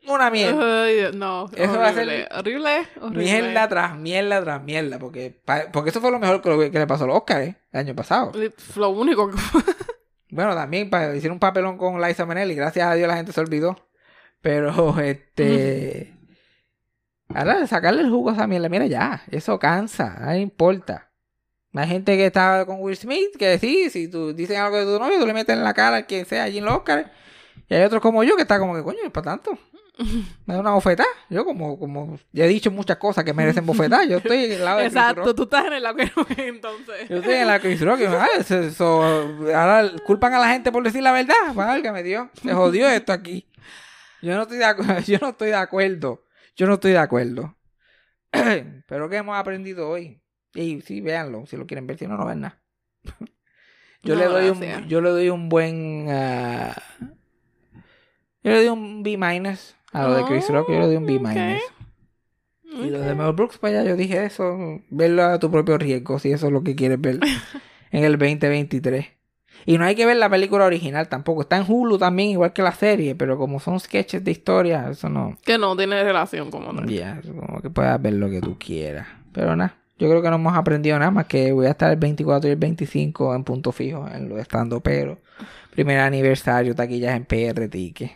Una 0.07 0.31
mierda. 0.31 1.11
No. 1.11 1.45
Eso 1.55 1.77
va 1.77 1.89
a 1.89 1.93
ser 1.93 2.07
horrible, 2.07 2.27
horrible, 2.31 2.87
horrible. 3.01 3.23
Mierda 3.23 3.67
tras 3.69 3.95
mierda 3.97 4.41
tras 4.43 4.63
mierda. 4.63 4.97
Porque, 4.97 5.39
porque 5.71 5.91
eso 5.91 6.01
fue 6.01 6.09
lo 6.09 6.17
mejor 6.17 6.41
que, 6.41 6.49
lo- 6.49 6.59
que 6.71 6.79
le 6.79 6.87
pasó 6.87 7.03
a 7.03 7.07
los 7.07 7.17
Oscars 7.17 7.49
el 7.71 7.79
año 7.79 7.93
pasado. 7.95 8.31
Lo 8.77 8.89
único 8.89 9.29
que 9.29 9.37
Bueno, 10.31 10.55
también 10.55 10.89
para 10.89 11.15
hicieron 11.15 11.35
un 11.35 11.39
papelón 11.39 11.77
con 11.77 12.01
Liza 12.01 12.25
Minnelli. 12.25 12.55
Gracias 12.55 12.87
a 12.87 12.95
Dios 12.95 13.07
la 13.07 13.17
gente 13.17 13.31
se 13.31 13.41
olvidó. 13.41 13.75
Pero, 14.41 14.99
este... 15.01 16.13
Ahora, 17.33 17.67
sacarle 17.67 18.01
el 18.01 18.09
jugo 18.09 18.31
a 18.31 18.33
esa 18.33 18.47
mierda. 18.47 18.69
Mira 18.69 18.87
ya, 18.87 19.21
eso 19.29 19.59
cansa. 19.59 20.17
No 20.21 20.35
importa. 20.35 21.11
Hay 21.75 21.87
gente 21.87 22.17
que 22.17 22.25
está 22.25 22.65
con 22.65 22.77
Will 22.81 22.95
Smith 22.97 23.35
que 23.37 23.59
sí, 23.59 23.91
si 23.91 24.07
tú 24.07 24.33
dicen 24.33 24.57
algo 24.59 24.77
de 24.77 24.85
tu 24.85 24.97
novio, 24.99 25.19
tú 25.19 25.27
le 25.27 25.33
metes 25.35 25.55
en 25.55 25.63
la 25.63 25.75
cara 25.75 25.97
a 25.97 26.01
quien 26.07 26.25
sea 26.25 26.43
allí 26.45 26.57
en 26.57 26.65
los 26.65 26.73
Oscars. 26.73 27.07
Y 27.69 27.75
hay 27.75 27.83
otros 27.83 28.01
como 28.01 28.23
yo 28.23 28.35
que 28.35 28.41
está 28.41 28.57
como 28.57 28.73
que, 28.75 28.81
coño, 28.81 28.97
es 29.05 29.11
para 29.11 29.25
tanto. 29.37 29.51
Me 30.47 30.55
da 30.55 30.61
una 30.61 30.71
bofetada. 30.71 31.07
Yo 31.29 31.45
como, 31.45 31.77
como 31.77 32.17
ya 32.31 32.45
he 32.45 32.47
dicho 32.47 32.71
muchas 32.71 32.97
cosas 32.97 33.23
que 33.23 33.33
merecen 33.35 33.67
bofetada. 33.67 34.05
Yo 34.05 34.17
estoy 34.17 34.45
en 34.45 34.53
el 34.53 34.65
lado 34.65 34.79
de 34.79 34.85
Chris 34.85 34.95
Exacto, 34.95 35.25
Rock. 35.25 35.35
tú 35.35 35.43
estás 35.43 35.65
en 35.67 35.73
el 35.73 35.83
lado 35.83 35.95
que 35.97 36.05
no 36.05 36.25
entonces. 36.37 37.07
Yo 37.09 37.17
estoy 37.17 37.33
en 37.35 37.45
la 37.47 37.59
Chris 37.59 37.79
Rock. 37.81 37.99
y, 37.99 38.05
ah, 38.05 38.27
eso- 38.39 38.59
eso- 38.61 39.03
ahora 39.53 39.91
culpan 40.07 40.33
a 40.33 40.39
la 40.39 40.49
gente 40.49 40.71
por 40.71 40.81
decir 40.83 41.03
la 41.03 41.11
verdad. 41.11 41.35
Válgame 41.53 42.01
Dios. 42.01 42.29
Se 42.41 42.51
jodió 42.51 42.89
esto 42.89 43.13
aquí. 43.13 43.45
Yo 44.21 44.35
no 44.35 44.43
estoy 44.43 44.57
de 44.57 44.65
acuerdo. 44.65 44.99
Yo 45.01 45.17
no 45.21 45.29
estoy 45.29 45.47
de 45.49 45.55
acuerdo. 45.55 46.25
Yo 46.55 46.67
no 46.67 46.73
estoy 46.75 46.91
de 46.91 46.97
acuerdo. 46.97 47.55
Pero 48.87 49.09
¿qué 49.09 49.17
hemos 49.17 49.37
aprendido 49.37 49.89
hoy? 49.89 50.21
Y 50.53 50.81
sí, 50.81 51.01
véanlo. 51.01 51.45
Si 51.45 51.57
lo 51.57 51.65
quieren 51.67 51.87
ver, 51.87 51.97
si 51.97 52.07
no, 52.07 52.17
no 52.17 52.25
ven 52.25 52.41
nada. 52.41 52.61
Yo, 54.03 54.15
No, 54.15 54.21
le 54.21 54.25
doy 54.27 54.45
gracias. 54.49 54.81
un, 54.83 54.87
yo 54.87 55.01
le 55.01 55.09
doy 55.09 55.29
un 55.29 55.49
buen... 55.49 56.05
ah, 56.09 56.73
yo 58.43 58.51
le 58.51 58.57
doy 58.57 58.67
un 58.69 59.03
B 59.03 59.17
a 59.91 60.07
lo 60.07 60.15
de 60.15 60.25
Chris 60.25 60.49
Rock. 60.49 60.69
Yo 60.69 60.79
le 60.79 60.85
doy 60.87 60.95
un 60.95 61.05
B 61.05 61.17
Ok. 61.17 61.23
minus. 61.23 61.63
Y 62.63 62.89
lo 62.89 62.99
de. 63.01 63.13
Mel 63.15 63.33
Brooks, 63.33 63.57
pues 63.57 63.73
ya 63.73 63.83
yo 63.83 63.95
dije 63.97 64.23
eso. 64.23 64.81
Verlo 64.89 65.23
a 65.23 65.39
tu 65.39 65.51
propio 65.51 65.77
riesgo, 65.77 66.17
si 66.19 66.31
eso 66.31 66.47
es 66.47 66.53
lo 66.53 66.63
que 66.63 66.75
quieres 66.75 67.01
ver 67.01 67.19
en 67.91 68.03
el 68.05 68.17
2023. 68.17 69.05
Y 69.65 69.77
no 69.77 69.85
hay 69.85 69.95
que 69.95 70.05
ver 70.05 70.17
la 70.17 70.29
película 70.29 70.65
original 70.65 71.07
tampoco. 71.07 71.41
Está 71.41 71.57
en 71.57 71.65
Hulu 71.67 71.97
también, 71.97 72.29
igual 72.29 72.53
que 72.53 72.61
la 72.61 72.71
serie. 72.71 73.15
Pero 73.15 73.37
como 73.37 73.59
son 73.59 73.79
sketches 73.79 74.23
de 74.23 74.31
historia, 74.31 74.89
eso 74.89 75.09
no. 75.09 75.37
Que 75.43 75.57
no 75.57 75.75
tiene 75.75 76.03
relación 76.03 76.49
como 76.49 76.73
tal. 76.73 76.87
Ya, 76.87 77.21
como 77.21 77.61
que 77.61 77.69
puedas 77.69 78.01
ver 78.01 78.13
lo 78.13 78.29
que 78.29 78.41
tú 78.41 78.57
quieras. 78.57 79.07
Pero 79.31 79.55
nada, 79.55 79.75
yo 79.97 80.09
creo 80.09 80.21
que 80.21 80.29
no 80.29 80.35
hemos 80.35 80.55
aprendido 80.55 80.97
nada 80.97 81.11
más 81.11 81.25
que 81.25 81.51
voy 81.51 81.67
a 81.67 81.71
estar 81.71 81.91
el 81.91 81.97
24 81.97 82.49
y 82.49 82.53
el 82.53 82.57
25 82.57 83.35
en 83.35 83.43
punto 83.43 83.71
fijo 83.71 84.07
en 84.07 84.29
lo 84.29 84.35
de 84.35 84.41
estando 84.41 84.79
pero. 84.79 85.17
Primer 85.71 85.99
aniversario, 85.99 86.73
taquillas 86.75 87.15
en 87.15 87.25
PR 87.25 87.69
Ticket. 87.69 88.11